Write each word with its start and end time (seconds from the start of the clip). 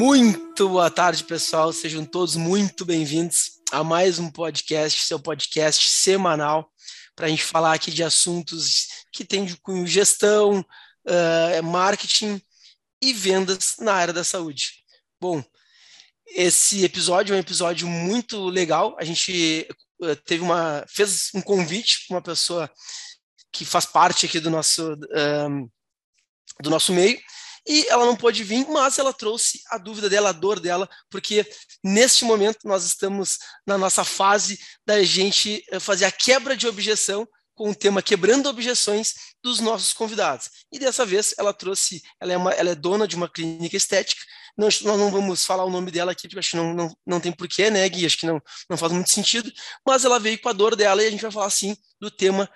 Muito 0.00 0.68
boa 0.68 0.88
tarde, 0.88 1.24
pessoal. 1.24 1.72
Sejam 1.72 2.04
todos 2.04 2.36
muito 2.36 2.84
bem-vindos 2.84 3.60
a 3.72 3.82
mais 3.82 4.20
um 4.20 4.30
podcast, 4.30 5.04
seu 5.04 5.18
podcast 5.18 5.90
semanal, 5.90 6.72
para 7.16 7.26
a 7.26 7.28
gente 7.28 7.42
falar 7.42 7.72
aqui 7.72 7.90
de 7.90 8.04
assuntos 8.04 8.86
que 9.12 9.24
têm 9.24 9.44
de 9.44 9.58
gestão, 9.86 10.60
uh, 10.60 11.62
marketing 11.64 12.40
e 13.02 13.12
vendas 13.12 13.74
na 13.80 13.92
área 13.92 14.14
da 14.14 14.22
saúde. 14.22 14.84
Bom, 15.20 15.42
esse 16.28 16.84
episódio 16.84 17.34
é 17.34 17.36
um 17.36 17.40
episódio 17.40 17.88
muito 17.88 18.44
legal. 18.44 18.96
A 19.00 19.04
gente 19.04 19.66
uh, 20.00 20.14
teve 20.14 20.44
uma 20.44 20.84
fez 20.88 21.30
um 21.34 21.40
convite 21.40 22.06
para 22.06 22.18
uma 22.18 22.22
pessoa 22.22 22.70
que 23.50 23.64
faz 23.64 23.84
parte 23.84 24.26
aqui 24.26 24.38
do 24.38 24.48
nosso 24.48 24.92
uh, 24.92 25.70
do 26.62 26.70
nosso 26.70 26.92
meio 26.92 27.18
e 27.68 27.86
ela 27.88 28.06
não 28.06 28.16
pôde 28.16 28.42
vir, 28.42 28.66
mas 28.68 28.98
ela 28.98 29.12
trouxe 29.12 29.60
a 29.70 29.76
dúvida 29.76 30.08
dela, 30.08 30.30
a 30.30 30.32
dor 30.32 30.58
dela, 30.58 30.88
porque 31.10 31.46
neste 31.84 32.24
momento 32.24 32.60
nós 32.64 32.84
estamos 32.84 33.38
na 33.66 33.76
nossa 33.76 34.02
fase 34.04 34.58
da 34.86 35.02
gente 35.02 35.62
eh, 35.70 35.78
fazer 35.78 36.06
a 36.06 36.10
quebra 36.10 36.56
de 36.56 36.66
objeção 36.66 37.28
com 37.54 37.70
o 37.70 37.74
tema 37.74 38.00
Quebrando 38.00 38.48
Objeções 38.48 39.14
dos 39.42 39.60
nossos 39.60 39.92
convidados. 39.92 40.48
E 40.72 40.78
dessa 40.78 41.04
vez 41.04 41.34
ela 41.36 41.52
trouxe, 41.52 42.00
ela 42.20 42.32
é, 42.32 42.36
uma, 42.36 42.52
ela 42.52 42.70
é 42.70 42.74
dona 42.74 43.06
de 43.06 43.16
uma 43.16 43.28
clínica 43.28 43.76
estética, 43.76 44.22
nós 44.56 44.80
não 44.80 45.10
vamos 45.10 45.44
falar 45.44 45.64
o 45.64 45.70
nome 45.70 45.90
dela 45.90 46.12
aqui, 46.12 46.26
porque 46.26 46.38
acho 46.38 46.50
que 46.50 46.56
não, 46.56 46.74
não, 46.74 46.96
não 47.06 47.20
tem 47.20 47.30
porquê, 47.30 47.70
né, 47.70 47.88
Gui? 47.88 48.06
Acho 48.06 48.18
que 48.18 48.26
não, 48.26 48.40
não 48.68 48.76
faz 48.76 48.92
muito 48.92 49.10
sentido, 49.10 49.52
mas 49.86 50.04
ela 50.04 50.18
veio 50.18 50.40
com 50.40 50.48
a 50.48 50.52
dor 50.52 50.74
dela 50.74 51.02
e 51.02 51.06
a 51.06 51.10
gente 51.10 51.22
vai 51.22 51.30
falar, 51.30 51.50
sim, 51.50 51.76
do 52.00 52.10
tema 52.10 52.48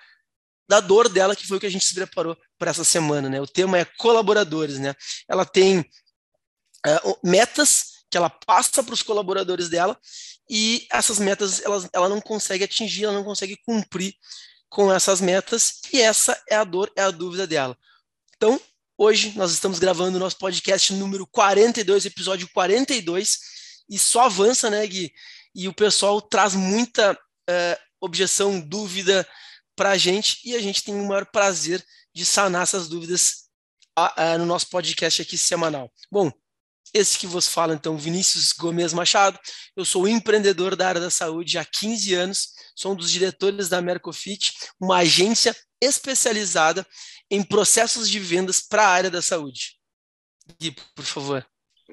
da 0.67 0.79
dor 0.79 1.09
dela, 1.09 1.35
que 1.35 1.47
foi 1.47 1.57
o 1.57 1.59
que 1.59 1.65
a 1.65 1.71
gente 1.71 1.85
se 1.85 1.93
preparou 1.93 2.37
para 2.57 2.71
essa 2.71 2.83
semana, 2.83 3.29
né? 3.29 3.41
O 3.41 3.47
tema 3.47 3.77
é 3.77 3.85
colaboradores, 3.85 4.79
né? 4.79 4.93
Ela 5.27 5.45
tem 5.45 5.79
uh, 5.79 7.17
metas 7.23 8.05
que 8.09 8.17
ela 8.17 8.29
passa 8.29 8.83
para 8.83 8.93
os 8.93 9.01
colaboradores 9.01 9.69
dela 9.69 9.99
e 10.49 10.85
essas 10.91 11.19
metas 11.19 11.61
ela, 11.61 11.89
ela 11.91 12.09
não 12.09 12.21
consegue 12.21 12.63
atingir, 12.63 13.05
ela 13.05 13.13
não 13.13 13.23
consegue 13.23 13.57
cumprir 13.65 14.13
com 14.69 14.91
essas 14.91 15.19
metas 15.19 15.79
e 15.91 16.01
essa 16.01 16.39
é 16.49 16.55
a 16.55 16.63
dor, 16.63 16.91
é 16.95 17.01
a 17.01 17.11
dúvida 17.11 17.47
dela. 17.47 17.77
Então, 18.35 18.59
hoje 18.97 19.33
nós 19.35 19.51
estamos 19.51 19.79
gravando 19.79 20.17
o 20.17 20.19
nosso 20.19 20.37
podcast 20.37 20.93
número 20.93 21.27
42, 21.27 22.05
episódio 22.05 22.47
42 22.53 23.39
e 23.89 23.99
só 23.99 24.25
avança, 24.25 24.69
né, 24.69 24.85
Gui? 24.85 25.11
E 25.55 25.67
o 25.67 25.73
pessoal 25.73 26.21
traz 26.21 26.55
muita 26.55 27.13
uh, 27.13 27.77
objeção, 28.01 28.59
dúvida, 28.59 29.27
para 29.75 29.91
a 29.91 29.97
gente 29.97 30.39
e 30.43 30.55
a 30.55 30.61
gente 30.61 30.83
tem 30.83 30.93
o 30.95 31.07
maior 31.07 31.25
prazer 31.25 31.83
de 32.13 32.25
sanar 32.25 32.63
essas 32.63 32.87
dúvidas 32.87 33.49
a, 33.95 34.33
a, 34.33 34.37
no 34.37 34.45
nosso 34.45 34.69
podcast 34.69 35.21
aqui 35.21 35.37
semanal. 35.37 35.91
Bom, 36.11 36.31
esse 36.93 37.17
que 37.17 37.25
vos 37.25 37.47
fala, 37.47 37.73
então, 37.73 37.97
Vinícius 37.97 38.51
Gomes 38.51 38.93
Machado. 38.93 39.39
Eu 39.75 39.83
sou 39.83 40.07
empreendedor 40.07 40.75
da 40.75 40.87
área 40.87 41.01
da 41.01 41.09
saúde 41.09 41.57
há 41.57 41.65
15 41.65 42.13
anos, 42.13 42.49
sou 42.75 42.93
um 42.93 42.95
dos 42.95 43.09
diretores 43.09 43.67
da 43.67 43.81
Mercofit, 43.81 44.53
uma 44.79 44.97
agência 44.97 45.55
especializada 45.81 46.85
em 47.31 47.43
processos 47.43 48.07
de 48.07 48.19
vendas 48.19 48.59
para 48.59 48.83
a 48.83 48.89
área 48.89 49.09
da 49.09 49.23
saúde. 49.23 49.79
Gui, 50.59 50.75
por 50.95 51.05
favor. 51.05 51.47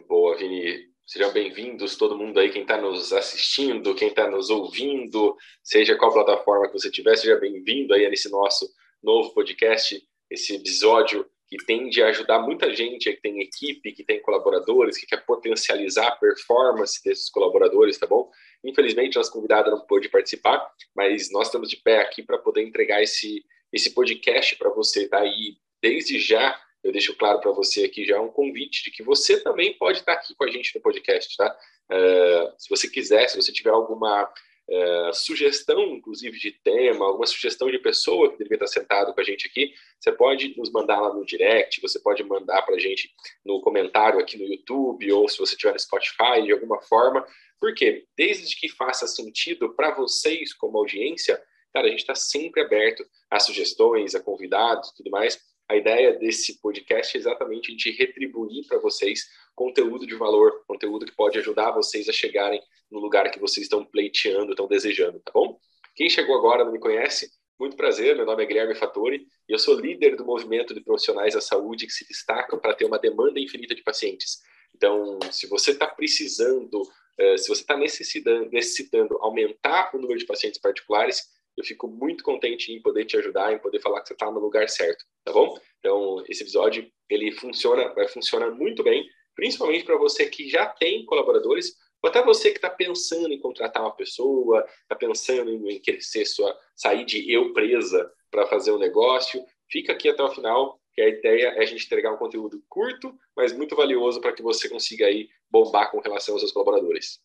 Boa, 0.06 0.36
Vini. 0.36 0.69
Sejam 1.12 1.32
bem-vindos, 1.32 1.96
todo 1.96 2.16
mundo 2.16 2.38
aí, 2.38 2.52
quem 2.52 2.62
está 2.62 2.80
nos 2.80 3.12
assistindo, 3.12 3.96
quem 3.96 4.06
está 4.06 4.30
nos 4.30 4.48
ouvindo, 4.48 5.36
seja 5.60 5.96
qual 5.96 6.12
plataforma 6.12 6.68
que 6.68 6.72
você 6.78 6.88
tiver, 6.88 7.16
seja 7.16 7.34
bem-vindo 7.34 7.92
aí 7.92 8.08
nesse 8.08 8.30
nosso 8.30 8.64
novo 9.02 9.34
podcast, 9.34 10.00
esse 10.30 10.54
episódio 10.54 11.28
que 11.48 11.56
tende 11.66 12.00
a 12.00 12.10
ajudar 12.10 12.38
muita 12.38 12.72
gente 12.72 13.12
que 13.12 13.20
tem 13.20 13.42
equipe, 13.42 13.92
que 13.92 14.04
tem 14.04 14.22
colaboradores, 14.22 14.96
que 14.96 15.04
quer 15.04 15.26
potencializar 15.26 16.06
a 16.06 16.16
performance 16.16 17.02
desses 17.04 17.28
colaboradores, 17.28 17.98
tá 17.98 18.06
bom? 18.06 18.30
Infelizmente, 18.64 19.16
nossa 19.16 19.32
convidada 19.32 19.68
não 19.68 19.80
pôde 19.80 20.08
participar, 20.08 20.64
mas 20.94 21.28
nós 21.32 21.48
estamos 21.48 21.68
de 21.68 21.78
pé 21.78 22.02
aqui 22.02 22.22
para 22.22 22.38
poder 22.38 22.62
entregar 22.62 23.02
esse, 23.02 23.44
esse 23.72 23.92
podcast 23.94 24.54
para 24.54 24.70
você, 24.70 25.08
tá? 25.08 25.26
E 25.26 25.56
desde 25.82 26.20
já 26.20 26.56
eu 26.82 26.92
deixo 26.92 27.16
claro 27.16 27.40
para 27.40 27.52
você 27.52 27.84
aqui 27.84 28.04
já 28.04 28.20
um 28.20 28.30
convite 28.30 28.84
de 28.84 28.90
que 28.90 29.02
você 29.02 29.40
também 29.40 29.74
pode 29.74 29.98
estar 29.98 30.14
aqui 30.14 30.34
com 30.34 30.44
a 30.44 30.50
gente 30.50 30.74
no 30.74 30.80
podcast, 30.80 31.36
tá? 31.36 31.56
Uh, 31.90 32.54
se 32.58 32.70
você 32.70 32.88
quiser, 32.88 33.28
se 33.28 33.36
você 33.36 33.52
tiver 33.52 33.70
alguma 33.70 34.24
uh, 34.24 35.12
sugestão, 35.12 35.94
inclusive 35.94 36.38
de 36.38 36.52
tema, 36.52 37.04
alguma 37.04 37.26
sugestão 37.26 37.70
de 37.70 37.78
pessoa 37.78 38.30
que 38.30 38.38
deveria 38.38 38.64
estar 38.64 38.80
sentado 38.80 39.12
com 39.12 39.20
a 39.20 39.24
gente 39.24 39.46
aqui, 39.46 39.74
você 40.00 40.10
pode 40.10 40.56
nos 40.56 40.70
mandar 40.72 41.00
lá 41.00 41.12
no 41.12 41.24
direct, 41.26 41.80
você 41.82 42.00
pode 42.00 42.22
mandar 42.24 42.62
para 42.62 42.76
a 42.76 42.78
gente 42.78 43.10
no 43.44 43.60
comentário 43.60 44.18
aqui 44.18 44.38
no 44.38 44.44
YouTube, 44.44 45.12
ou 45.12 45.28
se 45.28 45.38
você 45.38 45.56
tiver 45.56 45.72
no 45.72 45.80
Spotify, 45.80 46.42
de 46.44 46.52
alguma 46.52 46.80
forma. 46.80 47.26
Porque 47.60 48.06
desde 48.16 48.56
que 48.56 48.70
faça 48.70 49.06
sentido 49.06 49.74
para 49.74 49.94
vocês 49.94 50.54
como 50.54 50.78
audiência, 50.78 51.38
cara, 51.74 51.88
a 51.88 51.90
gente 51.90 52.00
está 52.00 52.14
sempre 52.14 52.62
aberto 52.62 53.04
a 53.30 53.38
sugestões, 53.38 54.14
a 54.14 54.20
convidados 54.20 54.92
tudo 54.96 55.10
mais 55.10 55.49
a 55.70 55.76
ideia 55.76 56.18
desse 56.18 56.60
podcast 56.60 57.16
é 57.16 57.20
exatamente 57.20 57.76
de 57.76 57.92
retribuir 57.92 58.66
para 58.66 58.78
vocês 58.78 59.28
conteúdo 59.54 60.04
de 60.04 60.16
valor, 60.16 60.64
conteúdo 60.66 61.06
que 61.06 61.14
pode 61.14 61.38
ajudar 61.38 61.70
vocês 61.70 62.08
a 62.08 62.12
chegarem 62.12 62.60
no 62.90 62.98
lugar 62.98 63.30
que 63.30 63.38
vocês 63.38 63.66
estão 63.66 63.84
pleiteando, 63.84 64.50
estão 64.50 64.66
desejando, 64.66 65.20
tá 65.20 65.30
bom? 65.32 65.60
Quem 65.94 66.10
chegou 66.10 66.36
agora 66.36 66.64
não 66.64 66.72
me 66.72 66.80
conhece, 66.80 67.30
muito 67.56 67.76
prazer, 67.76 68.16
meu 68.16 68.26
nome 68.26 68.42
é 68.42 68.46
Guilherme 68.46 68.74
Fattori 68.74 69.24
e 69.48 69.52
eu 69.52 69.60
sou 69.60 69.78
líder 69.78 70.16
do 70.16 70.24
movimento 70.24 70.74
de 70.74 70.80
profissionais 70.80 71.34
da 71.34 71.40
saúde 71.40 71.86
que 71.86 71.92
se 71.92 72.04
destacam 72.04 72.58
para 72.58 72.74
ter 72.74 72.84
uma 72.84 72.98
demanda 72.98 73.38
infinita 73.38 73.72
de 73.72 73.82
pacientes. 73.84 74.38
Então, 74.74 75.20
se 75.30 75.46
você 75.46 75.70
está 75.70 75.86
precisando, 75.86 76.82
eh, 77.16 77.36
se 77.36 77.48
você 77.48 77.60
está 77.60 77.76
necessitando, 77.76 78.50
necessitando 78.50 79.16
aumentar 79.20 79.94
o 79.94 80.00
número 80.00 80.18
de 80.18 80.26
pacientes 80.26 80.60
particulares, 80.60 81.28
eu 81.60 81.64
fico 81.64 81.86
muito 81.86 82.24
contente 82.24 82.72
em 82.72 82.80
poder 82.80 83.04
te 83.04 83.16
ajudar, 83.16 83.52
em 83.52 83.58
poder 83.58 83.80
falar 83.80 84.00
que 84.00 84.08
você 84.08 84.14
está 84.14 84.30
no 84.30 84.40
lugar 84.40 84.68
certo, 84.68 85.04
tá 85.24 85.32
bom? 85.32 85.58
Então, 85.78 86.24
esse 86.28 86.42
episódio, 86.42 86.90
ele 87.08 87.32
funciona, 87.32 87.92
vai 87.94 88.08
funcionar 88.08 88.50
muito 88.50 88.82
bem, 88.82 89.06
principalmente 89.34 89.84
para 89.84 89.96
você 89.96 90.26
que 90.26 90.48
já 90.48 90.66
tem 90.66 91.04
colaboradores, 91.04 91.74
ou 92.02 92.08
até 92.08 92.22
você 92.24 92.50
que 92.50 92.56
está 92.56 92.70
pensando 92.70 93.32
em 93.32 93.40
contratar 93.40 93.82
uma 93.82 93.94
pessoa, 93.94 94.66
está 94.82 94.96
pensando 94.96 95.50
em 95.70 95.80
crescer 95.80 96.24
sua, 96.24 96.56
sair 96.74 97.04
de 97.04 97.30
eu 97.30 97.52
presa 97.52 98.10
para 98.30 98.46
fazer 98.46 98.72
um 98.72 98.78
negócio, 98.78 99.44
fica 99.70 99.92
aqui 99.92 100.08
até 100.08 100.22
o 100.22 100.30
final, 100.30 100.80
que 100.94 101.02
a 101.02 101.08
ideia 101.08 101.48
é 101.48 101.62
a 101.62 101.66
gente 101.66 101.84
entregar 101.84 102.12
um 102.12 102.16
conteúdo 102.16 102.62
curto, 102.68 103.14
mas 103.36 103.52
muito 103.52 103.76
valioso 103.76 104.20
para 104.20 104.32
que 104.32 104.42
você 104.42 104.68
consiga 104.68 105.06
aí 105.06 105.28
bombar 105.50 105.90
com 105.90 106.00
relação 106.00 106.34
aos 106.34 106.40
seus 106.40 106.52
colaboradores. 106.52 107.20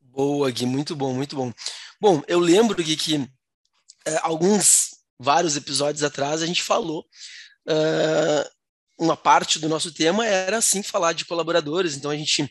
Boa, 0.00 0.50
Gui, 0.50 0.66
muito 0.66 0.94
bom, 0.94 1.12
muito 1.12 1.36
bom. 1.36 1.52
Bom, 2.00 2.22
eu 2.28 2.38
lembro, 2.38 2.82
Gui, 2.82 2.96
que 2.96 3.28
alguns, 4.22 4.96
vários 5.18 5.56
episódios 5.56 6.02
atrás, 6.02 6.42
a 6.42 6.46
gente 6.46 6.62
falou. 6.62 7.06
Uh, 7.68 8.56
uma 8.98 9.16
parte 9.16 9.58
do 9.58 9.68
nosso 9.68 9.92
tema 9.92 10.26
era, 10.26 10.60
sim, 10.60 10.82
falar 10.82 11.12
de 11.12 11.24
colaboradores, 11.24 11.96
então 11.96 12.10
a 12.10 12.16
gente 12.16 12.50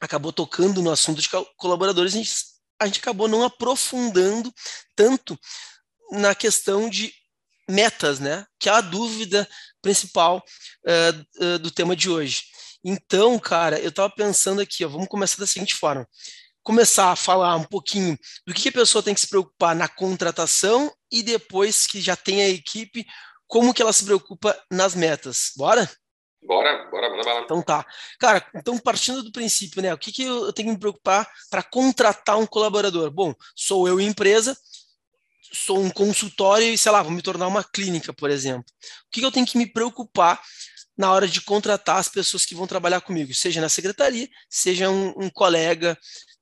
acabou 0.00 0.32
tocando 0.32 0.80
no 0.80 0.90
assunto 0.90 1.20
de 1.20 1.28
colaboradores, 1.56 2.14
a 2.14 2.16
gente, 2.16 2.32
a 2.80 2.86
gente 2.86 3.00
acabou 3.00 3.26
não 3.28 3.42
aprofundando 3.42 4.52
tanto 4.94 5.38
na 6.12 6.34
questão 6.34 6.88
de 6.88 7.12
metas, 7.68 8.18
né? 8.18 8.46
Que 8.58 8.68
é 8.68 8.72
a 8.72 8.80
dúvida 8.80 9.48
principal 9.82 10.42
uh, 10.86 11.44
uh, 11.44 11.58
do 11.58 11.70
tema 11.70 11.96
de 11.96 12.08
hoje. 12.08 12.44
Então, 12.84 13.38
cara, 13.38 13.78
eu 13.78 13.90
estava 13.90 14.10
pensando 14.10 14.60
aqui, 14.60 14.84
ó, 14.84 14.88
vamos 14.88 15.08
começar 15.08 15.38
da 15.38 15.46
seguinte 15.46 15.74
forma 15.74 16.06
começar 16.70 17.10
a 17.10 17.16
falar 17.16 17.56
um 17.56 17.64
pouquinho 17.64 18.16
do 18.46 18.54
que 18.54 18.68
a 18.68 18.72
pessoa 18.72 19.02
tem 19.02 19.12
que 19.12 19.20
se 19.20 19.28
preocupar 19.28 19.74
na 19.74 19.88
contratação 19.88 20.92
e 21.10 21.20
depois 21.20 21.84
que 21.84 22.00
já 22.00 22.14
tem 22.14 22.42
a 22.42 22.48
equipe, 22.48 23.04
como 23.48 23.74
que 23.74 23.82
ela 23.82 23.92
se 23.92 24.04
preocupa 24.04 24.56
nas 24.70 24.94
metas. 24.94 25.50
Bora? 25.56 25.90
Bora, 26.40 26.88
bora, 26.88 27.10
bora, 27.10 27.24
bora. 27.24 27.40
Então 27.40 27.60
tá. 27.60 27.84
Cara, 28.20 28.46
então 28.54 28.78
partindo 28.78 29.20
do 29.20 29.32
princípio, 29.32 29.82
né? 29.82 29.92
O 29.92 29.98
que, 29.98 30.12
que 30.12 30.22
eu 30.22 30.52
tenho 30.52 30.68
que 30.68 30.74
me 30.74 30.78
preocupar 30.78 31.28
para 31.50 31.60
contratar 31.60 32.38
um 32.38 32.46
colaborador? 32.46 33.10
Bom, 33.10 33.34
sou 33.56 33.88
eu 33.88 34.00
empresa, 34.00 34.56
sou 35.52 35.80
um 35.80 35.90
consultório 35.90 36.68
e, 36.68 36.78
sei 36.78 36.92
lá, 36.92 37.02
vou 37.02 37.10
me 37.10 37.20
tornar 37.20 37.48
uma 37.48 37.64
clínica, 37.64 38.12
por 38.12 38.30
exemplo. 38.30 38.64
O 39.08 39.10
que, 39.10 39.18
que 39.18 39.26
eu 39.26 39.32
tenho 39.32 39.44
que 39.44 39.58
me 39.58 39.66
preocupar 39.66 40.40
na 40.96 41.10
hora 41.10 41.26
de 41.26 41.40
contratar 41.40 41.96
as 41.96 42.08
pessoas 42.08 42.46
que 42.46 42.54
vão 42.54 42.66
trabalhar 42.66 43.00
comigo, 43.00 43.34
seja 43.34 43.60
na 43.60 43.70
secretaria, 43.70 44.28
seja 44.48 44.88
um, 44.88 45.14
um 45.16 45.30
colega, 45.30 45.98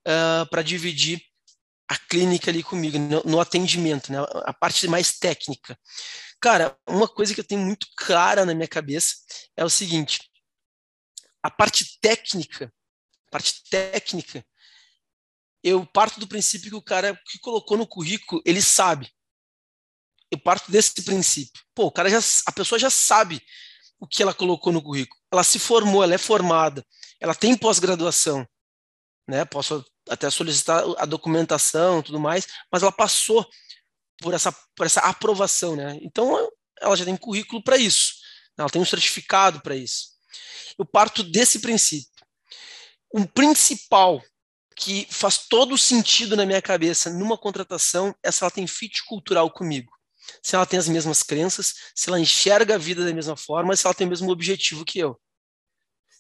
uh, 0.06 0.49
para 0.49 0.62
dividir 0.62 1.23
a 1.89 1.97
clínica 1.97 2.50
ali 2.50 2.62
comigo, 2.62 2.99
no, 2.99 3.23
no, 3.25 3.41
atendimento, 3.41 4.12
né? 4.12 4.19
a 4.45 4.53
parte 4.53 4.87
mais 4.87 5.19
técnica. 5.19 5.79
Cara, 6.41 6.77
uma 6.87 7.09
coisa 7.09 7.35
que 7.35 7.41
eu 7.41 7.47
tenho 7.47 7.62
muito 7.62 7.87
clara 7.97 8.45
na 8.45 8.55
minha 8.55 8.69
cabeça 8.69 9.17
é 9.56 9.65
o 9.65 9.71
seguinte: 9.71 10.31
a 11.43 11.50
parte 11.50 11.99
técnica, 12.00 12.73
a 13.27 13.31
parte 13.31 13.62
técnica, 13.71 14.45
eu 15.62 15.85
parto 15.87 16.21
do 16.21 16.29
princípio 16.29 16.71
que 16.71 16.77
o 16.77 16.83
cara 16.83 17.19
que 17.27 17.39
colocou 17.39 17.77
no 17.77 17.87
currículo, 17.87 18.43
ele 18.44 18.62
sabe. 18.62 19.11
Eu 20.31 20.39
parto 20.39 20.71
desse 20.71 21.03
princípio. 21.03 21.62
Pô, 21.75 21.87
o 21.87 21.93
cara 21.93 22.11
já, 22.11 22.19
a 22.47 22.53
pessoa 22.53 22.79
já 22.79 22.91
sabe 22.91 23.43
o 23.99 24.06
que 24.06 24.23
ela 24.23 24.35
colocou 24.35 24.73
no 24.73 24.83
currículo. 24.83 25.21
ela 25.33 25.43
se 25.43 25.59
formou, 25.59 26.05
ela 26.05 26.15
é 26.15 26.19
formada, 26.19 26.87
ela 27.19 27.35
tem 27.35 27.56
pós-graduação, 27.56 28.47
né? 29.29 29.45
Posso 29.45 29.85
até 30.09 30.31
solicitar 30.31 30.83
a 30.97 31.05
documentação, 31.05 32.03
tudo 32.03 32.19
mais, 32.19 32.47
mas 32.73 32.83
ela 32.83 32.91
passou 32.91 33.47
por 34.21 34.33
essa, 34.33 34.51
por 34.75 34.87
essa 34.87 35.01
aprovação, 35.01 35.77
né? 35.77 35.99
Então 36.01 36.51
ela 36.81 36.97
já 36.97 37.05
tem 37.05 37.17
currículo 37.17 37.63
para 37.63 37.77
isso, 37.77 38.15
ela 38.57 38.71
tem 38.71 38.81
um 38.81 38.87
certificado 38.87 39.61
para 39.61 39.77
isso. 39.77 40.09
Eu 40.79 40.87
parto 40.87 41.23
desse 41.23 41.61
princípio. 41.61 42.09
Um 43.15 43.25
principal 43.25 44.23
que 44.77 45.07
faz 45.11 45.39
todo 45.49 45.77
sentido 45.77 46.37
na 46.37 46.47
minha 46.47 46.63
cabeça 46.63 47.11
numa 47.11 47.37
contratação 47.37 48.15
é 48.23 48.31
se 48.31 48.43
ela 48.43 48.51
tem 48.51 48.67
fit 48.67 49.05
cultural 49.05 49.51
comigo. 49.51 49.93
Se 50.43 50.55
ela 50.55 50.67
tem 50.67 50.79
as 50.79 50.89
mesmas 50.89 51.23
crenças, 51.23 51.75
se 51.95 52.09
ela 52.09 52.21
enxerga 52.21 52.75
a 52.75 52.79
vida 52.79 53.05
da 53.05 53.13
mesma 53.13 53.37
forma, 53.37 53.75
se 53.75 53.87
ela 53.87 53.95
tem 53.95 54.07
o 54.07 54.11
mesmo 54.11 54.31
objetivo 54.31 54.85
que 54.85 54.99
eu. 54.99 55.19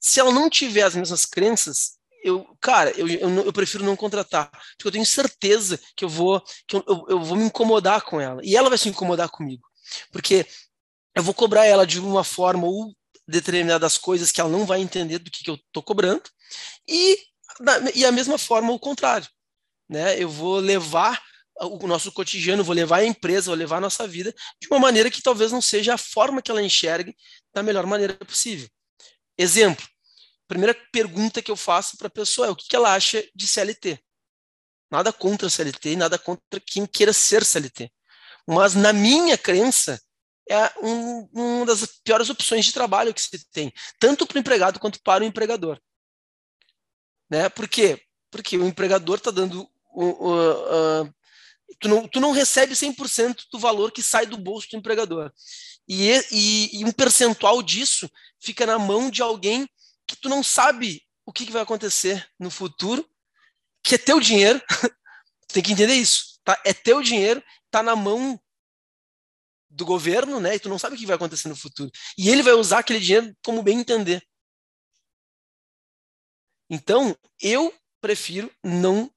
Se 0.00 0.18
ela 0.18 0.32
não 0.32 0.48
tiver 0.48 0.82
as 0.82 0.94
mesmas 0.94 1.24
crenças, 1.24 1.97
eu, 2.22 2.56
cara, 2.60 2.90
eu, 2.98 3.08
eu, 3.08 3.28
eu, 3.44 3.52
prefiro 3.52 3.84
não 3.84 3.96
contratar, 3.96 4.50
porque 4.50 4.88
eu 4.88 4.92
tenho 4.92 5.06
certeza 5.06 5.80
que 5.96 6.04
eu 6.04 6.08
vou 6.08 6.42
que 6.66 6.76
eu, 6.76 6.84
eu, 6.86 7.06
eu, 7.08 7.22
vou 7.22 7.36
me 7.36 7.44
incomodar 7.44 8.02
com 8.02 8.20
ela 8.20 8.40
e 8.44 8.56
ela 8.56 8.68
vai 8.68 8.78
se 8.78 8.88
incomodar 8.88 9.28
comigo, 9.28 9.66
porque 10.10 10.46
eu 11.14 11.22
vou 11.22 11.34
cobrar 11.34 11.64
ela 11.64 11.86
de 11.86 12.00
uma 12.00 12.24
forma 12.24 12.66
ou 12.66 12.94
determinadas 13.26 13.98
coisas 13.98 14.32
que 14.32 14.40
ela 14.40 14.50
não 14.50 14.66
vai 14.66 14.80
entender 14.80 15.18
do 15.18 15.30
que, 15.30 15.44
que 15.44 15.50
eu 15.50 15.54
estou 15.54 15.82
cobrando 15.82 16.22
e 16.88 17.18
e 17.94 18.04
a 18.04 18.12
mesma 18.12 18.38
forma 18.38 18.72
o 18.72 18.78
contrário, 18.78 19.28
né? 19.88 20.20
Eu 20.20 20.28
vou 20.28 20.58
levar 20.58 21.20
o 21.60 21.86
nosso 21.88 22.12
cotidiano, 22.12 22.62
vou 22.62 22.74
levar 22.74 22.98
a 22.98 23.04
empresa, 23.04 23.46
vou 23.46 23.56
levar 23.56 23.78
a 23.78 23.80
nossa 23.80 24.06
vida 24.06 24.32
de 24.60 24.68
uma 24.68 24.78
maneira 24.78 25.10
que 25.10 25.20
talvez 25.20 25.50
não 25.50 25.60
seja 25.60 25.94
a 25.94 25.98
forma 25.98 26.40
que 26.40 26.50
ela 26.50 26.62
enxergue 26.62 27.16
da 27.52 27.62
melhor 27.62 27.84
maneira 27.84 28.14
possível. 28.14 28.68
Exemplo, 29.36 29.84
primeira 30.48 30.74
pergunta 30.90 31.42
que 31.42 31.50
eu 31.50 31.56
faço 31.56 31.96
para 31.96 32.08
a 32.08 32.10
pessoa 32.10 32.48
é 32.48 32.50
o 32.50 32.56
que 32.56 32.74
ela 32.74 32.94
acha 32.94 33.22
de 33.34 33.46
CLT. 33.46 34.00
Nada 34.90 35.12
contra 35.12 35.50
CLT, 35.50 35.96
nada 35.96 36.18
contra 36.18 36.58
quem 36.58 36.86
queira 36.86 37.12
ser 37.12 37.44
CLT. 37.44 37.92
Mas 38.46 38.74
na 38.74 38.92
minha 38.92 39.36
crença, 39.36 40.00
é 40.50 40.72
um, 40.82 41.28
uma 41.32 41.66
das 41.66 41.84
piores 42.02 42.30
opções 42.30 42.64
de 42.64 42.72
trabalho 42.72 43.12
que 43.12 43.20
se 43.20 43.50
tem, 43.50 43.72
tanto 44.00 44.26
para 44.26 44.36
o 44.36 44.40
empregado 44.40 44.80
quanto 44.80 45.00
para 45.02 45.22
o 45.22 45.26
empregador. 45.26 45.78
Né? 47.30 47.48
Por 47.50 47.68
quê? 47.68 48.00
Porque 48.30 48.56
o 48.56 48.66
empregador 48.66 49.18
está 49.18 49.30
dando. 49.30 49.68
Uh, 49.94 51.02
uh, 51.04 51.14
tu, 51.78 51.88
não, 51.88 52.08
tu 52.08 52.20
não 52.20 52.32
recebe 52.32 52.74
100% 52.74 53.44
do 53.52 53.58
valor 53.58 53.92
que 53.92 54.02
sai 54.02 54.24
do 54.24 54.38
bolso 54.38 54.68
do 54.70 54.78
empregador. 54.78 55.30
E, 55.86 56.10
e, 56.30 56.80
e, 56.80 56.84
um 56.84 56.92
percentual 56.92 57.62
disso 57.62 58.10
fica 58.40 58.66
na 58.66 58.78
mão 58.78 59.10
de 59.10 59.22
alguém 59.22 59.68
que 60.08 60.16
tu 60.16 60.28
não 60.28 60.42
sabe 60.42 61.02
o 61.24 61.32
que, 61.32 61.46
que 61.46 61.52
vai 61.52 61.62
acontecer 61.62 62.28
no 62.38 62.50
futuro, 62.50 63.08
que 63.84 63.94
é 63.94 63.98
teu 63.98 64.18
dinheiro. 64.18 64.60
tem 65.48 65.62
que 65.62 65.72
entender 65.72 65.94
isso. 65.94 66.40
Tá? 66.42 66.60
É 66.64 66.72
teu 66.72 67.02
dinheiro, 67.02 67.42
está 67.66 67.82
na 67.82 67.94
mão 67.94 68.40
do 69.70 69.84
governo, 69.84 70.40
né? 70.40 70.56
E 70.56 70.58
tu 70.58 70.68
não 70.68 70.78
sabe 70.78 70.96
o 70.96 70.98
que 70.98 71.06
vai 71.06 71.16
acontecer 71.16 71.48
no 71.48 71.54
futuro. 71.54 71.90
E 72.16 72.30
ele 72.30 72.42
vai 72.42 72.54
usar 72.54 72.78
aquele 72.78 72.98
dinheiro 72.98 73.36
como 73.44 73.62
bem 73.62 73.78
entender. 73.78 74.26
Então, 76.70 77.16
eu 77.40 77.74
prefiro 78.00 78.50
não 78.64 79.10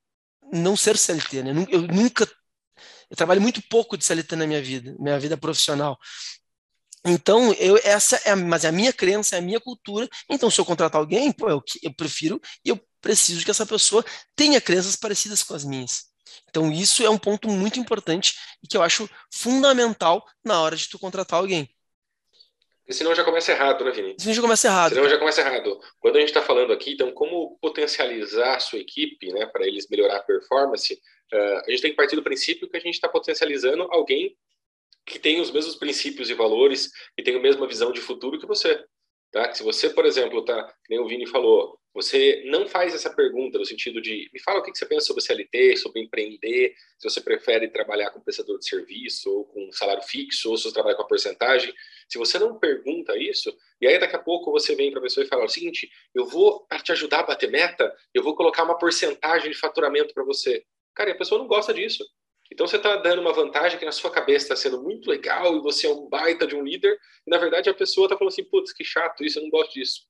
não 0.54 0.76
ser 0.76 0.98
CLT, 0.98 1.44
né? 1.44 1.52
Eu 1.70 1.84
nunca 1.84 2.30
eu 3.10 3.18
trabalho 3.18 3.42
muito 3.42 3.62
pouco 3.64 3.98
de 3.98 4.06
CLT 4.06 4.36
na 4.38 4.48
minha 4.48 4.62
vida, 4.62 4.96
minha 4.98 5.20
vida 5.20 5.38
profissional. 5.38 5.98
Então, 7.06 7.52
eu, 7.54 7.78
essa 7.84 8.16
é, 8.26 8.36
mas 8.36 8.64
é 8.64 8.68
a 8.68 8.72
minha 8.72 8.94
crença, 8.94 9.36
é 9.36 9.40
a 9.40 9.42
minha 9.42 9.60
cultura. 9.60 10.08
Então, 10.30 10.52
se 10.52 10.62
eu 10.62 10.66
contratar 10.66 11.02
alguém, 11.02 11.32
pô, 11.32 11.50
eu, 11.50 11.62
eu 11.82 11.94
prefiro 11.94 12.40
e 12.64 12.70
eu 12.70 12.80
preciso 13.02 13.44
que 13.44 13.50
essa 13.50 13.66
pessoa 13.66 14.06
tenha 14.36 14.62
crenças 14.62 14.96
parecidas 14.96 15.42
com 15.42 15.56
as 15.56 15.66
minhas. 15.66 16.12
Então, 16.50 16.72
isso 16.72 17.04
é 17.04 17.10
um 17.10 17.18
ponto 17.18 17.50
muito 17.50 17.80
importante 17.80 18.36
e 18.64 18.68
que 18.68 18.78
eu 18.78 18.84
acho 18.84 19.10
fundamental 19.34 20.24
na 20.44 20.62
hora 20.62 20.76
de 20.76 20.88
tu 20.88 21.00
contratar 21.00 21.40
alguém. 21.40 21.68
Porque 22.82 22.94
senão 22.94 23.16
já 23.16 23.24
começa 23.24 23.52
errado, 23.52 23.86
né, 23.86 23.92
Vini? 23.92 24.16
Senão 24.20 24.34
já 24.34 24.42
começa 24.42 24.68
errado. 24.68 24.94
Senão 24.94 25.10
já 25.10 25.18
começa 25.18 25.42
errado. 25.42 25.80
Quando 26.00 26.18
a 26.18 26.20
gente 26.20 26.30
está 26.30 26.42
falando 26.42 26.74
aqui, 26.74 26.94
então, 26.94 27.12
como 27.14 27.58
potencializar 27.62 28.58
a 28.58 28.60
sua 28.60 28.80
equipe, 28.80 29.32
né, 29.32 29.46
para 29.46 29.66
eles 29.66 29.88
melhorar 29.90 30.18
a 30.18 30.24
performance, 30.24 30.94
uh, 30.94 31.62
a 31.66 31.72
gente 31.72 31.82
tem 31.82 31.92
que 31.92 31.98
partir 31.98 32.16
do 32.16 32.24
princípio 32.24 32.70
que 32.70 32.78
a 32.78 32.82
gente 32.82 32.96
está 32.96 33.08
potencializando 33.08 33.84
alguém 33.92 34.36
que 35.06 35.20
tem 35.20 35.40
os 35.40 35.52
mesmos 35.52 35.76
princípios 35.76 36.30
e 36.30 36.34
valores, 36.34 36.90
que 37.16 37.24
tem 37.24 37.36
a 37.36 37.40
mesma 37.40 37.68
visão 37.68 37.92
de 37.92 38.02
futuro 38.02 38.40
que 38.40 38.46
você. 38.46 38.84
Tá? 39.32 39.54
Se 39.54 39.64
você, 39.64 39.90
por 39.90 40.06
exemplo, 40.06 40.44
tá, 40.44 40.74
nem 40.90 41.00
o 41.00 41.08
Vini 41.08 41.26
falou, 41.26 41.80
você 41.94 42.44
não 42.46 42.68
faz 42.68 42.94
essa 42.94 43.14
pergunta 43.14 43.58
no 43.58 43.66
sentido 43.66 44.02
de 44.02 44.30
me 44.34 44.40
fala 44.42 44.60
o 44.60 44.64
que 44.64 44.74
você 44.74 44.86
pensa 44.86 45.08
sobre 45.08 45.22
CLT, 45.22 45.78
sobre 45.78 46.02
empreender, 46.02 46.74
se 46.98 47.10
você 47.10 47.20
prefere 47.20 47.70
trabalhar 47.70 48.12
com 48.12 48.22
prestador 48.22 48.58
de 48.60 48.68
serviço 48.68 49.30
ou 49.30 49.46
com 49.46 49.72
salário 49.72 50.04
fixo, 50.04 50.50
ou 50.50 50.58
se 50.58 50.64
você 50.64 50.74
trabalha 50.74 50.96
com 50.96 51.04
a 51.04 51.08
porcentagem. 51.08 51.74
Se 52.08 52.18
você 52.18 52.40
não 52.40 52.58
pergunta 52.60 53.18
isso, 53.18 53.54
e 53.82 53.88
aí 53.88 54.00
daqui 54.00 54.16
a 54.16 54.20
pouco 54.20 54.52
você 54.52 54.76
vem 54.76 54.90
para 54.90 55.00
a 55.00 55.04
pessoa 55.04 55.26
e 55.26 55.28
fala 55.28 55.46
o 55.46 55.50
seguinte: 55.50 55.90
eu 56.14 56.26
vou, 56.26 56.66
te 56.84 56.92
ajudar 56.94 57.20
a 57.22 57.28
bater 57.28 57.50
meta, 57.50 57.94
eu 58.14 58.24
vou 58.24 58.36
colocar 58.36 58.64
uma 58.64 58.78
porcentagem 58.78 59.52
de 59.52 59.58
faturamento 59.58 60.14
para 60.14 60.24
você. 60.24 60.64
Cara, 60.94 61.10
e 61.10 61.14
a 61.14 61.18
pessoa 61.18 61.40
não 61.40 61.48
gosta 61.48 61.74
disso. 61.74 62.06
Então 62.52 62.68
você 62.68 62.76
está 62.76 62.98
dando 62.98 63.22
uma 63.22 63.32
vantagem 63.32 63.80
que 63.80 63.86
na 63.86 63.92
sua 63.92 64.12
cabeça 64.12 64.46
está 64.46 64.56
sendo 64.56 64.84
muito 64.84 65.10
legal 65.10 65.56
e 65.56 65.62
você 65.62 65.88
é 65.88 65.90
um 65.90 66.10
baita 66.10 66.46
de 66.46 66.56
um 66.56 66.64
líder, 66.64 66.98
e 67.26 67.30
na 67.30 67.38
verdade 67.38 67.70
a 67.70 67.74
pessoa 67.74 68.06
está 68.06 68.18
falando 68.18 68.34
assim, 68.34 68.44
putz, 68.44 68.74
que 68.74 68.84
chato 68.84 69.24
isso, 69.24 69.40
eu 69.40 69.44
não 69.44 69.50
gosto 69.50 69.74
disso. 69.74 70.02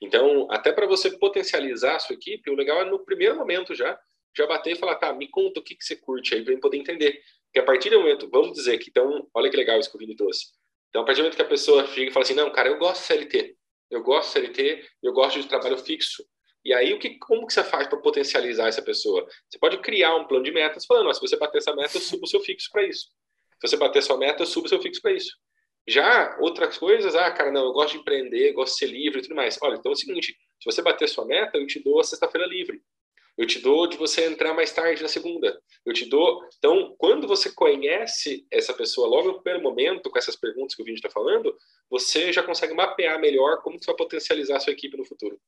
Então, 0.00 0.48
até 0.50 0.72
para 0.72 0.86
você 0.86 1.10
potencializar 1.18 1.96
a 1.96 1.98
sua 1.98 2.14
equipe, 2.14 2.50
o 2.50 2.54
legal 2.54 2.82
é 2.82 2.84
no 2.84 3.04
primeiro 3.04 3.36
momento 3.36 3.74
já, 3.74 3.98
já 4.36 4.46
bater 4.46 4.72
e 4.72 4.76
falar, 4.76 4.96
tá, 4.96 5.12
me 5.12 5.28
conta 5.28 5.60
o 5.60 5.62
que, 5.62 5.74
que 5.74 5.84
você 5.84 5.96
curte 5.96 6.34
aí, 6.34 6.44
para 6.44 6.52
eu 6.52 6.60
poder 6.60 6.78
entender. 6.78 7.20
Porque 7.46 7.58
a 7.58 7.64
partir 7.64 7.90
do 7.90 7.98
momento, 7.98 8.28
vamos 8.30 8.52
dizer 8.52 8.78
que, 8.78 8.90
então, 8.90 9.28
olha 9.34 9.50
que 9.50 9.56
legal 9.56 9.78
isso 9.78 9.90
que 9.90 9.96
o 9.96 9.98
Vini 9.98 10.14
trouxe. 10.14 10.46
Então, 10.88 11.02
a 11.02 11.04
partir 11.04 11.20
do 11.20 11.24
momento 11.24 11.36
que 11.36 11.42
a 11.42 11.48
pessoa 11.48 11.86
chega 11.86 12.10
e 12.10 12.12
fala 12.12 12.24
assim, 12.24 12.34
não, 12.34 12.50
cara, 12.50 12.68
eu 12.68 12.78
gosto 12.78 13.00
de 13.00 13.06
CLT, 13.06 13.56
eu 13.90 14.02
gosto 14.02 14.28
de 14.28 14.32
CLT, 14.32 14.88
eu 15.02 15.12
gosto 15.12 15.40
de 15.40 15.48
trabalho 15.48 15.78
fixo, 15.78 16.24
e 16.64 16.72
aí, 16.74 16.92
o 16.92 16.98
que, 16.98 17.18
como 17.18 17.46
que 17.46 17.52
você 17.52 17.64
faz 17.64 17.86
para 17.86 17.98
potencializar 17.98 18.68
essa 18.68 18.82
pessoa? 18.82 19.26
Você 19.48 19.58
pode 19.58 19.78
criar 19.78 20.14
um 20.16 20.26
plano 20.26 20.44
de 20.44 20.50
metas 20.50 20.84
falando, 20.84 21.12
se 21.14 21.20
você 21.20 21.36
bater 21.36 21.58
essa 21.58 21.74
meta, 21.74 21.96
eu 21.96 22.00
subo 22.00 22.24
o 22.24 22.28
seu 22.28 22.40
fixo 22.40 22.68
para 22.70 22.86
isso. 22.86 23.06
Se 23.60 23.68
você 23.68 23.76
bater 23.76 24.02
sua 24.02 24.18
meta, 24.18 24.42
eu 24.42 24.46
subo 24.46 24.66
o 24.66 24.68
seu 24.68 24.80
fixo 24.80 25.00
para 25.00 25.12
isso. 25.12 25.30
Já 25.86 26.36
outras 26.40 26.76
coisas, 26.76 27.14
ah, 27.14 27.30
cara, 27.30 27.50
não, 27.50 27.64
eu 27.64 27.72
gosto 27.72 27.94
de 27.94 28.00
empreender, 28.00 28.52
gosto 28.52 28.74
de 28.74 28.78
ser 28.80 28.86
livre 28.86 29.20
e 29.20 29.22
tudo 29.22 29.34
mais. 29.34 29.58
Olha, 29.62 29.76
então 29.76 29.90
é 29.90 29.94
o 29.94 29.96
seguinte, 29.96 30.36
se 30.60 30.64
você 30.64 30.82
bater 30.82 31.08
sua 31.08 31.24
meta, 31.24 31.56
eu 31.56 31.66
te 31.66 31.82
dou 31.82 31.98
a 31.98 32.04
sexta-feira 32.04 32.46
livre. 32.46 32.82
Eu 33.38 33.46
te 33.46 33.60
dou 33.60 33.86
de 33.86 33.96
você 33.96 34.26
entrar 34.26 34.52
mais 34.52 34.72
tarde 34.72 35.00
na 35.00 35.08
segunda. 35.08 35.58
Eu 35.86 35.92
te 35.92 36.04
dou. 36.04 36.42
Então, 36.58 36.94
quando 36.98 37.28
você 37.28 37.50
conhece 37.52 38.44
essa 38.50 38.74
pessoa 38.74 39.06
logo 39.06 39.28
no 39.28 39.40
primeiro 39.40 39.62
momento, 39.62 40.10
com 40.10 40.18
essas 40.18 40.34
perguntas 40.34 40.74
que 40.74 40.82
o 40.82 40.84
vídeo 40.84 40.98
está 40.98 41.08
falando, 41.08 41.56
você 41.88 42.32
já 42.32 42.42
consegue 42.42 42.74
mapear 42.74 43.18
melhor 43.20 43.62
como 43.62 43.78
você 43.78 43.86
vai 43.86 43.96
potencializar 43.96 44.56
a 44.56 44.60
sua 44.60 44.72
equipe 44.72 44.96
no 44.96 45.04
futuro. 45.04 45.40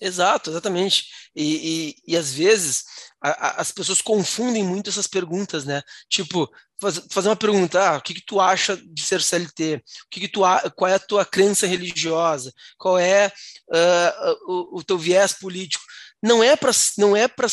Exato, 0.00 0.50
exatamente. 0.50 1.06
E, 1.34 1.94
e, 2.06 2.12
e 2.12 2.16
às 2.16 2.32
vezes 2.32 2.84
a, 3.20 3.30
a, 3.30 3.60
as 3.60 3.72
pessoas 3.72 4.00
confundem 4.00 4.62
muito 4.62 4.90
essas 4.90 5.06
perguntas, 5.06 5.64
né? 5.64 5.82
Tipo, 6.08 6.48
faz, 6.80 7.00
fazer 7.10 7.28
uma 7.28 7.36
pergunta, 7.36 7.80
ah, 7.80 7.96
o 7.96 8.02
que, 8.02 8.14
que 8.14 8.24
tu 8.24 8.40
acha 8.40 8.76
de 8.76 9.02
ser 9.02 9.20
CLT? 9.22 9.76
O 9.76 10.08
que, 10.10 10.20
que 10.20 10.28
tu, 10.28 10.42
qual 10.76 10.90
é 10.90 10.94
a 10.94 11.00
tua 11.00 11.24
crença 11.24 11.66
religiosa? 11.66 12.52
Qual 12.76 12.98
é 12.98 13.32
uh, 13.68 14.52
o, 14.52 14.78
o, 14.78 14.84
teu 14.84 14.96
viés 14.96 15.32
político? 15.32 15.84
Não 16.22 16.42
é 16.42 16.56
para 16.56 16.70
não 16.96 17.16
é 17.16 17.26
para 17.28 17.48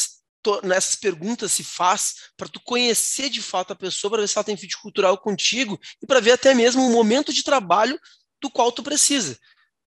nessas 0.64 0.96
perguntas 0.96 1.52
se 1.52 1.64
faz 1.64 2.14
para 2.38 2.48
tu 2.48 2.60
conhecer 2.64 3.30
de 3.32 3.42
fato 3.42 3.74
a 3.74 3.76
pessoa, 3.76 4.12
para 4.12 4.22
ver 4.22 4.28
se 4.28 4.38
ela 4.38 4.44
tem 4.44 4.56
fit 4.56 4.78
cultural 4.78 5.18
contigo 5.18 5.80
e 6.02 6.06
para 6.06 6.20
ver 6.20 6.34
até 6.34 6.54
mesmo 6.54 6.86
o 6.86 6.92
momento 6.92 7.34
de 7.34 7.44
trabalho 7.44 8.00
do 8.40 8.52
qual 8.52 8.72
tu 8.72 8.84
precisa. 8.84 9.38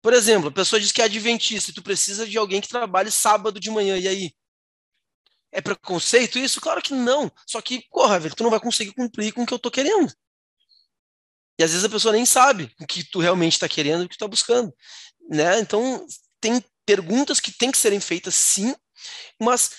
Por 0.02 0.12
exemplo, 0.12 0.49
a 0.49 0.52
pessoa 0.52 0.80
diz 0.80 0.90
que 0.90 1.00
é 1.00 1.04
adventista 1.04 1.71
e 1.71 1.75
tu 1.75 1.82
precisa 1.82 2.26
de 2.26 2.37
alguém 2.37 2.61
que 2.61 2.68
trabalhe 2.68 3.11
sábado 3.11 3.61
de 3.61 3.71
manhã, 3.71 3.97
e 3.97 4.09
aí? 4.09 4.35
É 5.52 5.61
preconceito 5.61 6.38
isso? 6.38 6.61
Claro 6.61 6.82
que 6.82 6.92
não. 6.92 7.30
Só 7.47 7.61
que, 7.62 7.87
porra, 7.88 8.18
velho, 8.18 8.35
tu 8.35 8.42
não 8.42 8.50
vai 8.50 8.59
conseguir 8.59 8.92
cumprir 8.92 9.32
com 9.32 9.42
o 9.42 9.47
que 9.47 9.54
eu 9.54 9.59
tô 9.59 9.71
querendo. 9.71 10.12
E 11.59 11.62
às 11.62 11.71
vezes 11.71 11.85
a 11.85 11.88
pessoa 11.88 12.12
nem 12.12 12.26
sabe 12.26 12.75
o 12.80 12.87
que 12.87 13.04
tu 13.04 13.21
realmente 13.21 13.52
está 13.52 13.68
querendo, 13.68 14.00
o 14.00 14.04
que 14.04 14.14
tu 14.14 14.16
está 14.16 14.26
buscando. 14.26 14.75
Né? 15.28 15.61
Então, 15.61 16.04
tem 16.40 16.64
perguntas 16.85 17.38
que 17.38 17.52
têm 17.52 17.71
que 17.71 17.78
serem 17.78 18.00
feitas 18.00 18.35
sim, 18.35 18.75
mas 19.40 19.71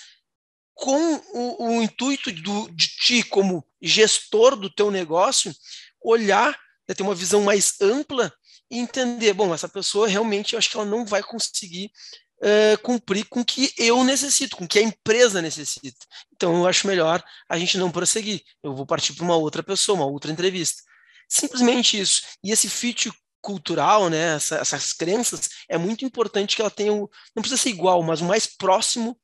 com 0.72 1.16
o, 1.34 1.68
o 1.68 1.82
intuito 1.82 2.32
do, 2.32 2.70
de 2.70 2.88
ti, 2.88 3.22
como 3.22 3.66
gestor 3.82 4.56
do 4.56 4.70
teu 4.70 4.90
negócio, 4.90 5.54
olhar, 6.00 6.58
né, 6.88 6.94
ter 6.94 7.02
uma 7.02 7.14
visão 7.14 7.42
mais 7.42 7.80
ampla 7.80 8.32
e 8.70 8.78
entender, 8.78 9.32
bom, 9.32 9.54
essa 9.54 9.68
pessoa 9.68 10.08
realmente 10.08 10.54
eu 10.54 10.58
acho 10.58 10.70
que 10.70 10.76
ela 10.76 10.86
não 10.86 11.04
vai 11.04 11.22
conseguir 11.22 11.90
uh, 12.38 12.78
cumprir 12.82 13.24
com 13.26 13.40
o 13.40 13.44
que 13.44 13.72
eu 13.78 14.02
necessito, 14.04 14.56
com 14.56 14.64
o 14.64 14.68
que 14.68 14.78
a 14.78 14.82
empresa 14.82 15.40
necessita. 15.42 16.06
Então 16.34 16.56
eu 16.56 16.66
acho 16.66 16.86
melhor 16.86 17.22
a 17.48 17.58
gente 17.58 17.78
não 17.78 17.90
prosseguir. 17.90 18.42
Eu 18.62 18.74
vou 18.74 18.86
partir 18.86 19.12
para 19.12 19.24
uma 19.24 19.36
outra 19.36 19.62
pessoa, 19.62 19.96
uma 19.96 20.06
outra 20.06 20.32
entrevista. 20.32 20.82
Simplesmente 21.28 21.98
isso. 21.98 22.22
E 22.42 22.50
esse 22.50 22.68
fit 22.68 23.10
cultural, 23.40 24.08
né, 24.08 24.36
essa, 24.36 24.56
essas 24.56 24.92
crenças, 24.94 25.50
é 25.68 25.76
muito 25.76 26.04
importante 26.04 26.56
que 26.56 26.62
ela 26.62 26.70
tenha, 26.70 26.92
o, 26.92 27.10
não 27.36 27.42
precisa 27.42 27.60
ser 27.60 27.68
igual, 27.68 28.02
mas 28.02 28.22
o 28.22 28.24
mais 28.24 28.46
próximo 28.46 29.18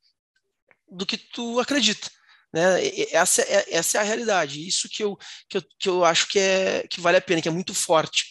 do 0.87 1.05
que 1.05 1.17
tu 1.17 1.59
acredita. 1.59 2.07
Né? 2.53 2.85
Essa, 3.11 3.41
é, 3.41 3.65
essa 3.75 3.97
é 3.97 4.01
a 4.01 4.03
realidade. 4.03 4.67
Isso 4.67 4.89
que 4.89 5.03
eu, 5.03 5.17
que 5.49 5.57
eu, 5.57 5.63
que 5.79 5.89
eu 5.89 6.05
acho 6.05 6.27
que, 6.27 6.37
é, 6.37 6.87
que 6.87 6.99
vale 6.99 7.17
a 7.17 7.21
pena, 7.21 7.41
que 7.41 7.47
é 7.47 7.51
muito 7.51 7.73
forte. 7.73 8.25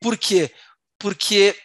Por 0.00 0.16
quê? 0.16 0.50
Porque 0.98 1.56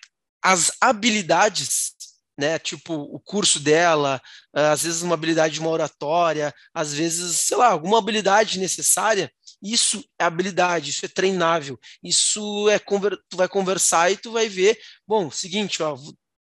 as 0.41 0.71
habilidades, 0.81 1.93
né, 2.37 2.59
tipo 2.59 2.93
o 2.93 3.19
curso 3.19 3.59
dela, 3.59 4.21
às 4.53 4.83
vezes 4.83 5.01
uma 5.01 5.13
habilidade 5.13 5.55
de 5.55 5.59
uma 5.59 5.69
oratória, 5.69 6.53
às 6.73 6.93
vezes, 6.93 7.37
sei 7.37 7.57
lá, 7.57 7.67
alguma 7.67 7.97
habilidade 7.97 8.59
necessária, 8.59 9.31
isso 9.61 10.03
é 10.19 10.25
habilidade, 10.25 10.89
isso 10.89 11.05
é 11.05 11.07
treinável, 11.07 11.79
isso 12.03 12.69
é 12.69 12.77
tu 12.77 13.37
vai 13.37 13.47
conversar 13.47 14.11
e 14.11 14.17
tu 14.17 14.31
vai 14.31 14.49
ver, 14.49 14.77
bom, 15.07 15.31
seguinte, 15.31 15.81
ó, 15.81 15.97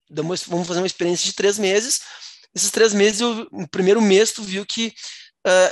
vamos 0.10 0.68
fazer 0.68 0.80
uma 0.80 0.88
experiência 0.88 1.26
de 1.26 1.34
três 1.34 1.60
meses. 1.60 2.00
Esses 2.56 2.72
três 2.72 2.94
meses, 2.94 3.20
no 3.20 3.68
primeiro 3.70 4.02
mês, 4.02 4.32
tu 4.32 4.42
viu 4.42 4.66
que 4.66 4.94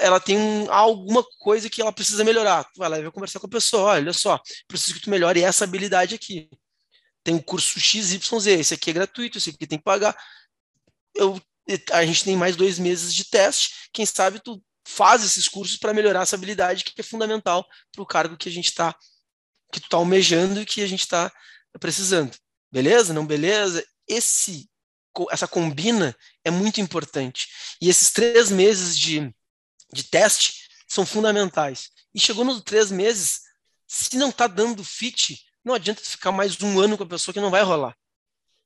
ela 0.01 0.19
tem 0.19 0.37
um, 0.37 0.71
alguma 0.71 1.23
coisa 1.39 1.69
que 1.69 1.81
ela 1.81 1.91
precisa 1.91 2.23
melhorar. 2.23 2.63
Tu 2.65 2.77
vai 2.77 2.89
lá 2.89 2.99
e 2.99 3.03
vai 3.03 3.11
conversar 3.11 3.39
com 3.39 3.47
a 3.47 3.49
pessoa, 3.49 3.91
olha 3.91 4.13
só, 4.13 4.39
preciso 4.67 4.95
que 4.95 5.01
tu 5.01 5.09
melhore 5.09 5.43
essa 5.43 5.63
habilidade 5.63 6.15
aqui. 6.15 6.49
Tem 7.23 7.35
o 7.35 7.37
um 7.37 7.41
curso 7.41 7.79
XYZ, 7.79 8.47
esse 8.47 8.73
aqui 8.73 8.91
é 8.91 8.93
gratuito, 8.93 9.37
esse 9.37 9.49
aqui 9.49 9.67
tem 9.67 9.77
que 9.77 9.83
pagar. 9.83 10.17
Eu, 11.13 11.41
a 11.91 12.05
gente 12.05 12.23
tem 12.23 12.37
mais 12.37 12.55
dois 12.55 12.79
meses 12.79 13.13
de 13.13 13.29
teste, 13.29 13.89
quem 13.91 14.05
sabe 14.05 14.39
tu 14.39 14.61
faz 14.87 15.23
esses 15.23 15.49
cursos 15.49 15.77
para 15.77 15.93
melhorar 15.93 16.21
essa 16.21 16.37
habilidade 16.37 16.85
que 16.85 17.01
é 17.01 17.03
fundamental 17.03 17.67
para 17.91 18.01
o 18.01 18.05
cargo 18.05 18.37
que 18.37 18.47
a 18.47 18.51
gente 18.51 18.67
está 18.67 18.95
que 19.71 19.81
tu 19.81 19.85
está 19.85 19.97
almejando 19.97 20.61
e 20.61 20.65
que 20.65 20.81
a 20.81 20.87
gente 20.87 21.01
está 21.01 21.29
precisando. 21.77 22.33
Beleza? 22.71 23.13
Não 23.13 23.25
beleza? 23.25 23.85
Esse 24.07 24.69
essa 25.31 25.47
combina 25.47 26.15
é 26.45 26.51
muito 26.51 26.79
importante. 26.79 27.47
E 27.81 27.89
esses 27.89 28.11
três 28.11 28.51
meses 28.51 28.97
de, 28.97 29.33
de 29.91 30.03
teste 30.03 30.67
são 30.87 31.05
fundamentais. 31.05 31.89
E 32.13 32.19
chegou 32.19 32.43
nos 32.43 32.61
três 32.61 32.91
meses, 32.91 33.41
se 33.87 34.17
não 34.17 34.29
está 34.29 34.47
dando 34.47 34.83
fit, 34.83 35.37
não 35.63 35.73
adianta 35.73 36.01
ficar 36.01 36.31
mais 36.31 36.61
um 36.61 36.79
ano 36.79 36.97
com 36.97 37.03
a 37.03 37.07
pessoa 37.07 37.33
que 37.33 37.39
não 37.39 37.51
vai 37.51 37.63
rolar. 37.63 37.95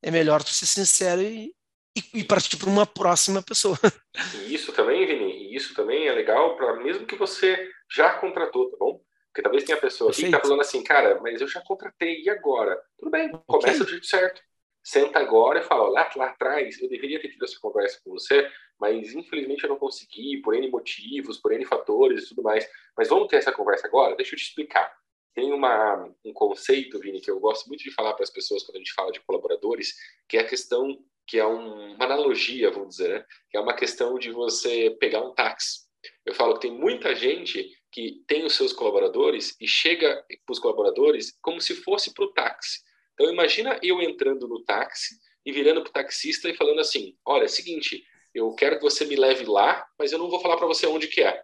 É 0.02 0.12
melhor 0.12 0.44
tu 0.44 0.52
ser 0.52 0.66
sincero 0.66 1.22
e, 1.22 1.54
e, 1.96 2.20
e 2.20 2.24
partir 2.24 2.58
para 2.58 2.70
uma 2.70 2.86
próxima 2.86 3.42
pessoa. 3.42 3.78
E 4.36 4.54
isso 4.54 4.74
também, 4.74 5.06
Vini, 5.08 5.56
isso 5.56 5.74
também 5.74 6.08
é 6.08 6.12
legal 6.12 6.58
para 6.58 6.76
mesmo 6.84 7.06
que 7.06 7.16
você 7.16 7.72
já 7.90 8.14
contratou, 8.20 8.70
tá 8.70 8.78
bom? 8.78 9.02
Porque 9.28 9.42
talvez 9.42 9.64
tenha 9.64 9.80
pessoa 9.80 10.12
aqui 10.12 10.24
que 10.24 10.28
está 10.28 10.42
falando 10.42 10.60
assim, 10.60 10.84
cara, 10.84 11.20
mas 11.22 11.40
eu 11.40 11.48
já 11.48 11.62
contratei, 11.62 12.22
e 12.22 12.30
agora? 12.30 12.78
Tudo 13.00 13.10
bem, 13.10 13.32
começa 13.48 13.76
okay. 13.76 13.86
do 13.86 13.90
jeito 13.90 14.06
certo. 14.06 14.42
Senta 14.84 15.20
agora 15.20 15.60
e 15.60 15.64
fala, 15.64 15.90
lá, 15.90 16.10
lá 16.16 16.26
atrás 16.28 16.82
eu 16.82 16.90
deveria 16.90 17.22
ter 17.22 17.30
tido 17.30 17.46
essa 17.46 17.60
conversa 17.60 18.00
com 18.04 18.12
você, 18.12 18.50
mas 18.80 19.14
infelizmente 19.14 19.64
eu 19.64 19.70
não 19.70 19.78
consegui, 19.78 20.42
por 20.42 20.56
N 20.56 20.70
motivos, 20.70 21.38
por 21.38 21.52
N 21.52 21.64
fatores 21.66 22.24
e 22.24 22.30
tudo 22.30 22.42
mais. 22.42 22.68
Mas 22.98 23.08
vamos 23.10 23.28
ter 23.28 23.38
essa 23.38 23.52
conversa 23.52 23.88
agora? 23.88 24.16
Deixa 24.16 24.34
eu 24.34 24.40
te 24.40 24.46
explicar. 24.46 24.92
Tem 25.34 25.54
uma, 25.54 26.10
um 26.26 26.34
conceito, 26.34 27.00
Vini, 27.00 27.22
que 27.22 27.32
eu 27.32 27.40
gosto 27.40 27.68
muito 27.68 27.84
de 27.84 27.92
falar 27.92 28.14
para 28.14 28.24
as 28.24 28.30
pessoas 28.30 28.64
quando 28.64 28.76
a 28.76 28.80
gente 28.80 28.94
fala 28.94 29.12
de 29.12 29.22
colaboradores, 29.22 29.94
que 30.28 30.38
é 30.38 30.42
a 30.42 30.48
questão 30.48 30.98
que 31.26 31.38
é 31.38 31.46
um, 31.46 31.94
uma 31.94 32.06
analogia, 32.06 32.72
vamos 32.72 32.98
dizer, 32.98 33.10
né? 33.10 33.26
que 33.50 33.58
é 33.58 33.60
uma 33.60 33.74
questão 33.74 34.20
de 34.20 34.32
você 34.32 34.90
pegar 35.00 35.22
um 35.22 35.34
táxi. 35.34 35.82
Eu 36.26 36.34
falo 36.34 36.56
que 36.56 36.68
tem 36.68 36.72
muita 36.72 37.16
gente 37.16 37.70
que 37.92 38.24
tem 38.28 38.44
os 38.46 38.56
seus 38.56 38.74
colaboradores 38.74 39.56
e 39.62 39.68
chega 39.68 40.26
para 40.46 40.54
os 40.54 40.60
colaboradores 40.60 41.38
como 41.42 41.62
se 41.62 41.76
fosse 41.76 42.14
para 42.14 42.26
o 42.26 42.34
táxi. 42.34 42.80
Então 43.14 43.32
imagina 43.32 43.80
eu 43.84 44.02
entrando 44.02 44.48
no 44.48 44.64
táxi 44.64 45.20
e 45.46 45.52
virando 45.52 45.82
para 45.82 45.90
o 45.90 45.94
taxista 45.94 46.50
e 46.50 46.56
falando 46.56 46.80
assim, 46.80 47.18
olha, 47.26 47.46
é 47.46 47.48
seguinte, 47.48 48.04
eu 48.34 48.54
quero 48.56 48.78
que 48.78 48.84
você 48.84 49.06
me 49.06 49.16
leve 49.16 49.46
lá, 49.46 49.86
mas 49.98 50.12
eu 50.12 50.20
não 50.20 50.30
vou 50.30 50.40
falar 50.40 50.58
para 50.58 50.68
você 50.68 50.86
onde 50.88 51.08
que 51.08 51.22
é. 51.22 51.44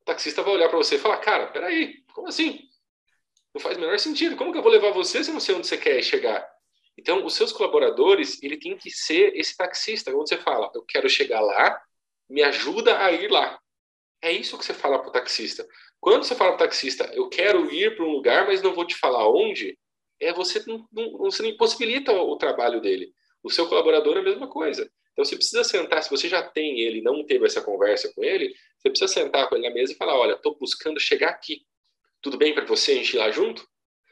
O 0.00 0.04
taxista 0.04 0.42
vai 0.42 0.54
olhar 0.54 0.68
para 0.68 0.78
você 0.78 0.96
e 0.96 0.98
falar, 0.98 1.18
cara, 1.18 1.46
peraí, 1.46 2.02
como 2.12 2.28
assim? 2.28 2.68
Não 3.54 3.60
faz 3.60 3.76
o 3.76 3.80
menor 3.80 3.98
sentido. 3.98 4.36
Como 4.36 4.52
que 4.52 4.58
eu 4.58 4.62
vou 4.62 4.72
levar 4.72 4.90
você 4.90 5.22
se 5.22 5.30
eu 5.30 5.34
não 5.34 5.40
sei 5.40 5.54
onde 5.54 5.66
você 5.66 5.78
quer 5.78 6.02
chegar? 6.02 6.46
Então, 6.98 7.24
os 7.24 7.34
seus 7.34 7.52
colaboradores, 7.52 8.42
ele 8.42 8.56
tem 8.56 8.76
que 8.76 8.90
ser 8.90 9.32
esse 9.36 9.56
taxista, 9.56 10.14
onde 10.14 10.28
você 10.28 10.36
fala, 10.36 10.70
eu 10.74 10.82
quero 10.82 11.08
chegar 11.08 11.40
lá, 11.40 11.80
me 12.28 12.42
ajuda 12.42 12.98
a 13.02 13.12
ir 13.12 13.30
lá. 13.30 13.58
É 14.22 14.32
isso 14.32 14.58
que 14.58 14.64
você 14.64 14.74
fala 14.74 14.98
para 14.98 15.08
o 15.08 15.12
taxista. 15.12 15.66
Quando 16.00 16.24
você 16.24 16.34
fala 16.34 16.52
para 16.52 16.64
o 16.64 16.66
taxista, 16.66 17.04
eu 17.14 17.28
quero 17.28 17.72
ir 17.72 17.96
para 17.96 18.04
um 18.04 18.10
lugar, 18.10 18.46
mas 18.46 18.62
não 18.62 18.74
vou 18.74 18.86
te 18.86 18.96
falar 18.96 19.28
onde, 19.28 19.78
é 20.24 20.32
você 20.32 20.62
não, 20.66 20.86
não, 20.92 21.12
não 21.12 21.46
impossibilita 21.46 22.12
o 22.12 22.36
trabalho 22.36 22.80
dele. 22.80 23.12
O 23.42 23.50
seu 23.50 23.68
colaborador 23.68 24.16
é 24.16 24.20
a 24.20 24.22
mesma 24.22 24.48
coisa. 24.48 24.90
Então, 25.12 25.24
você 25.24 25.36
precisa 25.36 25.62
sentar, 25.62 26.02
se 26.02 26.10
você 26.10 26.28
já 26.28 26.42
tem 26.42 26.80
ele 26.80 27.00
não 27.00 27.24
teve 27.24 27.46
essa 27.46 27.62
conversa 27.62 28.12
com 28.12 28.24
ele, 28.24 28.52
você 28.78 28.90
precisa 28.90 29.06
sentar 29.06 29.48
com 29.48 29.54
ele 29.54 29.68
na 29.68 29.74
mesa 29.74 29.92
e 29.92 29.96
falar, 29.96 30.18
olha, 30.18 30.32
estou 30.32 30.56
buscando 30.58 30.98
chegar 30.98 31.28
aqui. 31.28 31.62
Tudo 32.20 32.36
bem 32.36 32.52
para 32.54 32.64
você 32.64 32.92
a 32.92 32.94
gente 32.96 33.14
ir 33.14 33.18
lá 33.18 33.30
junto? 33.30 33.66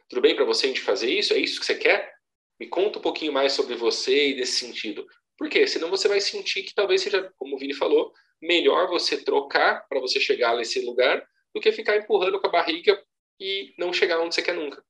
Tudo 0.09 0.21
bem 0.21 0.37
para 0.37 0.45
você 0.45 0.67
a 0.67 0.69
gente 0.69 0.81
fazer 0.81 1.11
isso? 1.11 1.33
É 1.33 1.39
isso 1.39 1.59
que 1.59 1.67
você 1.67 1.75
quer? 1.75 2.13
Me 2.61 2.69
conta 2.69 2.99
um 2.99 3.03
pouquinho 3.03 3.33
mais 3.33 3.53
sobre 3.53 3.75
você 3.75 4.29
e 4.29 4.35
desse 4.35 4.65
sentido. 4.65 5.05
Por 5.37 5.49
quê? 5.49 5.67
Senão 5.67 5.91
você 5.91 6.07
vai 6.07 6.21
sentir 6.21 6.63
que 6.63 6.75
talvez 6.75 7.01
seja, 7.01 7.33
como 7.37 7.57
o 7.57 7.59
Vini 7.59 7.75
falou, 7.75 8.13
melhor 8.41 8.87
você 8.89 9.17
trocar 9.17 9.87
para 9.89 9.99
você 9.99 10.21
chegar 10.21 10.57
nesse 10.57 10.85
lugar 10.85 11.27
do 11.55 11.61
que 11.61 11.73
ficar 11.73 11.97
empurrando 11.97 12.41
com 12.41 12.47
a 12.47 12.51
barriga 12.51 13.03
e 13.41 13.75
não 13.77 13.93
chegar 13.93 14.21
onde 14.21 14.35
você 14.35 14.43
quer 14.43 14.55
nunca. 14.55 14.85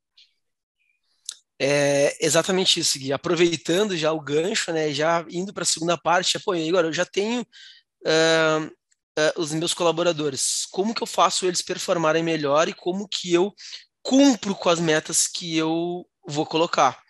É 1.64 2.16
exatamente 2.20 2.80
isso, 2.80 2.98
Gui. 2.98 3.12
Aproveitando 3.12 3.96
já 3.96 4.10
o 4.10 4.20
gancho, 4.20 4.72
né, 4.72 4.92
já 4.92 5.24
indo 5.30 5.52
para 5.54 5.62
a 5.62 5.66
segunda 5.66 5.96
parte, 5.96 6.36
pô, 6.40 6.54
agora 6.54 6.88
eu 6.88 6.92
já 6.92 7.06
tenho 7.06 7.42
uh, 7.42 8.66
uh, 8.66 9.40
os 9.40 9.52
meus 9.52 9.72
colaboradores. 9.72 10.66
Como 10.72 10.92
que 10.92 11.04
eu 11.04 11.06
faço 11.06 11.46
eles 11.46 11.62
performarem 11.62 12.20
melhor 12.20 12.68
e 12.68 12.74
como 12.74 13.06
que 13.06 13.32
eu 13.32 13.54
cumpro 14.02 14.56
com 14.56 14.70
as 14.70 14.80
metas 14.80 15.28
que 15.28 15.56
eu 15.56 16.04
vou 16.26 16.44
colocar? 16.44 17.00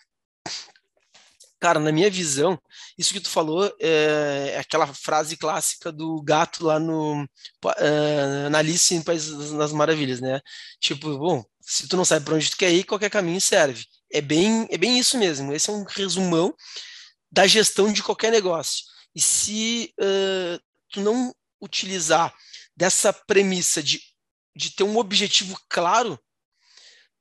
Cara, 1.59 1.80
na 1.80 1.90
minha 1.90 2.11
visão, 2.11 2.61
isso 2.99 3.14
que 3.14 3.21
tu 3.21 3.30
falou 3.30 3.64
é, 3.80 4.50
é 4.56 4.59
aquela 4.59 4.87
frase 4.92 5.35
clássica 5.35 5.90
do 5.90 6.21
gato 6.21 6.66
lá 6.66 6.78
no 6.78 7.23
uh, 7.23 8.50
na 8.50 8.59
Alice 8.59 8.94
em 8.94 9.00
País 9.00 9.30
das 9.52 9.73
Maravilhas, 9.73 10.21
né? 10.21 10.42
Tipo, 10.78 11.16
bom, 11.16 11.42
se 11.59 11.88
tu 11.88 11.97
não 11.97 12.04
sabe 12.04 12.26
para 12.26 12.35
onde 12.35 12.50
tu 12.50 12.56
quer 12.59 12.71
ir, 12.71 12.85
qualquer 12.85 13.09
caminho 13.09 13.40
serve. 13.40 13.87
É 14.12 14.21
bem, 14.21 14.66
é 14.71 14.76
bem 14.76 14.99
isso 14.99 15.19
mesmo. 15.19 15.52
Esse 15.52 15.71
é 15.71 15.73
um 15.73 15.85
resumão 15.85 16.54
da 17.31 17.47
gestão 17.47 17.92
de 17.92 18.02
qualquer 18.02 18.31
negócio. 18.31 18.85
E 19.14 19.21
se 19.21 19.95
uh, 19.99 20.62
tu 20.90 21.00
não 21.00 21.35
utilizar 21.61 22.35
dessa 22.76 23.12
premissa 23.12 23.83
de, 23.83 24.00
de 24.54 24.71
ter 24.71 24.85
um 24.85 24.99
objetivo 24.99 25.59
claro, 25.69 26.19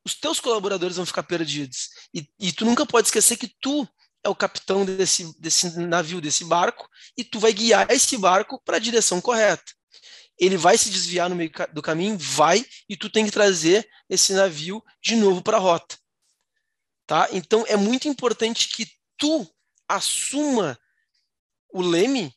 os 0.06 0.16
teus 0.16 0.40
colaboradores 0.40 0.98
vão 0.98 1.06
ficar 1.06 1.24
perdidos. 1.24 1.90
E, 2.14 2.28
e 2.40 2.52
tu 2.52 2.66
nunca 2.66 2.86
pode 2.86 3.08
esquecer 3.08 3.38
que 3.38 3.48
tu 3.62 3.88
é 4.24 4.30
o 4.30 4.36
capitão 4.36 4.86
desse, 4.86 5.40
desse 5.40 5.80
navio, 5.80 6.22
desse 6.22 6.44
barco, 6.46 6.88
e 7.18 7.24
tu 7.24 7.40
vai 7.40 7.54
guiar 7.54 7.90
esse 7.90 8.18
barco 8.18 8.62
para 8.64 8.78
a 8.78 8.80
direção 8.80 9.22
correta. 9.22 9.72
Ele 10.38 10.58
vai 10.58 10.78
se 10.78 10.90
desviar 10.90 11.30
no 11.30 11.36
meio 11.36 11.52
do 11.72 11.82
caminho, 11.82 12.18
vai, 12.18 12.66
e 12.90 12.98
tu 12.98 13.10
tem 13.10 13.26
que 13.26 13.32
trazer 13.32 13.88
esse 14.10 14.34
navio 14.34 14.84
de 15.02 15.16
novo 15.16 15.42
para 15.42 15.58
a 15.58 15.60
rota. 15.60 16.01
Tá? 17.12 17.28
Então 17.34 17.66
é 17.68 17.76
muito 17.76 18.08
importante 18.08 18.70
que 18.70 18.90
tu 19.18 19.46
assuma 19.86 20.80
o 21.74 21.82
leme 21.82 22.34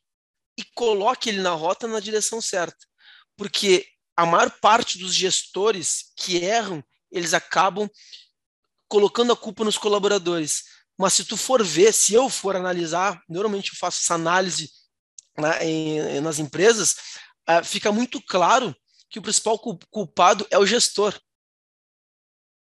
e 0.58 0.64
coloque 0.74 1.28
ele 1.28 1.40
na 1.40 1.52
rota 1.52 1.86
na 1.86 2.00
direção 2.00 2.40
certa. 2.40 2.84
Porque 3.36 3.86
a 4.16 4.26
maior 4.26 4.50
parte 4.58 4.98
dos 4.98 5.14
gestores 5.14 6.12
que 6.16 6.38
erram, 6.38 6.82
eles 7.08 7.34
acabam 7.34 7.88
colocando 8.88 9.32
a 9.32 9.36
culpa 9.36 9.62
nos 9.62 9.78
colaboradores. 9.78 10.64
Mas 10.98 11.12
se 11.12 11.24
tu 11.24 11.36
for 11.36 11.62
ver, 11.62 11.94
se 11.94 12.12
eu 12.12 12.28
for 12.28 12.56
analisar, 12.56 13.22
normalmente 13.28 13.70
eu 13.70 13.78
faço 13.78 14.00
essa 14.02 14.14
análise 14.14 14.72
né, 15.38 15.64
em, 15.64 16.20
nas 16.20 16.40
empresas, 16.40 16.96
uh, 17.48 17.64
fica 17.64 17.92
muito 17.92 18.20
claro 18.20 18.74
que 19.08 19.20
o 19.20 19.22
principal 19.22 19.56
culpado 19.88 20.44
é 20.50 20.58
o 20.58 20.66
gestor. 20.66 21.16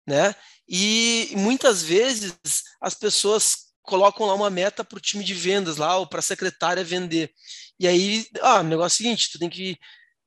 Né? 0.05 0.35
E 0.67 1.31
muitas 1.35 1.83
vezes 1.83 2.33
as 2.81 2.95
pessoas 2.95 3.65
colocam 3.83 4.25
lá 4.25 4.33
uma 4.33 4.49
meta 4.49 4.83
para 4.83 4.97
o 4.97 5.01
time 5.01 5.23
de 5.23 5.33
vendas 5.33 5.77
lá, 5.77 5.97
ou 5.97 6.07
para 6.07 6.19
a 6.19 6.23
secretária 6.23 6.83
vender. 6.83 7.31
E 7.79 7.87
aí, 7.87 8.25
ah, 8.41 8.61
o 8.61 8.63
negócio 8.63 8.95
é 8.95 8.95
o 8.95 8.97
seguinte, 8.97 9.31
tu 9.31 9.39
tem 9.39 9.49
que 9.49 9.77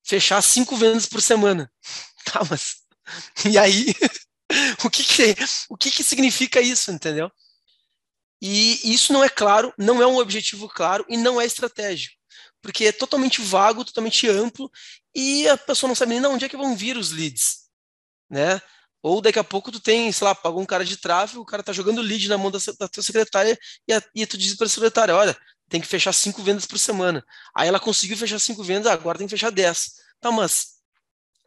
fechar 0.07 0.41
cinco 0.43 0.77
vendas 0.77 1.07
por 1.07 1.21
semana. 1.21 1.71
Tá, 2.31 2.43
mas... 2.51 2.83
E 3.51 3.57
aí, 3.57 3.87
o 4.85 4.91
que 4.91 5.03
que, 5.03 5.35
o 5.71 5.79
que 5.79 5.91
que 5.91 6.05
significa 6.05 6.61
isso, 6.61 6.91
entendeu? 6.91 7.31
E 8.41 8.93
isso 8.93 9.13
não 9.13 9.25
é 9.25 9.29
claro, 9.29 9.73
não 9.79 10.03
é 10.03 10.07
um 10.07 10.19
objetivo 10.19 10.69
claro 10.69 11.05
e 11.09 11.17
não 11.17 11.41
é 11.41 11.47
estratégico, 11.47 12.15
porque 12.63 12.85
é 12.85 12.93
totalmente 12.93 13.41
vago, 13.41 13.85
totalmente 13.85 14.29
amplo 14.29 14.71
e 15.15 15.49
a 15.49 15.57
pessoa 15.57 15.89
não 15.89 15.95
sabe 15.95 16.13
nem 16.13 16.21
de 16.21 16.29
onde 16.29 16.45
é 16.45 16.49
que 16.49 16.57
vão 16.57 16.77
vir 16.77 16.97
os 16.97 17.11
leads, 17.11 17.69
né? 18.31 18.61
Ou 19.03 19.21
daqui 19.21 19.39
a 19.39 19.45
pouco 19.45 19.71
tu 19.71 19.81
tem, 19.81 20.11
sei 20.11 20.25
lá, 20.25 20.35
pagou 20.35 20.61
um 20.61 20.67
cara 20.67 20.85
de 20.85 20.97
tráfego, 20.97 21.41
o 21.41 21.47
cara 21.47 21.63
tá 21.63 21.73
jogando 21.73 22.03
lead 22.03 22.29
na 22.29 22.37
mão 22.37 22.51
da, 22.51 22.59
da 22.79 22.89
tua 22.89 23.03
secretária 23.03 23.57
e, 23.87 23.93
a, 23.93 24.03
e 24.15 24.27
tu 24.27 24.37
diz 24.37 24.55
para 24.55 24.67
a 24.67 24.71
secretária, 24.71 25.15
olha, 25.15 25.37
tem 25.69 25.81
que 25.81 25.87
fechar 25.87 26.13
cinco 26.13 26.43
vendas 26.43 26.67
por 26.67 26.79
semana. 26.79 27.25
Aí 27.55 27.69
ela 27.69 27.79
conseguiu 27.79 28.17
fechar 28.17 28.39
cinco 28.39 28.65
vendas, 28.65 28.91
agora 28.91 29.19
tem 29.19 29.27
que 29.27 29.31
fechar 29.31 29.51
dez. 29.51 29.93
Tá, 30.21 30.33
mas 30.33 30.79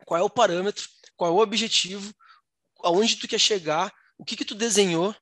qual 0.06 0.20
é 0.20 0.24
o 0.24 0.30
parâmetro, 0.30 0.88
qual 1.16 1.32
é 1.32 1.34
o 1.34 1.40
objetivo, 1.40 2.14
aonde 2.84 3.18
tu 3.18 3.28
quer 3.28 3.40
chegar, 3.40 3.92
o 4.18 4.24
que 4.24 4.36
que 4.36 4.46
tu 4.46 4.56
desenhou. 4.56 5.14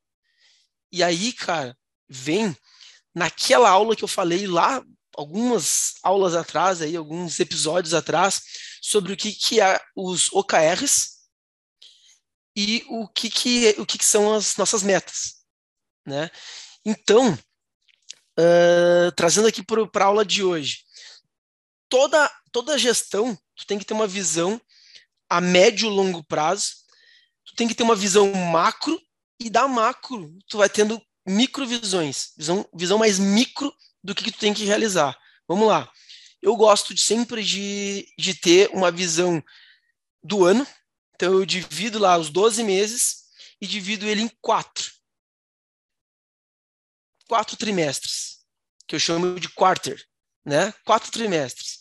E 0.91 1.03
aí, 1.03 1.33
cara, 1.33 1.75
vem 2.07 2.55
naquela 3.13 3.69
aula 3.69 3.95
que 3.95 4.03
eu 4.03 4.07
falei 4.07 4.45
lá 4.45 4.83
algumas 5.15 5.95
aulas 6.03 6.35
atrás 6.35 6.81
aí, 6.81 6.95
alguns 6.95 7.39
episódios 7.39 7.93
atrás, 7.93 8.41
sobre 8.81 9.13
o 9.13 9.17
que 9.17 9.33
que 9.33 9.59
é 9.59 9.79
os 9.95 10.31
OKRs 10.31 11.18
e 12.55 12.83
o 12.89 13.07
que 13.07 13.29
que 13.29 13.75
o 13.77 13.85
que, 13.85 13.97
que 13.97 14.05
são 14.05 14.33
as 14.33 14.55
nossas 14.57 14.83
metas, 14.83 15.35
né? 16.05 16.29
Então, 16.85 17.33
uh, 17.33 19.11
trazendo 19.15 19.47
aqui 19.47 19.63
para 19.63 20.03
a 20.03 20.07
aula 20.07 20.25
de 20.25 20.43
hoje, 20.43 20.79
toda 21.87 22.29
toda 22.51 22.77
gestão 22.77 23.37
tu 23.55 23.65
tem 23.65 23.77
que 23.77 23.85
ter 23.85 23.93
uma 23.93 24.07
visão 24.07 24.59
a 25.29 25.39
médio 25.39 25.87
e 25.87 25.93
longo 25.93 26.23
prazo, 26.23 26.71
tu 27.45 27.55
tem 27.55 27.67
que 27.67 27.75
ter 27.75 27.83
uma 27.83 27.95
visão 27.95 28.31
macro 28.33 28.99
e 29.39 29.49
da 29.49 29.67
macro 29.67 30.35
tu 30.47 30.57
vai 30.57 30.69
tendo 30.69 31.01
microvisões, 31.25 32.33
visão, 32.35 32.67
visão 32.73 32.97
mais 32.97 33.19
micro 33.19 33.71
do 34.03 34.15
que, 34.15 34.23
que 34.23 34.31
tu 34.31 34.39
tem 34.39 34.53
que 34.53 34.65
realizar. 34.65 35.17
Vamos 35.47 35.67
lá. 35.67 35.89
Eu 36.41 36.55
gosto 36.55 36.93
de, 36.93 37.01
sempre 37.01 37.43
de, 37.43 38.07
de 38.17 38.33
ter 38.33 38.69
uma 38.73 38.91
visão 38.91 39.43
do 40.23 40.45
ano, 40.45 40.65
então 41.19 41.33
eu 41.33 41.45
divido 41.45 41.99
lá 41.99 42.17
os 42.17 42.29
12 42.29 42.63
meses 42.63 43.25
e 43.59 43.67
divido 43.67 44.07
ele 44.07 44.21
em 44.21 44.31
quatro. 44.41 44.89
Quatro 47.27 47.57
trimestres, 47.57 48.37
que 48.87 48.95
eu 48.95 48.99
chamo 49.01 49.37
de 49.37 49.49
quarter, 49.49 50.01
né? 50.45 50.73
Quatro 50.85 51.11
trimestres. 51.11 51.79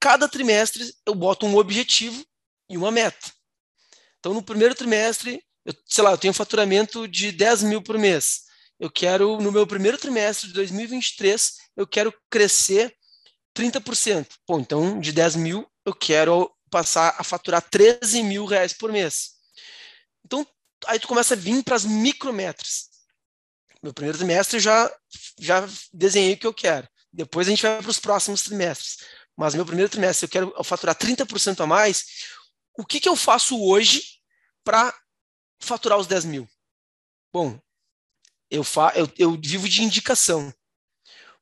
Cada 0.00 0.28
trimestre 0.28 0.92
eu 1.06 1.14
boto 1.14 1.46
um 1.46 1.56
objetivo 1.56 2.26
e 2.68 2.76
uma 2.76 2.90
meta. 2.90 3.32
Então, 4.18 4.34
no 4.34 4.42
primeiro 4.42 4.74
trimestre, 4.74 5.40
eu, 5.64 5.72
sei 5.86 6.02
lá, 6.02 6.10
eu 6.10 6.18
tenho 6.18 6.32
um 6.32 6.34
faturamento 6.34 7.06
de 7.06 7.30
10 7.30 7.62
mil 7.62 7.80
por 7.80 7.96
mês. 7.96 8.40
Eu 8.80 8.90
quero, 8.90 9.40
no 9.40 9.52
meu 9.52 9.68
primeiro 9.68 9.96
trimestre 9.98 10.48
de 10.48 10.54
2023, 10.54 11.58
eu 11.76 11.86
quero 11.86 12.12
crescer 12.28 12.92
30%. 13.56 14.26
Pô, 14.44 14.58
então, 14.58 14.98
de 14.98 15.12
10 15.12 15.36
mil, 15.36 15.64
eu 15.86 15.94
quero 15.94 16.52
passar 16.74 17.14
a 17.16 17.22
faturar 17.22 17.62
13 17.62 18.24
mil 18.24 18.46
reais 18.46 18.72
por 18.72 18.90
mês. 18.90 19.34
Então, 20.24 20.44
aí 20.86 20.98
tu 20.98 21.06
começa 21.06 21.34
a 21.34 21.36
vir 21.36 21.62
para 21.62 21.76
as 21.76 21.84
micrometras. 21.84 22.88
Meu 23.80 23.94
primeiro 23.94 24.18
trimestre 24.18 24.58
já 24.58 24.92
já 25.38 25.68
desenhei 25.92 26.34
o 26.34 26.36
que 26.36 26.46
eu 26.48 26.52
quero. 26.52 26.88
Depois 27.12 27.46
a 27.46 27.50
gente 27.50 27.62
vai 27.62 27.80
para 27.80 27.90
os 27.90 28.00
próximos 28.00 28.42
trimestres. 28.42 28.96
Mas 29.36 29.54
meu 29.54 29.64
primeiro 29.64 29.88
trimestre 29.88 30.24
eu 30.26 30.28
quero 30.28 30.64
faturar 30.64 30.96
30% 30.96 31.60
a 31.60 31.66
mais 31.66 32.04
o 32.76 32.84
que, 32.84 32.98
que 32.98 33.08
eu 33.08 33.14
faço 33.14 33.62
hoje 33.62 34.02
para 34.64 34.92
faturar 35.60 35.96
os 35.96 36.08
10 36.08 36.24
mil? 36.24 36.48
Bom, 37.32 37.60
eu, 38.50 38.64
fa 38.64 38.92
eu, 38.96 39.08
eu 39.16 39.40
vivo 39.40 39.68
de 39.68 39.84
indicação. 39.84 40.52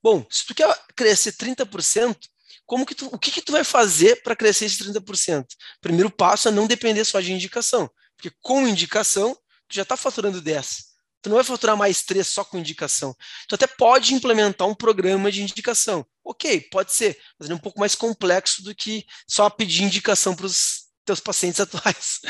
Bom, 0.02 0.26
se 0.30 0.44
tu 0.44 0.54
quer 0.54 0.68
crescer 0.94 1.32
30%, 1.32 2.18
como 2.66 2.86
que 2.86 2.94
tu, 2.94 3.06
o 3.06 3.18
que, 3.18 3.30
que 3.30 3.42
tu 3.42 3.52
vai 3.52 3.64
fazer 3.64 4.22
para 4.22 4.36
crescer 4.36 4.66
esse 4.66 4.82
30%? 4.84 5.46
Primeiro 5.80 6.10
passo 6.10 6.48
é 6.48 6.50
não 6.50 6.66
depender 6.66 7.04
só 7.04 7.20
de 7.20 7.32
indicação, 7.32 7.90
porque 8.16 8.34
com 8.40 8.66
indicação, 8.66 9.34
tu 9.68 9.74
já 9.74 9.82
está 9.82 9.96
faturando 9.96 10.40
10. 10.40 10.92
Tu 11.22 11.28
não 11.28 11.36
vai 11.36 11.44
faturar 11.44 11.76
mais 11.76 12.02
3 12.02 12.26
só 12.26 12.44
com 12.44 12.58
indicação. 12.58 13.14
Tu 13.46 13.54
até 13.54 13.66
pode 13.66 14.12
implementar 14.12 14.66
um 14.66 14.74
programa 14.74 15.30
de 15.30 15.40
indicação. 15.40 16.04
Ok, 16.24 16.62
pode 16.62 16.92
ser, 16.92 17.16
mas 17.38 17.48
é 17.48 17.54
um 17.54 17.58
pouco 17.58 17.78
mais 17.78 17.94
complexo 17.94 18.62
do 18.62 18.74
que 18.74 19.06
só 19.28 19.48
pedir 19.48 19.84
indicação 19.84 20.34
para 20.34 20.46
os 20.46 20.86
teus 21.04 21.20
pacientes 21.20 21.60
atuais. 21.60 22.20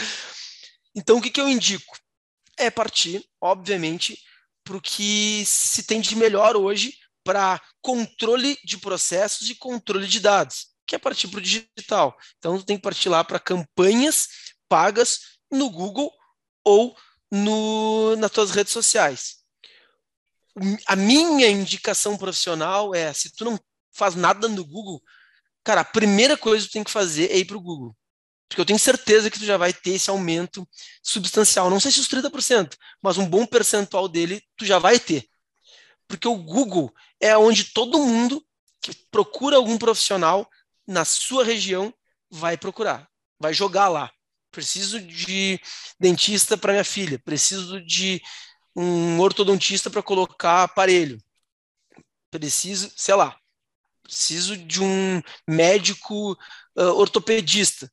Então, 0.95 1.17
o 1.17 1.23
que, 1.23 1.31
que 1.31 1.41
eu 1.41 1.49
indico? 1.49 1.97
É 2.59 2.71
partir, 2.71 3.25
obviamente, 3.41 4.19
para 4.63 4.77
o 4.77 4.81
que 4.81 5.43
se 5.47 5.83
tem 5.85 6.01
de 6.01 6.15
melhor 6.15 6.55
hoje 6.55 6.95
para 7.25 7.61
controle 7.81 8.59
de 8.65 8.79
processos 8.79 9.49
e 9.49 9.55
controle 9.55 10.07
de 10.07 10.21
dados, 10.21 10.69
que 10.87 10.95
é 10.95 10.99
partir 10.99 11.29
para 11.29 11.39
o 11.39 11.43
digital. 11.43 12.17
Então, 12.39 12.61
tem 12.61 12.77
que 12.77 12.83
partir 12.83 13.09
lá 13.09 13.23
para 13.23 13.39
campanhas 13.39 14.29
pagas 14.69 15.39
no 15.51 15.71
Google 15.71 16.13
ou 16.65 16.97
no, 17.31 18.17
nas 18.17 18.31
tuas 18.31 18.51
redes 18.51 18.73
sociais. 18.73 19.43
A 20.87 20.95
minha 20.97 21.49
indicação 21.49 22.17
profissional 22.17 22.95
é, 22.95 23.13
se 23.13 23.31
tu 23.33 23.45
não 23.45 23.59
faz 23.93 24.15
nada 24.15 24.49
no 24.49 24.65
Google, 24.65 25.03
cara, 25.65 25.81
a 25.81 25.85
primeira 25.85 26.37
coisa 26.37 26.65
que 26.65 26.71
tu 26.71 26.75
tem 26.75 26.85
que 26.85 26.91
fazer 26.91 27.31
é 27.31 27.39
ir 27.39 27.47
para 27.47 27.57
o 27.57 27.61
Google. 27.61 27.97
Porque 28.49 28.61
eu 28.61 28.67
tenho 28.67 28.79
certeza 28.79 29.31
que 29.31 29.39
tu 29.39 29.47
já 29.47 29.57
vai 29.57 29.73
ter 29.73 29.93
esse 29.93 30.11
aumento 30.11 30.69
substancial. 31.03 31.71
Não 31.71 31.81
sei 31.81 31.91
se 31.91 32.01
os 32.01 32.09
30%, 32.09 32.77
mas 33.01 33.17
um 33.17 33.27
bom 33.27 33.47
percentual 33.47 34.07
dele 34.07 34.43
tu 34.59 34.67
já 34.67 34.79
vai 34.79 34.99
ter. 34.99 35.27
Porque 36.13 36.29
o 36.29 36.37
Google 36.37 36.93
é 37.19 37.35
onde 37.39 37.73
todo 37.73 37.99
mundo 37.99 38.45
que 38.83 38.93
procura 39.11 39.57
algum 39.57 39.79
profissional 39.79 40.47
na 40.87 41.07
sua 41.07 41.43
região 41.43 41.91
vai 42.31 42.55
procurar, 42.55 43.09
vai 43.41 43.55
jogar 43.55 43.89
lá. 43.89 44.13
Preciso 44.51 45.01
de 45.01 45.59
dentista 45.99 46.59
para 46.59 46.73
minha 46.73 46.85
filha, 46.85 47.19
preciso 47.19 47.81
de 47.81 48.21
um 48.77 49.21
ortodontista 49.21 49.89
para 49.89 50.03
colocar 50.03 50.65
aparelho. 50.65 51.19
Preciso, 52.31 52.93
sei 52.95 53.15
lá, 53.15 53.35
preciso 54.03 54.55
de 54.55 54.83
um 54.83 55.23
médico 55.49 56.33
uh, 56.77 56.93
ortopedista 56.99 57.91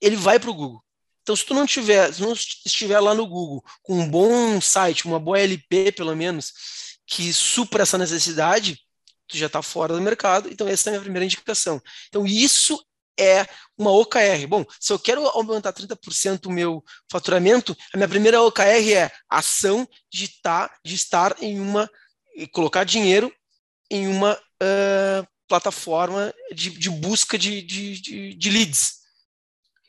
ele 0.00 0.14
vai 0.14 0.38
para 0.38 0.50
o 0.50 0.54
Google. 0.54 0.84
Então, 1.28 1.36
se 1.36 1.44
tu 1.44 1.52
não 1.52 1.66
tiver, 1.66 2.10
se 2.10 2.22
não 2.22 2.32
estiver 2.32 2.98
lá 3.00 3.14
no 3.14 3.26
Google 3.26 3.62
com 3.82 4.00
um 4.00 4.08
bom 4.08 4.58
site, 4.62 5.04
uma 5.04 5.20
boa 5.20 5.38
LP, 5.38 5.92
pelo 5.92 6.16
menos, 6.16 6.54
que 7.06 7.34
supra 7.34 7.82
essa 7.82 7.98
necessidade, 7.98 8.80
tu 9.26 9.36
já 9.36 9.44
está 9.44 9.60
fora 9.60 9.92
do 9.92 10.00
mercado. 10.00 10.48
Então, 10.48 10.66
essa 10.66 10.88
é 10.88 10.90
a 10.90 10.92
minha 10.92 11.02
primeira 11.02 11.26
indicação. 11.26 11.82
Então, 12.08 12.26
isso 12.26 12.82
é 13.20 13.46
uma 13.76 13.90
OKR. 13.90 14.46
Bom, 14.48 14.64
se 14.80 14.90
eu 14.90 14.98
quero 14.98 15.20
aumentar 15.26 15.70
30% 15.70 16.46
o 16.46 16.50
meu 16.50 16.82
faturamento, 17.12 17.76
a 17.92 17.98
minha 17.98 18.08
primeira 18.08 18.40
OKR 18.40 18.90
é 18.94 19.12
ação 19.28 19.86
de, 20.10 20.28
tá, 20.40 20.74
de 20.82 20.94
estar 20.94 21.36
em 21.42 21.60
uma, 21.60 21.90
e 22.36 22.46
colocar 22.46 22.84
dinheiro 22.84 23.30
em 23.90 24.08
uma 24.08 24.32
uh, 24.32 25.28
plataforma 25.46 26.32
de, 26.54 26.70
de 26.70 26.88
busca 26.88 27.36
de, 27.36 27.60
de, 27.60 28.32
de 28.34 28.50
leads. 28.50 29.00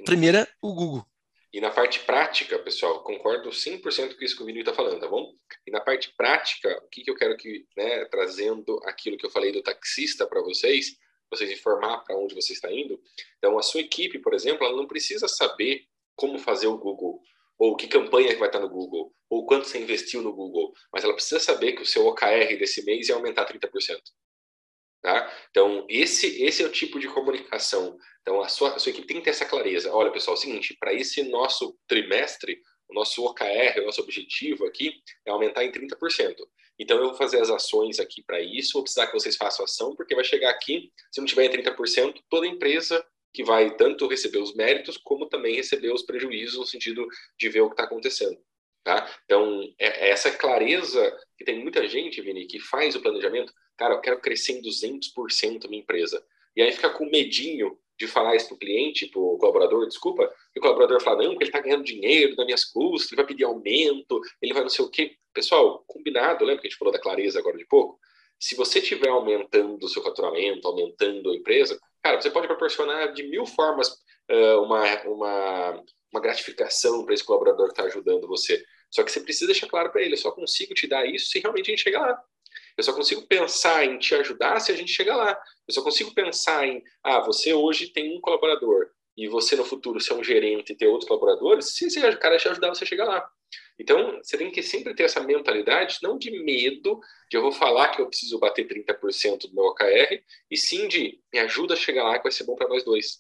Primeira, 0.04 0.46
o 0.62 0.74
Google. 0.74 1.10
E 1.52 1.60
na 1.60 1.72
parte 1.72 2.02
prática, 2.02 2.60
pessoal, 2.60 3.04
concordo 3.04 3.50
100% 3.50 4.16
com 4.16 4.24
isso 4.24 4.36
que 4.36 4.44
o 4.44 4.46
Vini 4.46 4.60
está 4.60 4.74
falando, 4.74 5.00
tá 5.00 5.08
bom? 5.08 5.34
E 5.66 5.72
na 5.72 5.82
parte 5.82 6.14
prática, 6.16 6.70
o 6.86 6.90
que, 6.90 7.04
que 7.04 7.10
eu 7.10 7.16
quero 7.16 7.36
que, 7.36 7.66
né, 7.76 8.06
trazendo 8.06 8.80
aquilo 8.86 9.18
que 9.18 9.26
eu 9.26 9.32
falei 9.32 9.52
do 9.52 9.64
taxista 9.64 10.28
para 10.28 10.42
vocês, 10.42 10.96
vocês 11.32 11.52
informar 11.52 12.04
para 12.04 12.18
onde 12.18 12.36
você 12.36 12.54
está 12.54 12.72
indo. 12.72 13.02
Então, 13.38 13.58
a 13.58 13.64
sua 13.64 13.82
equipe, 13.82 14.20
por 14.20 14.34
exemplo, 14.34 14.66
ela 14.66 14.76
não 14.76 14.88
precisa 14.88 15.28
saber 15.28 15.86
como 16.16 16.38
fazer 16.38 16.68
o 16.68 16.78
Google, 16.78 17.22
ou 17.58 17.76
que 17.76 17.88
campanha 17.88 18.30
que 18.30 18.40
vai 18.40 18.50
estar 18.50 18.60
no 18.60 18.70
Google, 18.70 19.14
ou 19.30 19.46
quanto 19.46 19.68
você 19.68 19.80
investiu 19.80 20.22
no 20.22 20.34
Google, 20.34 20.74
mas 20.94 21.04
ela 21.04 21.14
precisa 21.14 21.40
saber 21.40 21.74
que 21.74 21.82
o 21.82 21.86
seu 21.86 22.06
OKR 22.08 22.58
desse 22.58 22.84
mês 22.84 23.10
ia 23.10 23.16
aumentar 23.16 23.46
30%. 23.46 24.00
Tá? 25.02 25.32
Então, 25.50 25.86
esse, 25.90 26.44
esse 26.44 26.62
é 26.62 26.66
o 26.66 26.72
tipo 26.72 27.00
de 27.00 27.08
comunicação. 27.08 27.98
Então, 28.22 28.42
a 28.42 28.50
sua, 28.50 28.76
a 28.76 28.80
sua 28.80 28.90
equipe 28.90 29.08
tem 29.08 29.18
que 29.18 29.24
ter 29.24 29.30
essa 29.30 29.46
clareza. 29.46 29.94
Olha, 29.94 30.12
pessoal, 30.12 30.36
é 30.36 30.38
o 30.38 30.42
seguinte, 30.42 30.76
para 30.78 30.94
esse 30.94 31.24
nosso 31.24 31.78
trimestre, 31.88 32.62
o 32.90 32.94
nosso 32.94 33.24
OKR, 33.24 33.80
o 33.80 33.86
nosso 33.86 34.02
objetivo 34.02 34.66
aqui 34.66 34.94
é 35.26 35.32
aumentar 35.32 35.64
em 35.64 35.72
30%. 35.72 36.36
Então, 36.78 36.98
eu 36.98 37.06
vou 37.06 37.14
fazer 37.14 37.42
as 37.42 37.50
ações 37.50 38.00
aqui 38.00 38.24
para 38.24 38.42
isso, 38.42 38.74
vou 38.74 38.84
precisar 38.84 39.08
que 39.08 39.14
vocês 39.14 39.38
façam 39.38 39.64
ação, 39.64 39.96
porque 39.96 40.16
vai 40.16 40.24
chegar 40.24 40.50
aqui, 40.50 40.92
se 41.12 41.20
não 41.20 41.28
tiver 41.28 41.46
em 41.46 41.64
30%, 41.64 42.22
toda 42.30 42.48
empresa 42.48 43.06
que 43.34 43.44
vai 43.44 43.76
tanto 43.76 44.08
receber 44.08 44.40
os 44.40 44.56
méritos, 44.56 44.98
como 44.98 45.28
também 45.28 45.56
receber 45.56 45.94
os 45.94 46.04
prejuízos, 46.04 46.58
no 46.58 46.66
sentido 46.66 47.08
de 47.38 47.50
ver 47.50 47.62
o 47.62 47.68
que 47.68 47.74
está 47.74 47.84
acontecendo. 47.84 48.38
Tá? 48.84 49.08
Então, 49.26 49.62
é, 49.78 50.08
é 50.08 50.10
essa 50.10 50.32
clareza 50.32 51.16
que 51.38 51.46
tem 51.46 51.60
muita 51.60 51.88
gente, 51.88 52.22
Vini, 52.22 52.48
que 52.48 52.60
faz 52.60 52.96
o 52.96 53.02
planejamento, 53.02 53.54
cara, 53.80 53.96
eu 53.96 54.02
quero 54.02 54.20
crescer 54.20 54.52
em 54.52 54.62
200% 54.62 55.66
a 55.66 55.70
minha 55.70 55.82
empresa. 55.82 56.22
E 56.56 56.62
aí 56.62 56.70
fica 56.74 56.90
com 56.90 57.06
medinho 57.06 57.80
de 57.98 58.08
falar 58.08 58.36
isso 58.36 58.48
para 58.48 58.56
o 58.56 58.60
cliente, 58.60 59.08
para 59.08 59.20
o 59.20 59.38
colaborador, 59.38 59.88
desculpa, 59.88 60.30
e 60.56 60.60
o 60.60 60.62
colaborador 60.62 61.02
fala, 61.02 61.24
não, 61.24 61.32
porque 61.32 61.46
ele 61.46 61.50
está 61.50 61.62
ganhando 61.62 61.84
dinheiro 61.84 62.36
das 62.36 62.46
minhas 62.46 62.66
custas, 62.66 63.12
ele 63.12 63.18
vai 63.18 63.26
pedir 63.26 63.46
aumento, 63.46 64.22
ele 64.42 64.54
vai 64.54 64.64
não 64.64 64.70
sei 64.70 64.84
o 64.84 64.90
quê. 64.90 65.16
Pessoal, 65.34 65.84
combinado, 65.88 66.44
lembra 66.44 66.62
que 66.62 66.68
a 66.68 66.70
gente 66.70 66.78
falou 66.78 66.94
da 66.94 67.00
clareza 67.00 67.40
agora 67.40 67.58
de 67.58 67.66
pouco? 67.66 67.98
Se 68.38 68.56
você 68.56 68.80
estiver 68.80 69.10
aumentando 69.10 69.86
o 69.86 69.90
seu 69.90 70.02
faturamento, 70.04 70.68
aumentando 70.68 71.30
a 71.30 71.36
empresa, 71.36 71.80
cara, 72.04 72.22
você 72.22 72.30
pode 72.30 72.48
proporcionar 72.48 73.14
de 73.14 73.24
mil 73.24 73.46
formas 73.46 73.90
uh, 74.30 74.62
uma, 74.62 75.04
uma, 75.04 75.84
uma 76.12 76.22
gratificação 76.22 77.06
para 77.06 77.14
esse 77.14 77.24
colaborador 77.24 77.68
que 77.68 77.74
está 77.74 77.84
ajudando 77.84 78.28
você. 78.28 78.64
Só 78.90 79.04
que 79.04 79.12
você 79.12 79.20
precisa 79.20 79.48
deixar 79.48 79.68
claro 79.68 79.92
para 79.92 80.02
ele: 80.02 80.14
eu 80.14 80.18
só 80.18 80.32
consigo 80.32 80.74
te 80.74 80.88
dar 80.88 81.06
isso 81.06 81.28
se 81.28 81.40
realmente 81.40 81.70
a 81.70 81.76
gente 81.76 81.84
chegar 81.84 82.00
lá. 82.00 82.24
Eu 82.80 82.84
só 82.84 82.94
consigo 82.94 83.28
pensar 83.28 83.84
em 83.84 83.98
te 83.98 84.16
ajudar 84.16 84.58
se 84.62 84.72
a 84.72 84.76
gente 84.76 84.94
chegar 84.94 85.18
lá. 85.18 85.38
Eu 85.68 85.74
só 85.74 85.84
consigo 85.84 86.14
pensar 86.14 86.66
em, 86.66 86.82
ah, 87.04 87.20
você 87.20 87.54
hoje 87.54 87.90
tem 87.90 88.16
um 88.16 88.22
colaborador 88.22 88.88
e 89.18 89.28
você 89.28 89.58
no 89.58 89.66
futuro 89.66 90.00
ser 90.00 90.14
um 90.14 90.24
gerente 90.24 90.72
e 90.72 90.76
ter 90.78 90.88
outros 90.88 91.06
colaboradores, 91.06 91.76
se 91.76 91.88
esse 91.88 92.00
cara 92.16 92.38
te 92.38 92.48
ajudar, 92.48 92.70
você 92.70 92.86
chegar 92.86 93.04
lá. 93.04 93.30
Então, 93.78 94.18
você 94.24 94.38
tem 94.38 94.50
que 94.50 94.64
sempre 94.64 94.96
ter 94.96 95.04
essa 95.04 95.20
mentalidade, 95.20 95.98
não 96.02 96.18
de 96.18 96.32
medo, 96.42 97.02
de 97.30 97.36
eu 97.36 97.42
vou 97.42 97.52
falar 97.52 97.90
que 97.90 98.02
eu 98.02 98.08
preciso 98.08 98.40
bater 98.40 98.66
30% 98.66 99.50
do 99.50 99.56
meu 99.56 99.66
OKR, 99.66 100.24
e 100.50 100.56
sim 100.56 100.88
de 100.88 101.20
me 101.34 101.40
ajuda 101.40 101.74
a 101.74 101.78
chegar 101.78 102.06
lá 102.06 102.18
que 102.18 102.24
vai 102.24 102.32
ser 102.32 102.46
bom 102.46 102.56
para 102.56 102.70
nós 102.70 102.86
dois. 102.86 103.20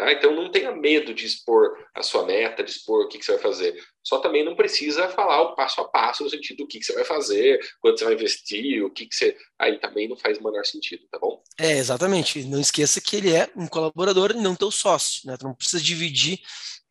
Tá? 0.00 0.10
Então 0.12 0.34
não 0.34 0.50
tenha 0.50 0.72
medo 0.72 1.12
de 1.12 1.26
expor 1.26 1.76
a 1.94 2.02
sua 2.02 2.24
meta, 2.24 2.64
de 2.64 2.70
expor 2.70 3.04
o 3.04 3.08
que, 3.08 3.18
que, 3.18 3.24
você 3.24 3.32
vai 3.32 3.42
fazer. 3.42 3.84
Só 4.02 4.18
também 4.18 4.42
não 4.42 4.56
precisa 4.56 5.10
falar 5.10 5.42
o 5.42 5.54
passo 5.54 5.78
a 5.82 5.88
passo 5.88 6.24
no 6.24 6.30
sentido 6.30 6.58
do 6.58 6.66
que, 6.66 6.78
que 6.78 6.86
você 6.86 6.94
vai 6.94 7.04
fazer, 7.04 7.60
quanto 7.82 7.98
você 7.98 8.06
vai 8.06 8.14
investir, 8.14 8.82
o 8.82 8.90
que, 8.90 9.04
que 9.04 9.14
você. 9.14 9.36
Aí 9.58 9.78
também 9.78 10.08
não 10.08 10.16
faz 10.16 10.38
o 10.38 10.42
menor 10.42 10.64
sentido, 10.64 11.02
tá 11.10 11.18
bom? 11.18 11.42
É, 11.58 11.72
exatamente. 11.72 12.42
Não 12.44 12.58
esqueça 12.58 12.98
que 12.98 13.14
ele 13.14 13.34
é 13.34 13.50
um 13.54 13.66
colaborador 13.66 14.30
e 14.30 14.40
não 14.40 14.56
teu 14.56 14.70
sócio. 14.70 15.20
Né? 15.26 15.36
Tu 15.36 15.44
não 15.44 15.54
precisa 15.54 15.82
dividir 15.82 16.40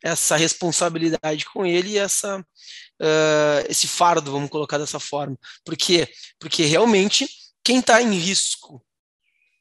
essa 0.04 0.36
responsabilidade 0.36 1.46
com 1.46 1.66
ele 1.66 1.94
e 1.94 1.98
essa, 1.98 2.38
uh, 2.38 3.66
esse 3.68 3.88
fardo, 3.88 4.30
vamos 4.30 4.50
colocar 4.50 4.78
dessa 4.78 5.00
forma. 5.00 5.36
Por 5.64 5.76
quê? 5.76 6.08
Porque 6.38 6.62
realmente 6.62 7.26
quem 7.64 7.80
está 7.80 8.00
em 8.00 8.12
risco 8.12 8.80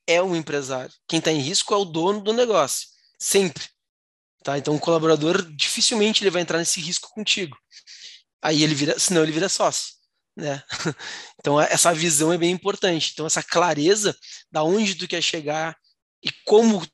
é 0.06 0.22
o 0.22 0.36
empresário. 0.36 0.94
Quem 1.08 1.18
está 1.18 1.32
em 1.32 1.40
risco 1.40 1.74
é 1.74 1.78
o 1.78 1.84
dono 1.84 2.22
do 2.22 2.32
negócio. 2.32 2.99
Sempre. 3.20 3.66
Tá? 4.44 4.58
Então 4.58 4.76
o 4.76 4.80
colaborador 4.80 5.44
dificilmente 5.54 6.24
ele 6.24 6.32
vai 6.32 6.42
entrar 6.42 6.58
nesse 6.58 6.80
risco 6.80 7.10
contigo. 7.14 7.58
Aí 8.42 8.64
ele 8.64 8.74
vira, 8.74 8.98
senão 8.98 9.24
ele 9.24 9.34
vira 9.34 9.50
sócio. 9.50 9.94
Né? 10.36 10.64
Então 11.40 11.60
essa 11.60 11.94
visão 11.94 12.34
é 12.34 12.38
bem 12.38 12.52
importante. 12.52 13.12
Então 13.14 13.26
essa 13.26 13.44
clareza 13.44 14.18
da 14.52 14.64
onde 14.64 14.96
tu 14.96 15.08
quer 15.08 15.22
chegar 15.22 15.78
e 16.22 16.32
como 16.46 16.86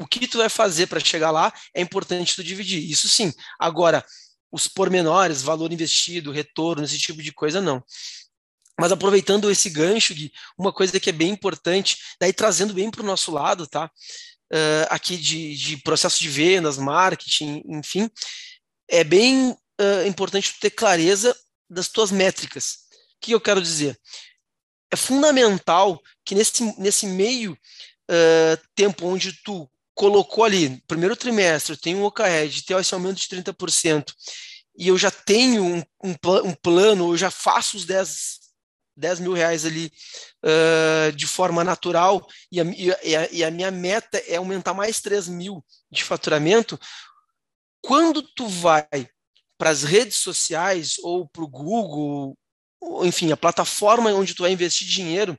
o 0.00 0.06
que 0.06 0.26
tu 0.26 0.38
vai 0.38 0.48
fazer 0.48 0.88
para 0.88 0.98
chegar 0.98 1.30
lá 1.30 1.52
é 1.72 1.80
importante 1.80 2.34
tu 2.34 2.42
dividir. 2.42 2.82
Isso 2.90 3.08
sim. 3.08 3.32
Agora 3.58 4.04
os 4.50 4.68
pormenores, 4.68 5.42
valor 5.42 5.72
investido, 5.72 6.30
retorno, 6.30 6.84
esse 6.84 6.98
tipo 6.98 7.22
de 7.22 7.32
coisa 7.32 7.60
não. 7.60 7.82
Mas 8.78 8.90
aproveitando 8.90 9.50
esse 9.50 9.70
gancho, 9.70 10.14
de 10.14 10.32
uma 10.58 10.72
coisa 10.72 10.98
que 10.98 11.10
é 11.10 11.12
bem 11.12 11.30
importante, 11.30 11.98
daí 12.20 12.32
trazendo 12.32 12.74
bem 12.74 12.90
para 12.90 13.02
o 13.02 13.06
nosso 13.06 13.30
lado, 13.30 13.66
tá? 13.66 13.90
Uh, 14.52 14.86
aqui 14.90 15.16
de, 15.16 15.56
de 15.56 15.76
processo 15.78 16.20
de 16.20 16.28
vendas, 16.28 16.78
marketing, 16.78 17.62
enfim, 17.66 18.10
é 18.88 19.02
bem 19.04 19.50
uh, 19.50 20.06
importante 20.06 20.54
ter 20.60 20.70
clareza 20.70 21.36
das 21.68 21.88
tuas 21.88 22.10
métricas. 22.10 22.84
O 23.16 23.20
que 23.20 23.32
eu 23.32 23.40
quero 23.40 23.60
dizer? 23.60 23.98
É 24.90 24.96
fundamental 24.96 26.00
que 26.24 26.34
nesse, 26.34 26.62
nesse 26.78 27.06
meio 27.06 27.52
uh, 27.52 28.68
tempo 28.74 29.06
onde 29.06 29.32
tu 29.42 29.68
colocou 29.94 30.44
ali, 30.44 30.82
primeiro 30.86 31.16
trimestre, 31.16 31.72
eu 31.72 31.80
tenho 31.80 31.98
um 31.98 32.04
OKR 32.04 32.62
ter 32.66 32.78
esse 32.78 32.94
aumento 32.94 33.16
de 33.20 33.28
30%, 33.28 34.12
e 34.76 34.88
eu 34.88 34.98
já 34.98 35.10
tenho 35.10 35.64
um, 35.64 35.82
um, 36.02 36.14
um 36.44 36.54
plano, 36.54 37.12
eu 37.12 37.16
já 37.16 37.30
faço 37.30 37.76
os 37.76 37.84
10 37.84 38.43
10 38.96 39.20
mil 39.20 39.32
reais 39.32 39.64
ali 39.64 39.92
uh, 40.44 41.12
de 41.12 41.26
forma 41.26 41.64
natural 41.64 42.26
e 42.50 42.60
a, 42.60 42.64
e, 42.64 43.16
a, 43.16 43.28
e 43.30 43.44
a, 43.44 43.50
minha 43.50 43.70
meta 43.70 44.18
é 44.26 44.36
aumentar 44.36 44.74
mais 44.74 45.00
3 45.00 45.28
mil 45.28 45.64
de 45.90 46.04
faturamento, 46.04 46.78
quando 47.82 48.22
tu 48.22 48.48
vai 48.48 48.86
para 49.58 49.70
as 49.70 49.82
redes 49.82 50.16
sociais 50.16 50.96
ou 51.02 51.28
para 51.28 51.44
o 51.44 51.48
Google, 51.48 52.36
ou, 52.80 53.06
enfim, 53.06 53.30
a 53.32 53.36
plataforma 53.36 54.12
onde 54.12 54.34
tu 54.34 54.42
vai 54.42 54.52
investir 54.52 54.86
dinheiro 54.86 55.38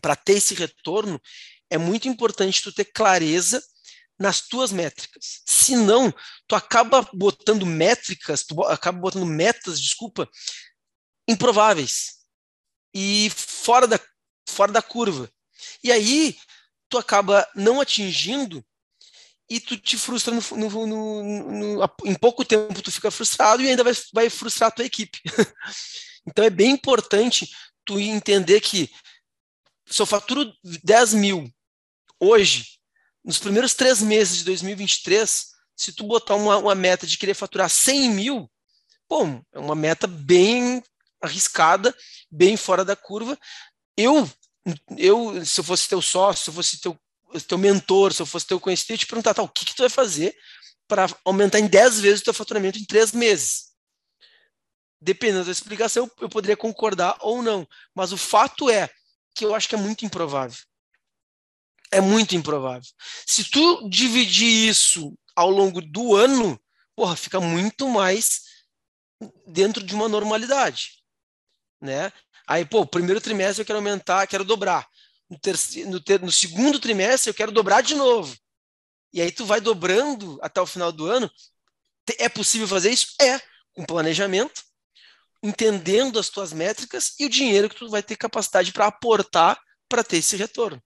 para 0.00 0.16
ter 0.16 0.34
esse 0.34 0.54
retorno, 0.54 1.20
é 1.70 1.78
muito 1.78 2.08
importante 2.08 2.62
tu 2.62 2.72
ter 2.72 2.84
clareza 2.84 3.62
nas 4.18 4.40
tuas 4.40 4.72
métricas. 4.72 5.42
Senão, 5.44 6.14
tu 6.46 6.54
acaba 6.54 7.06
botando 7.12 7.66
métricas, 7.66 8.44
tu 8.44 8.62
acaba 8.64 8.98
botando 8.98 9.26
metas, 9.26 9.80
desculpa, 9.80 10.28
improváveis 11.28 12.15
e 12.98 13.28
fora 13.28 13.86
da, 13.86 14.00
fora 14.48 14.72
da 14.72 14.80
curva. 14.80 15.30
E 15.84 15.92
aí 15.92 16.34
tu 16.88 16.96
acaba 16.96 17.46
não 17.54 17.78
atingindo 17.78 18.64
e 19.50 19.60
tu 19.60 19.76
te 19.76 19.98
frustra 19.98 20.34
no, 20.34 20.40
no, 20.56 20.86
no, 20.86 21.22
no, 21.76 21.84
em 22.06 22.14
pouco 22.14 22.42
tempo 22.42 22.80
tu 22.80 22.90
fica 22.90 23.10
frustrado 23.10 23.62
e 23.62 23.68
ainda 23.68 23.84
vai, 23.84 23.92
vai 24.14 24.30
frustrar 24.30 24.68
a 24.68 24.70
tua 24.70 24.86
equipe. 24.86 25.20
então 26.26 26.42
é 26.42 26.48
bem 26.48 26.70
importante 26.70 27.54
tu 27.84 28.00
entender 28.00 28.62
que 28.62 28.90
se 29.84 30.00
eu 30.00 30.06
faturo 30.06 30.50
10 30.64 31.12
mil 31.12 31.52
hoje, 32.18 32.78
nos 33.22 33.38
primeiros 33.38 33.74
três 33.74 34.00
meses 34.00 34.38
de 34.38 34.44
2023, 34.44 35.48
se 35.76 35.92
tu 35.92 36.04
botar 36.04 36.34
uma, 36.34 36.56
uma 36.56 36.74
meta 36.74 37.06
de 37.06 37.18
querer 37.18 37.34
faturar 37.34 37.68
100 37.68 38.08
mil, 38.08 38.50
bom, 39.06 39.42
é 39.52 39.58
uma 39.58 39.74
meta 39.74 40.06
bem 40.06 40.82
arriscada, 41.20 41.94
bem 42.30 42.56
fora 42.56 42.84
da 42.84 42.96
curva. 42.96 43.38
Eu, 43.96 44.30
eu 44.96 45.44
se 45.44 45.60
eu 45.60 45.64
fosse 45.64 45.88
teu 45.88 46.02
sócio, 46.02 46.44
se 46.44 46.50
eu 46.50 46.54
fosse 46.54 46.80
teu, 46.80 46.98
teu 47.46 47.58
mentor, 47.58 48.12
se 48.12 48.22
eu 48.22 48.26
fosse 48.26 48.46
teu 48.46 48.60
conhecido, 48.60 48.92
eu 48.92 48.98
te 48.98 49.06
perguntar, 49.06 49.34
tá, 49.34 49.42
o 49.42 49.48
que, 49.48 49.64
que 49.64 49.74
tu 49.74 49.82
vai 49.82 49.90
fazer 49.90 50.36
para 50.88 51.06
aumentar 51.24 51.58
em 51.58 51.66
10 51.66 52.00
vezes 52.00 52.20
o 52.20 52.24
teu 52.24 52.34
faturamento 52.34 52.78
em 52.78 52.84
3 52.84 53.12
meses? 53.12 53.66
Dependendo 55.00 55.44
da 55.44 55.52
explicação, 55.52 56.10
eu 56.20 56.28
poderia 56.28 56.56
concordar 56.56 57.16
ou 57.20 57.42
não. 57.42 57.66
Mas 57.94 58.12
o 58.12 58.16
fato 58.16 58.70
é 58.70 58.90
que 59.34 59.44
eu 59.44 59.54
acho 59.54 59.68
que 59.68 59.74
é 59.74 59.78
muito 59.78 60.04
improvável. 60.04 60.58
É 61.90 62.00
muito 62.00 62.34
improvável. 62.34 62.88
Se 63.26 63.44
tu 63.44 63.88
dividir 63.88 64.68
isso 64.68 65.16
ao 65.36 65.50
longo 65.50 65.80
do 65.80 66.16
ano, 66.16 66.58
porra, 66.96 67.14
fica 67.14 67.38
muito 67.40 67.88
mais 67.88 68.40
dentro 69.46 69.84
de 69.84 69.94
uma 69.94 70.08
normalidade 70.08 70.95
né? 71.80 72.12
Aí, 72.46 72.64
pô, 72.64 72.86
primeiro 72.86 73.20
trimestre 73.20 73.62
eu 73.62 73.66
quero 73.66 73.78
aumentar, 73.78 74.26
quero 74.26 74.44
dobrar. 74.44 74.88
No, 75.28 75.38
terceiro, 75.38 75.90
no, 75.90 76.00
ter, 76.00 76.20
no 76.20 76.30
segundo 76.30 76.78
trimestre 76.78 77.30
eu 77.30 77.34
quero 77.34 77.50
dobrar 77.50 77.82
de 77.82 77.94
novo. 77.94 78.36
E 79.12 79.20
aí 79.20 79.32
tu 79.32 79.44
vai 79.44 79.60
dobrando 79.60 80.38
até 80.42 80.60
o 80.60 80.66
final 80.66 80.92
do 80.92 81.06
ano. 81.06 81.30
É 82.18 82.28
possível 82.28 82.68
fazer 82.68 82.90
isso? 82.90 83.14
É, 83.20 83.40
com 83.74 83.84
planejamento, 83.84 84.62
entendendo 85.42 86.18
as 86.18 86.28
tuas 86.28 86.52
métricas 86.52 87.14
e 87.18 87.26
o 87.26 87.30
dinheiro 87.30 87.68
que 87.68 87.76
tu 87.76 87.88
vai 87.88 88.02
ter 88.02 88.16
capacidade 88.16 88.72
para 88.72 88.86
aportar 88.86 89.60
para 89.88 90.04
ter 90.04 90.18
esse 90.18 90.36
retorno. 90.36 90.82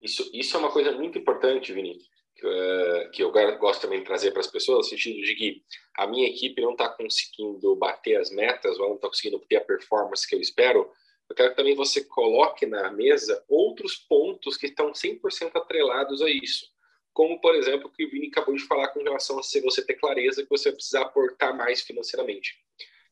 Isso, 0.00 0.28
isso 0.32 0.56
é 0.56 0.60
uma 0.60 0.72
coisa 0.72 0.92
muito 0.92 1.18
importante, 1.18 1.72
Vini. 1.72 1.98
Eh, 2.42 3.10
que 3.12 3.22
eu 3.22 3.30
gosto 3.58 3.82
também 3.82 3.98
de 3.98 4.06
trazer 4.06 4.30
para 4.30 4.40
as 4.40 4.46
pessoas, 4.46 4.86
no 4.86 4.90
sentido 4.90 5.20
de 5.22 5.34
que 5.34 5.62
a 5.96 6.06
minha 6.06 6.26
equipe 6.28 6.60
não 6.62 6.72
está 6.72 6.88
conseguindo 6.88 7.76
bater 7.76 8.16
as 8.16 8.30
metas, 8.30 8.78
ou 8.78 8.88
não 8.88 8.94
está 8.96 9.08
conseguindo 9.08 9.38
ter 9.40 9.56
a 9.56 9.60
performance 9.60 10.26
que 10.26 10.34
eu 10.34 10.40
espero, 10.40 10.90
eu 11.28 11.36
quero 11.36 11.50
que 11.50 11.56
também 11.56 11.74
você 11.74 12.02
coloque 12.02 12.66
na 12.66 12.90
mesa 12.90 13.44
outros 13.48 13.96
pontos 13.96 14.56
que 14.56 14.66
estão 14.66 14.92
100% 14.92 15.54
atrelados 15.54 16.22
a 16.22 16.30
isso. 16.30 16.66
Como, 17.12 17.40
por 17.40 17.54
exemplo, 17.54 17.88
o 17.88 17.90
que 17.90 18.04
o 18.04 18.10
Vini 18.10 18.28
acabou 18.28 18.54
de 18.54 18.64
falar 18.64 18.88
com 18.88 19.02
relação 19.02 19.38
a 19.38 19.42
você 19.42 19.84
ter 19.84 19.94
clareza 19.94 20.42
que 20.42 20.48
você 20.48 20.70
vai 20.70 20.76
precisar 20.76 21.02
aportar 21.02 21.56
mais 21.56 21.82
financeiramente. 21.82 22.54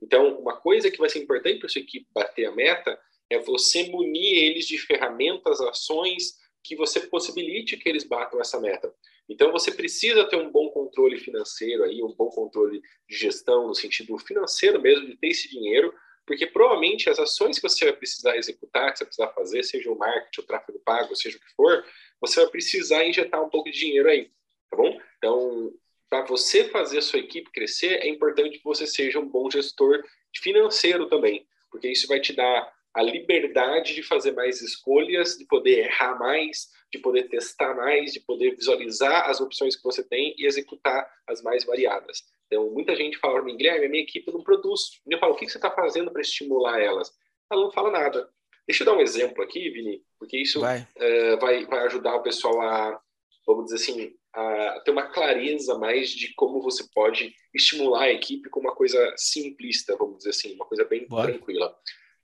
Então, 0.00 0.38
uma 0.38 0.56
coisa 0.56 0.90
que 0.90 0.98
vai 0.98 1.10
ser 1.10 1.18
importante 1.18 1.58
para 1.58 1.68
sua 1.68 1.82
equipe 1.82 2.06
bater 2.12 2.46
a 2.46 2.52
meta 2.52 2.98
é 3.28 3.38
você 3.38 3.84
munir 3.88 4.44
eles 4.44 4.66
de 4.66 4.78
ferramentas, 4.78 5.60
ações 5.60 6.38
que 6.62 6.74
você 6.76 7.00
possibilite 7.00 7.76
que 7.76 7.88
eles 7.88 8.04
batam 8.04 8.40
essa 8.40 8.58
meta. 8.60 8.92
Então 9.28 9.52
você 9.52 9.70
precisa 9.70 10.24
ter 10.24 10.36
um 10.36 10.50
bom 10.50 10.70
controle 10.70 11.18
financeiro 11.18 11.84
aí, 11.84 12.02
um 12.02 12.14
bom 12.14 12.28
controle 12.30 12.80
de 13.08 13.16
gestão 13.16 13.66
no 13.66 13.74
sentido 13.74 14.16
financeiro 14.18 14.80
mesmo 14.80 15.06
de 15.06 15.16
ter 15.16 15.28
esse 15.28 15.48
dinheiro, 15.50 15.92
porque 16.26 16.46
provavelmente 16.46 17.10
as 17.10 17.18
ações 17.18 17.58
que 17.58 17.68
você 17.68 17.84
vai 17.86 17.94
precisar 17.94 18.36
executar, 18.36 18.92
que 18.92 18.98
você 18.98 19.04
precisar 19.04 19.28
fazer, 19.28 19.62
seja 19.62 19.90
o 19.90 19.98
marketing, 19.98 20.40
o 20.40 20.46
tráfego 20.46 20.78
pago, 20.84 21.14
seja 21.16 21.36
o 21.36 21.40
que 21.40 21.54
for, 21.54 21.84
você 22.20 22.40
vai 22.40 22.50
precisar 22.50 23.04
injetar 23.04 23.42
um 23.42 23.48
pouco 23.48 23.70
de 23.70 23.78
dinheiro 23.78 24.08
aí, 24.08 24.30
tá 24.70 24.76
bom? 24.76 24.98
Então, 25.18 25.72
para 26.08 26.24
você 26.24 26.64
fazer 26.64 26.98
a 26.98 27.02
sua 27.02 27.18
equipe 27.18 27.50
crescer, 27.50 28.00
é 28.02 28.08
importante 28.08 28.58
que 28.58 28.64
você 28.64 28.86
seja 28.86 29.18
um 29.18 29.28
bom 29.28 29.50
gestor 29.50 30.02
financeiro 30.36 31.06
também, 31.06 31.46
porque 31.70 31.88
isso 31.88 32.06
vai 32.06 32.20
te 32.20 32.32
dar 32.32 32.72
a 32.94 33.02
liberdade 33.02 33.94
de 33.94 34.02
fazer 34.02 34.32
mais 34.32 34.60
escolhas, 34.60 35.36
de 35.36 35.44
poder 35.46 35.86
errar 35.86 36.18
mais, 36.18 36.68
de 36.92 36.98
poder 36.98 37.28
testar 37.28 37.74
mais, 37.74 38.12
de 38.12 38.20
poder 38.20 38.54
visualizar 38.56 39.28
as 39.28 39.40
opções 39.40 39.76
que 39.76 39.84
você 39.84 40.02
tem 40.02 40.34
e 40.38 40.46
executar 40.46 41.08
as 41.26 41.42
mais 41.42 41.64
variadas. 41.64 42.24
Então, 42.46 42.70
muita 42.70 42.96
gente 42.96 43.18
fala 43.18 43.34
para 43.34 43.44
mim, 43.44 43.56
Guilherme, 43.56 43.86
a 43.86 43.88
minha 43.88 44.02
equipe 44.02 44.32
não 44.32 44.42
produz. 44.42 45.00
E 45.06 45.12
eu 45.12 45.18
falo, 45.18 45.34
o 45.34 45.36
que 45.36 45.48
você 45.48 45.58
está 45.58 45.70
fazendo 45.70 46.10
para 46.10 46.22
estimular 46.22 46.80
elas? 46.80 47.12
Ela 47.50 47.62
não 47.62 47.70
fala 47.70 47.90
nada. 47.90 48.28
Deixa 48.66 48.82
eu 48.82 48.86
dar 48.86 48.94
um 48.94 49.00
exemplo 49.00 49.42
aqui, 49.42 49.70
Vini, 49.70 50.02
porque 50.18 50.36
isso 50.38 50.60
vai, 50.60 50.80
uh, 50.80 51.38
vai, 51.40 51.64
vai 51.66 51.80
ajudar 51.86 52.16
o 52.16 52.22
pessoal 52.22 52.60
a, 52.60 53.00
vamos 53.46 53.66
dizer 53.66 53.76
assim, 53.76 54.14
a 54.34 54.80
ter 54.84 54.90
uma 54.90 55.06
clareza 55.06 55.78
mais 55.78 56.10
de 56.10 56.34
como 56.34 56.60
você 56.60 56.84
pode 56.94 57.34
estimular 57.54 58.04
a 58.04 58.12
equipe 58.12 58.50
com 58.50 58.60
uma 58.60 58.74
coisa 58.74 59.14
simplista, 59.16 59.96
vamos 59.96 60.18
dizer 60.18 60.30
assim, 60.30 60.54
uma 60.54 60.66
coisa 60.66 60.84
bem 60.84 61.06
Bora. 61.06 61.32
tranquila. 61.32 61.74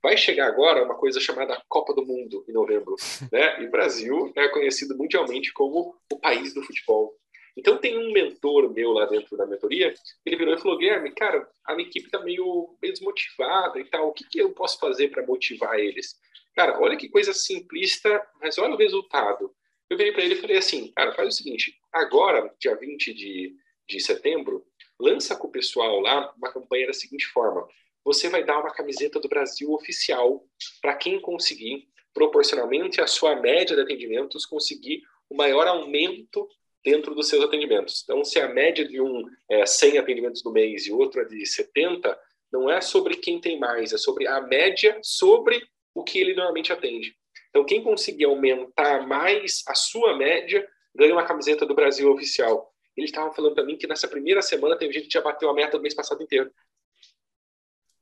Vai 0.05 0.17
chegar 0.17 0.45
agora 0.45 0.83
uma 0.83 0.93
coisa 0.93 1.19
chamada 1.19 1.59
Copa 1.67 1.91
do 1.91 2.05
Mundo 2.05 2.45
em 2.47 2.51
novembro, 2.51 2.95
né? 3.33 3.59
E 3.59 3.65
o 3.65 3.71
Brasil 3.71 4.31
é 4.35 4.47
conhecido 4.49 4.95
mundialmente 4.95 5.51
como 5.51 5.95
o 6.13 6.19
país 6.19 6.53
do 6.53 6.61
futebol. 6.61 7.11
Então 7.57 7.79
tem 7.79 7.97
um 7.97 8.13
mentor 8.13 8.71
meu 8.71 8.91
lá 8.91 9.07
dentro 9.07 9.35
da 9.35 9.47
mentoria, 9.47 9.95
ele 10.23 10.35
virou 10.35 10.53
e 10.53 10.59
falou, 10.59 10.77
Guilherme, 10.77 11.09
cara, 11.09 11.49
a 11.65 11.73
minha 11.73 11.89
equipe 11.89 12.07
tá 12.11 12.19
meio, 12.19 12.77
meio 12.79 12.93
desmotivada 12.93 13.79
e 13.79 13.85
tal, 13.85 14.09
o 14.09 14.13
que, 14.13 14.29
que 14.29 14.37
eu 14.37 14.51
posso 14.51 14.77
fazer 14.77 15.07
para 15.07 15.25
motivar 15.25 15.79
eles? 15.79 16.13
Cara, 16.55 16.79
olha 16.79 16.97
que 16.97 17.09
coisa 17.09 17.33
simplista, 17.33 18.23
mas 18.39 18.59
olha 18.59 18.75
o 18.75 18.77
resultado. 18.77 19.55
Eu 19.89 19.97
virei 19.97 20.13
para 20.13 20.23
ele 20.23 20.35
e 20.35 20.39
falei 20.39 20.57
assim, 20.57 20.91
cara, 20.95 21.13
faz 21.13 21.29
o 21.29 21.37
seguinte, 21.37 21.75
agora, 21.91 22.53
dia 22.59 22.75
20 22.75 23.11
de, 23.11 23.55
de 23.89 23.99
setembro, 23.99 24.63
lança 24.99 25.35
com 25.35 25.47
o 25.47 25.51
pessoal 25.51 25.99
lá 25.99 26.31
uma 26.37 26.53
campanha 26.53 26.85
da 26.85 26.93
seguinte 26.93 27.25
forma, 27.25 27.67
você 28.05 28.29
vai 28.29 28.43
dar 28.43 28.59
uma 28.59 28.71
camiseta 28.71 29.19
do 29.19 29.27
Brasil 29.27 29.71
oficial 29.73 30.47
para 30.79 30.95
quem 30.95 31.19
conseguir, 31.19 31.87
proporcionalmente 32.13 33.01
à 33.01 33.07
sua 33.07 33.35
média 33.35 33.75
de 33.75 33.81
atendimentos, 33.81 34.45
conseguir 34.45 35.01
o 35.27 35.35
maior 35.35 35.67
aumento 35.67 36.47
dentro 36.83 37.15
dos 37.15 37.27
seus 37.27 37.43
atendimentos. 37.43 38.03
Então, 38.03 38.23
se 38.23 38.39
a 38.39 38.47
média 38.47 38.87
de 38.87 39.01
um 39.01 39.23
é 39.49 39.65
100 39.65 39.97
atendimentos 39.97 40.43
no 40.43 40.51
mês 40.51 40.85
e 40.85 40.91
outro 40.91 41.19
é 41.19 41.25
de 41.25 41.43
70, 41.43 42.17
não 42.53 42.69
é 42.69 42.79
sobre 42.79 43.15
quem 43.15 43.41
tem 43.41 43.59
mais, 43.59 43.91
é 43.91 43.97
sobre 43.97 44.27
a 44.27 44.39
média 44.39 44.97
sobre 45.01 45.67
o 45.95 46.03
que 46.03 46.19
ele 46.19 46.35
normalmente 46.35 46.71
atende. 46.71 47.15
Então, 47.49 47.65
quem 47.65 47.81
conseguir 47.81 48.25
aumentar 48.25 49.07
mais 49.07 49.63
a 49.67 49.73
sua 49.73 50.15
média, 50.15 50.67
ganha 50.93 51.13
uma 51.13 51.25
camiseta 51.25 51.65
do 51.65 51.73
Brasil 51.73 52.11
oficial. 52.11 52.71
Ele 52.95 53.07
estava 53.07 53.33
falando 53.33 53.55
para 53.55 53.65
mim 53.65 53.77
que 53.77 53.87
nessa 53.87 54.07
primeira 54.07 54.41
semana 54.41 54.77
teve 54.77 54.93
gente 54.93 55.07
que 55.07 55.13
já 55.13 55.21
bateu 55.21 55.49
a 55.49 55.53
meta 55.53 55.77
do 55.77 55.81
mês 55.81 55.93
passado 55.93 56.21
inteiro. 56.21 56.51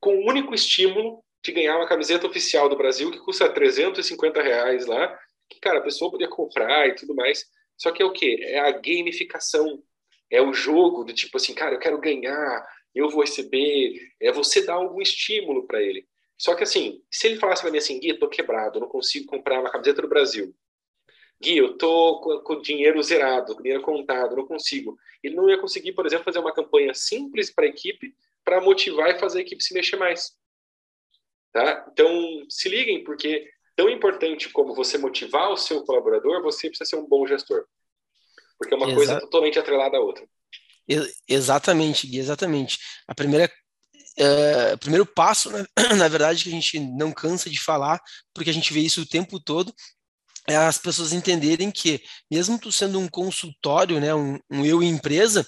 Com 0.03 0.17
o 0.17 0.29
único 0.29 0.53
estímulo 0.53 1.23
de 1.41 1.53
ganhar 1.53 1.77
uma 1.77 1.87
camiseta 1.87 2.27
oficial 2.27 2.67
do 2.67 2.75
Brasil, 2.75 3.09
que 3.09 3.19
custa 3.19 3.47
350 3.47 4.41
reais 4.41 4.85
lá, 4.85 5.17
que, 5.49 5.61
cara, 5.61 5.79
a 5.79 5.81
pessoa 5.81 6.11
podia 6.11 6.27
comprar 6.27 6.89
e 6.89 6.95
tudo 6.95 7.15
mais. 7.15 7.45
Só 7.77 7.89
que 7.89 8.03
é 8.03 8.05
o 8.05 8.11
quê? 8.11 8.37
É 8.41 8.59
a 8.59 8.71
gamificação. 8.71 9.81
É 10.29 10.41
o 10.41 10.53
jogo 10.53 11.05
do 11.05 11.13
tipo 11.13 11.37
assim, 11.37 11.53
cara, 11.53 11.75
eu 11.75 11.79
quero 11.79 12.01
ganhar, 12.01 12.67
eu 12.93 13.09
vou 13.09 13.21
receber. 13.21 13.97
É 14.19 14.29
você 14.29 14.65
dar 14.65 14.73
algum 14.73 15.01
estímulo 15.01 15.65
para 15.65 15.81
ele. 15.81 16.05
Só 16.37 16.53
que 16.53 16.63
assim, 16.63 17.01
se 17.09 17.27
ele 17.27 17.39
falasse 17.39 17.61
para 17.61 17.71
mim 17.71 17.77
assim, 17.77 17.97
Gui, 17.97 18.09
eu 18.09 18.19
tô 18.19 18.27
quebrado, 18.27 18.79
eu 18.79 18.81
não 18.81 18.89
consigo 18.89 19.25
comprar 19.27 19.61
uma 19.61 19.71
camiseta 19.71 20.01
do 20.01 20.09
Brasil. 20.09 20.53
Gui, 21.41 21.59
eu 21.59 21.77
tô 21.77 22.19
com, 22.19 22.39
com 22.39 22.61
dinheiro 22.61 23.01
zerado, 23.01 23.55
com 23.55 23.61
dinheiro 23.61 23.81
contado, 23.81 24.35
não 24.35 24.45
consigo. 24.45 24.97
Ele 25.23 25.33
não 25.33 25.49
ia 25.49 25.57
conseguir, 25.57 25.93
por 25.93 26.05
exemplo, 26.05 26.25
fazer 26.25 26.39
uma 26.39 26.53
campanha 26.53 26.93
simples 26.93 27.49
para 27.49 27.63
a 27.63 27.69
equipe 27.69 28.13
para 28.43 28.62
motivar 28.62 29.10
e 29.10 29.19
fazer 29.19 29.39
a 29.39 29.41
equipe 29.41 29.63
se 29.63 29.73
mexer 29.73 29.97
mais. 29.97 30.32
Tá? 31.51 31.86
Então, 31.91 32.10
se 32.49 32.67
liguem, 32.67 33.03
porque 33.03 33.49
tão 33.75 33.89
importante 33.89 34.49
como 34.49 34.75
você 34.75 34.97
motivar 34.97 35.51
o 35.51 35.58
seu 35.58 35.84
colaborador, 35.84 36.41
você 36.41 36.67
precisa 36.67 36.89
ser 36.89 36.95
um 36.95 37.08
bom 37.08 37.25
gestor. 37.27 37.65
Porque 38.58 38.73
é 38.73 38.77
uma 38.77 38.93
coisa 38.93 39.19
totalmente 39.19 39.60
atrelada 39.60 39.97
à 39.97 39.99
outra. 39.99 40.25
Exatamente, 41.27 42.08
Gui, 42.08 42.19
exatamente. 42.19 42.77
A 43.08 43.15
primeira 43.15 43.51
é, 44.17 44.75
primeiro 44.77 45.06
passo, 45.06 45.49
né, 45.51 45.65
na 45.97 46.08
verdade, 46.08 46.43
que 46.43 46.49
a 46.49 46.53
gente 46.53 46.79
não 46.79 47.12
cansa 47.12 47.49
de 47.49 47.60
falar, 47.60 47.99
porque 48.34 48.49
a 48.49 48.53
gente 48.53 48.73
vê 48.73 48.79
isso 48.79 49.01
o 49.01 49.08
tempo 49.08 49.39
todo, 49.39 49.73
é 50.47 50.56
as 50.56 50.77
pessoas 50.77 51.13
entenderem 51.13 51.71
que, 51.71 52.01
mesmo 52.29 52.60
tu 52.60 52.71
sendo 52.71 52.99
um 52.99 53.08
consultório, 53.08 53.99
né, 53.99 54.13
um, 54.13 54.38
um 54.51 54.65
eu 54.65 54.84
empresa, 54.84 55.41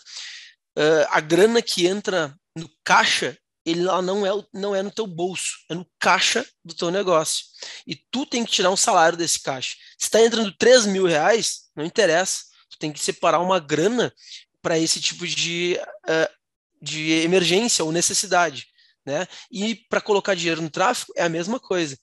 uh, 0.77 1.05
a 1.09 1.19
grana 1.19 1.61
que 1.61 1.85
entra 1.85 2.35
no 2.55 2.69
caixa 2.83 3.37
ele 3.65 3.81
lá 3.81 4.01
não 4.01 4.25
é, 4.25 4.29
não 4.53 4.75
é 4.75 4.83
no 4.83 4.91
teu 4.91 5.07
bolso, 5.07 5.57
é 5.69 5.73
no 5.73 5.85
caixa 5.99 6.45
do 6.63 6.75
teu 6.75 6.91
negócio. 6.91 7.45
E 7.87 7.95
tu 7.95 8.25
tem 8.25 8.45
que 8.45 8.51
tirar 8.51 8.69
um 8.69 8.77
salário 8.77 9.17
desse 9.17 9.41
caixa. 9.41 9.75
Se 9.97 10.05
está 10.05 10.21
entrando 10.21 10.55
3 10.55 10.85
mil 10.85 11.07
reais, 11.07 11.63
não 11.75 11.83
interessa. 11.83 12.43
Tu 12.69 12.77
tem 12.77 12.93
que 12.93 12.99
separar 12.99 13.39
uma 13.39 13.59
grana 13.59 14.13
para 14.61 14.77
esse 14.77 15.01
tipo 15.01 15.25
de, 15.25 15.79
uh, 16.07 16.29
de 16.79 17.11
emergência 17.23 17.83
ou 17.83 17.91
necessidade. 17.91 18.67
Né? 19.03 19.27
E 19.51 19.75
para 19.89 20.01
colocar 20.01 20.35
dinheiro 20.35 20.61
no 20.61 20.69
tráfego 20.69 21.11
é 21.15 21.23
a 21.23 21.29
mesma 21.29 21.59
coisa. 21.59 21.97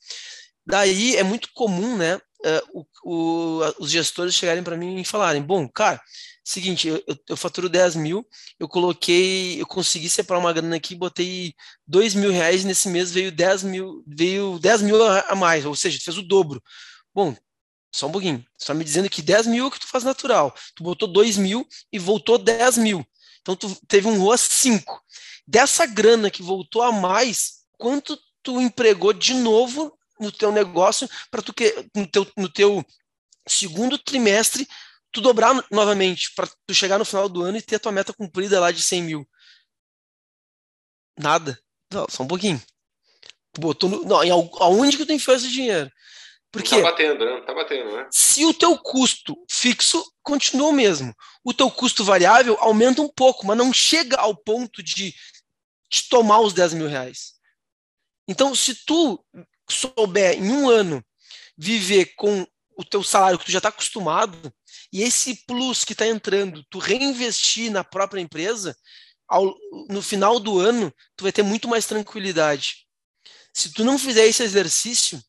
Daí 0.66 1.16
é 1.16 1.22
muito 1.22 1.48
comum 1.54 1.96
né, 1.96 2.16
uh, 2.16 2.20
o, 2.72 2.86
o, 3.04 3.74
os 3.78 3.90
gestores 3.90 4.34
chegarem 4.34 4.62
para 4.64 4.76
mim 4.76 5.00
e 5.00 5.04
falarem: 5.04 5.42
bom, 5.42 5.68
cara, 5.68 6.00
Seguinte, 6.44 6.88
eu, 6.88 7.02
eu, 7.28 7.36
faturo 7.36 7.68
10 7.68 7.94
mil, 7.94 8.26
eu 8.58 8.68
coloquei, 8.68 9.60
eu 9.60 9.66
consegui 9.66 10.10
separar 10.10 10.40
uma 10.40 10.52
grana 10.52 10.74
aqui, 10.74 10.94
botei 10.94 11.54
2 11.86 12.14
mil 12.14 12.32
reais, 12.32 12.64
nesse 12.64 12.88
mês 12.88 13.12
veio 13.12 13.30
10 13.30 13.62
mil, 13.62 14.02
veio 14.06 14.58
10 14.58 14.82
mil 14.82 15.04
a 15.04 15.34
mais, 15.36 15.64
ou 15.64 15.76
seja, 15.76 16.00
fez 16.02 16.18
o 16.18 16.22
dobro. 16.22 16.60
Bom, 17.14 17.36
só 17.92 18.08
um 18.08 18.12
pouquinho, 18.12 18.44
você 18.58 18.64
está 18.64 18.74
me 18.74 18.82
dizendo 18.82 19.08
que 19.08 19.22
10 19.22 19.46
mil 19.46 19.64
é 19.64 19.68
o 19.68 19.70
que 19.70 19.78
tu 19.78 19.86
faz 19.86 20.02
natural, 20.02 20.52
tu 20.74 20.82
botou 20.82 21.06
2 21.06 21.36
mil 21.36 21.64
e 21.92 21.98
voltou 21.98 22.36
10 22.36 22.78
mil, 22.78 23.06
então 23.40 23.54
tu 23.54 23.76
teve 23.86 24.08
um 24.08 24.18
ROA 24.18 24.36
5. 24.36 25.00
Dessa 25.46 25.86
grana 25.86 26.30
que 26.30 26.42
voltou 26.42 26.82
a 26.82 26.90
mais, 26.90 27.62
quanto 27.78 28.18
tu 28.42 28.60
empregou 28.60 29.12
de 29.12 29.34
novo 29.34 29.96
no 30.18 30.32
teu 30.32 30.50
negócio 30.50 31.08
para 31.30 31.42
tu 31.42 31.52
que 31.52 31.88
no 31.94 32.06
teu, 32.06 32.26
no 32.36 32.48
teu 32.48 32.84
segundo 33.46 33.98
trimestre 33.98 34.66
tu 35.12 35.20
dobrar 35.20 35.64
novamente 35.70 36.32
para 36.34 36.48
tu 36.66 36.74
chegar 36.74 36.98
no 36.98 37.04
final 37.04 37.28
do 37.28 37.42
ano 37.42 37.58
e 37.58 37.62
ter 37.62 37.76
a 37.76 37.78
tua 37.78 37.92
meta 37.92 38.12
cumprida 38.12 38.58
lá 38.58 38.72
de 38.72 38.82
100 38.82 39.02
mil. 39.02 39.28
Nada. 41.18 41.58
Não, 41.92 42.06
só 42.08 42.22
um 42.22 42.26
pouquinho. 42.26 42.60
Tu 43.52 43.60
botou 43.60 43.90
no, 43.90 44.04
não, 44.04 44.24
em, 44.24 44.30
aonde 44.30 44.96
que 44.96 45.04
tu 45.04 45.12
enfiou 45.12 45.36
esse 45.36 45.50
dinheiro? 45.50 45.90
Porque 46.50 46.74
não 46.74 46.82
tá 46.82 46.90
batendo, 46.90 47.24
né? 47.24 47.30
Não 47.32 47.46
tá 47.46 47.54
batendo, 47.54 47.96
né? 47.96 48.08
Se 48.10 48.44
o 48.44 48.52
teu 48.52 48.76
custo 48.78 49.36
fixo 49.50 50.04
continua 50.22 50.68
o 50.68 50.72
mesmo, 50.72 51.14
o 51.44 51.52
teu 51.52 51.70
custo 51.70 52.04
variável 52.04 52.56
aumenta 52.60 53.00
um 53.02 53.08
pouco, 53.08 53.46
mas 53.46 53.56
não 53.56 53.72
chega 53.72 54.16
ao 54.16 54.36
ponto 54.36 54.82
de 54.82 55.14
te 55.90 56.08
tomar 56.08 56.40
os 56.40 56.52
10 56.52 56.74
mil 56.74 56.88
reais. 56.88 57.34
Então, 58.28 58.54
se 58.54 58.74
tu 58.86 59.22
souber 59.68 60.34
em 60.34 60.50
um 60.50 60.68
ano 60.68 61.04
viver 61.56 62.14
com 62.16 62.46
o 62.76 62.84
teu 62.84 63.02
salário 63.02 63.38
que 63.38 63.46
tu 63.46 63.52
já 63.52 63.58
está 63.58 63.68
acostumado, 63.68 64.52
e 64.92 65.02
esse 65.02 65.46
plus 65.46 65.84
que 65.84 65.92
está 65.92 66.06
entrando, 66.06 66.64
tu 66.68 66.78
reinvestir 66.78 67.70
na 67.70 67.82
própria 67.82 68.20
empresa, 68.20 68.76
ao, 69.26 69.56
no 69.88 70.02
final 70.02 70.38
do 70.38 70.58
ano, 70.58 70.92
tu 71.16 71.22
vai 71.22 71.32
ter 71.32 71.42
muito 71.42 71.66
mais 71.66 71.86
tranquilidade. 71.86 72.86
Se 73.54 73.72
tu 73.72 73.84
não 73.84 73.98
fizer 73.98 74.26
esse 74.26 74.42
exercício, 74.42 75.22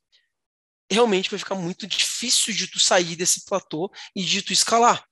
realmente 0.91 1.29
vai 1.29 1.39
ficar 1.39 1.55
muito 1.55 1.87
difícil 1.87 2.53
de 2.53 2.67
tu 2.67 2.79
sair 2.79 3.15
desse 3.15 3.45
platô 3.45 3.89
e 4.13 4.23
de 4.23 4.41
tu 4.41 4.51
escalar. 4.51 5.05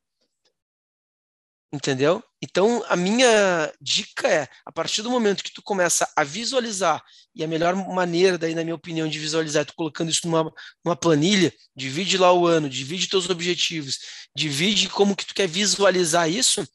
Entendeu? 1.73 2.21
Então, 2.41 2.83
a 2.89 2.97
minha 2.97 3.73
dica 3.79 4.27
é, 4.27 4.47
a 4.65 4.71
partir 4.73 5.01
do 5.01 5.09
momento 5.09 5.43
que 5.43 5.53
tu 5.53 5.61
começa 5.61 6.11
a 6.17 6.23
visualizar, 6.23 7.01
e 7.33 7.45
a 7.45 7.47
melhor 7.47 7.73
maneira, 7.75 8.37
daí, 8.37 8.53
na 8.53 8.63
minha 8.63 8.75
opinião, 8.75 9.07
de 9.07 9.17
visualizar 9.17 9.61
é 9.61 9.65
tu 9.65 9.73
colocando 9.73 10.11
isso 10.11 10.27
numa, 10.27 10.51
numa 10.83 10.97
planilha, 10.97 11.53
divide 11.73 12.17
lá 12.17 12.33
o 12.33 12.45
ano, 12.45 12.69
divide 12.69 13.07
teus 13.07 13.29
objetivos, 13.29 13.99
divide 14.35 14.89
como 14.89 15.15
que 15.15 15.25
tu 15.25 15.33
quer 15.33 15.47
visualizar 15.47 16.29
isso 16.29 16.67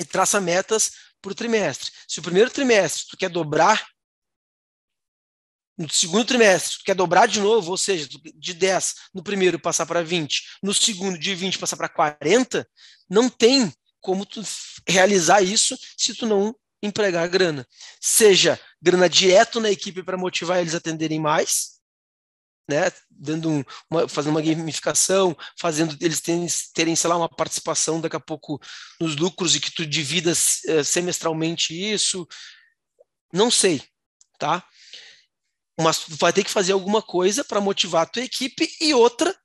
e 0.00 0.04
traça 0.04 0.40
metas 0.40 0.90
por 1.22 1.32
trimestre. 1.32 1.92
Se 2.08 2.18
o 2.18 2.22
primeiro 2.22 2.50
trimestre 2.50 3.06
tu 3.08 3.16
quer 3.16 3.30
dobrar, 3.30 3.86
no 5.78 5.88
segundo 5.88 6.24
trimestre, 6.24 6.78
tu 6.78 6.84
quer 6.84 6.94
dobrar 6.94 7.28
de 7.28 7.38
novo, 7.38 7.70
ou 7.70 7.76
seja, 7.76 8.08
de 8.08 8.54
10 8.54 8.94
no 9.14 9.22
primeiro 9.22 9.58
passar 9.58 9.86
para 9.86 10.02
20, 10.02 10.58
no 10.62 10.74
segundo 10.74 11.16
de 11.16 11.34
20 11.34 11.58
passar 11.58 11.76
para 11.76 11.88
40, 11.88 12.66
não 13.08 13.28
tem 13.28 13.72
como 14.06 14.24
tu 14.24 14.40
realizar 14.88 15.42
isso 15.42 15.76
se 15.96 16.14
tu 16.14 16.26
não 16.26 16.54
empregar 16.80 17.28
grana. 17.28 17.66
Seja 18.00 18.58
grana 18.80 19.08
direto 19.08 19.58
na 19.58 19.68
equipe 19.68 20.00
para 20.00 20.16
motivar 20.16 20.60
eles 20.60 20.74
a 20.74 20.78
atenderem 20.78 21.18
mais, 21.18 21.80
né, 22.70 22.92
dando 23.10 23.50
um, 23.50 23.64
uma, 23.90 24.08
fazendo 24.08 24.34
uma 24.34 24.42
gamificação, 24.42 25.36
fazendo 25.58 25.96
eles 26.00 26.20
terem, 26.20 26.46
terem, 26.72 26.94
sei 26.94 27.10
lá, 27.10 27.16
uma 27.16 27.28
participação 27.28 28.00
daqui 28.00 28.14
a 28.14 28.20
pouco 28.20 28.60
nos 29.00 29.16
lucros 29.16 29.56
e 29.56 29.60
que 29.60 29.72
tu 29.72 29.84
dividas 29.84 30.60
uh, 30.68 30.84
semestralmente 30.84 31.74
isso, 31.74 32.28
não 33.32 33.50
sei, 33.50 33.82
tá? 34.38 34.64
Mas 35.80 35.98
tu 35.98 36.14
vai 36.14 36.32
ter 36.32 36.44
que 36.44 36.50
fazer 36.50 36.72
alguma 36.72 37.02
coisa 37.02 37.42
para 37.42 37.60
motivar 37.60 38.02
a 38.02 38.06
tua 38.06 38.22
equipe 38.22 38.70
e 38.80 38.94
outra, 38.94 39.36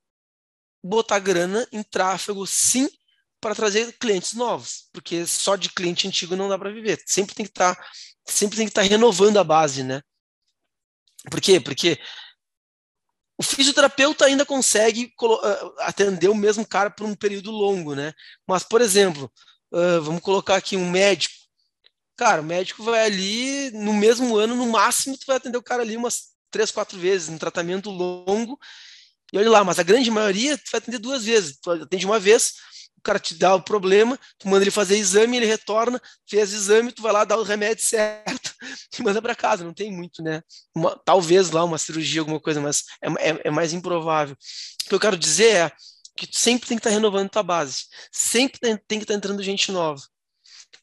botar 0.84 1.18
grana 1.18 1.68
em 1.72 1.82
tráfego, 1.82 2.46
sim, 2.46 2.88
para 3.42 3.56
trazer 3.56 3.92
clientes 4.00 4.34
novos, 4.34 4.88
porque 4.94 5.26
só 5.26 5.56
de 5.56 5.70
cliente 5.70 6.08
antigo 6.08 6.36
não 6.36 6.48
dá 6.48 6.58
para 6.58 6.72
viver. 6.72 7.02
Sempre 7.06 7.36
tem 7.36 7.46
que 7.46 7.52
estar, 7.52 7.76
tá, 7.76 7.86
sempre 8.26 8.58
tem 8.58 8.66
que 8.68 8.72
estar 8.72 8.84
tá 8.84 8.88
renovando 8.88 9.38
a 9.38 9.44
base, 9.44 9.84
né? 9.84 10.02
Por 11.30 11.42
quê? 11.42 11.60
Porque 11.60 12.00
O 13.38 13.44
fisioterapeuta 13.44 14.26
ainda 14.26 14.46
consegue 14.46 15.12
atender 15.80 16.30
o 16.30 16.36
mesmo 16.36 16.64
cara 16.66 16.92
por 16.92 17.08
um 17.08 17.16
período 17.16 17.50
longo, 17.50 17.96
né? 17.96 18.14
Mas, 18.46 18.62
por 18.64 18.82
exemplo, 18.82 19.32
uh, 19.72 20.00
vamos 20.04 20.22
colocar 20.22 20.58
aqui 20.58 20.78
um 20.78 20.90
médico. 20.92 21.34
Cara, 22.16 22.42
o 22.42 22.46
médico 22.46 22.84
vai 22.84 23.04
ali 23.04 23.72
no 23.72 23.94
mesmo 23.94 24.36
ano, 24.38 24.56
no 24.56 24.68
máximo, 24.68 25.18
tu 25.18 25.26
vai 25.26 25.38
atender 25.38 25.58
o 25.58 25.64
cara 25.64 25.82
ali 25.82 25.98
umas 25.98 26.34
três, 26.52 26.70
quatro 26.70 27.00
vezes, 27.00 27.30
um 27.30 27.38
tratamento 27.40 27.90
longo. 27.90 28.60
E 29.34 29.38
olha 29.40 29.50
lá, 29.50 29.64
mas 29.64 29.80
a 29.80 29.84
grande 29.84 30.12
maioria 30.12 30.56
tu 30.58 30.70
vai 30.72 30.78
atender 30.80 31.00
duas 31.00 31.26
vezes. 31.26 31.58
Tu 31.60 31.72
atende 31.72 32.06
uma 32.06 32.20
vez, 32.20 32.54
o 33.02 33.04
cara 33.04 33.20
te 33.20 33.34
dá 33.34 33.56
o 33.56 33.62
problema, 33.62 34.18
tu 34.38 34.48
manda 34.48 34.64
ele 34.64 34.70
fazer 34.70 34.96
exame, 34.96 35.38
ele 35.38 35.48
retorna, 35.48 36.00
fez 36.30 36.54
exame, 36.54 36.92
tu 36.92 37.02
vai 37.02 37.12
lá, 37.12 37.26
dá 37.26 37.36
o 37.36 37.42
remédio 37.42 37.84
certo 37.84 38.54
e 38.98 39.02
manda 39.02 39.20
para 39.20 39.36
casa. 39.36 39.64
Não 39.64 39.74
tem 39.74 39.92
muito, 39.92 40.22
né? 40.22 40.44
Uma, 40.76 40.96
talvez 41.04 41.50
lá 41.50 41.64
uma 41.64 41.80
cirurgia, 41.80 42.22
alguma 42.22 42.40
coisa, 42.40 42.62
mas 42.62 42.84
é, 43.02 43.30
é, 43.30 43.42
é, 43.46 43.52
mais 43.52 43.74
improvável. 43.74 44.36
O 44.86 44.90
que 44.90 44.94
eu 44.94 45.00
quero 45.00 45.18
dizer 45.18 45.56
é 45.56 45.72
que 46.16 46.28
tu 46.28 46.38
sempre 46.38 46.68
tem 46.68 46.78
que 46.78 46.82
estar 46.82 46.92
tá 46.92 46.96
renovando 46.96 47.30
tua 47.30 47.42
base, 47.42 47.86
sempre 48.12 48.60
tem, 48.60 48.78
tem 48.78 49.00
que 49.00 49.04
estar 49.04 49.16
tá 49.16 49.18
entrando 49.18 49.42
gente 49.42 49.72
nova. 49.72 50.02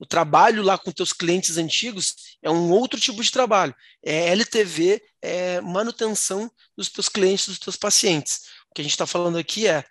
O 0.00 0.06
trabalho 0.06 0.62
lá 0.62 0.76
com 0.76 0.90
teus 0.90 1.12
clientes 1.12 1.56
antigos 1.56 2.14
é 2.42 2.50
um 2.50 2.70
outro 2.70 2.98
tipo 2.98 3.22
de 3.22 3.30
trabalho. 3.30 3.74
É 4.04 4.30
LTV, 4.30 5.00
é 5.22 5.60
manutenção 5.60 6.50
dos 6.76 6.88
teus 6.88 7.08
clientes, 7.08 7.46
dos 7.46 7.58
teus 7.58 7.76
pacientes. 7.76 8.40
O 8.70 8.74
que 8.74 8.80
a 8.80 8.84
gente 8.84 8.92
está 8.92 9.06
falando 9.06 9.38
aqui 9.38 9.68
é 9.68 9.84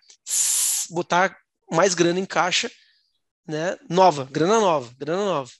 botar 0.90 1.36
mais 1.70 1.94
grana 1.94 2.20
em 2.20 2.26
caixa, 2.26 2.70
né? 3.46 3.78
Nova, 3.88 4.28
grana 4.30 4.60
nova, 4.60 4.94
grana 4.98 5.24
nova. 5.24 5.50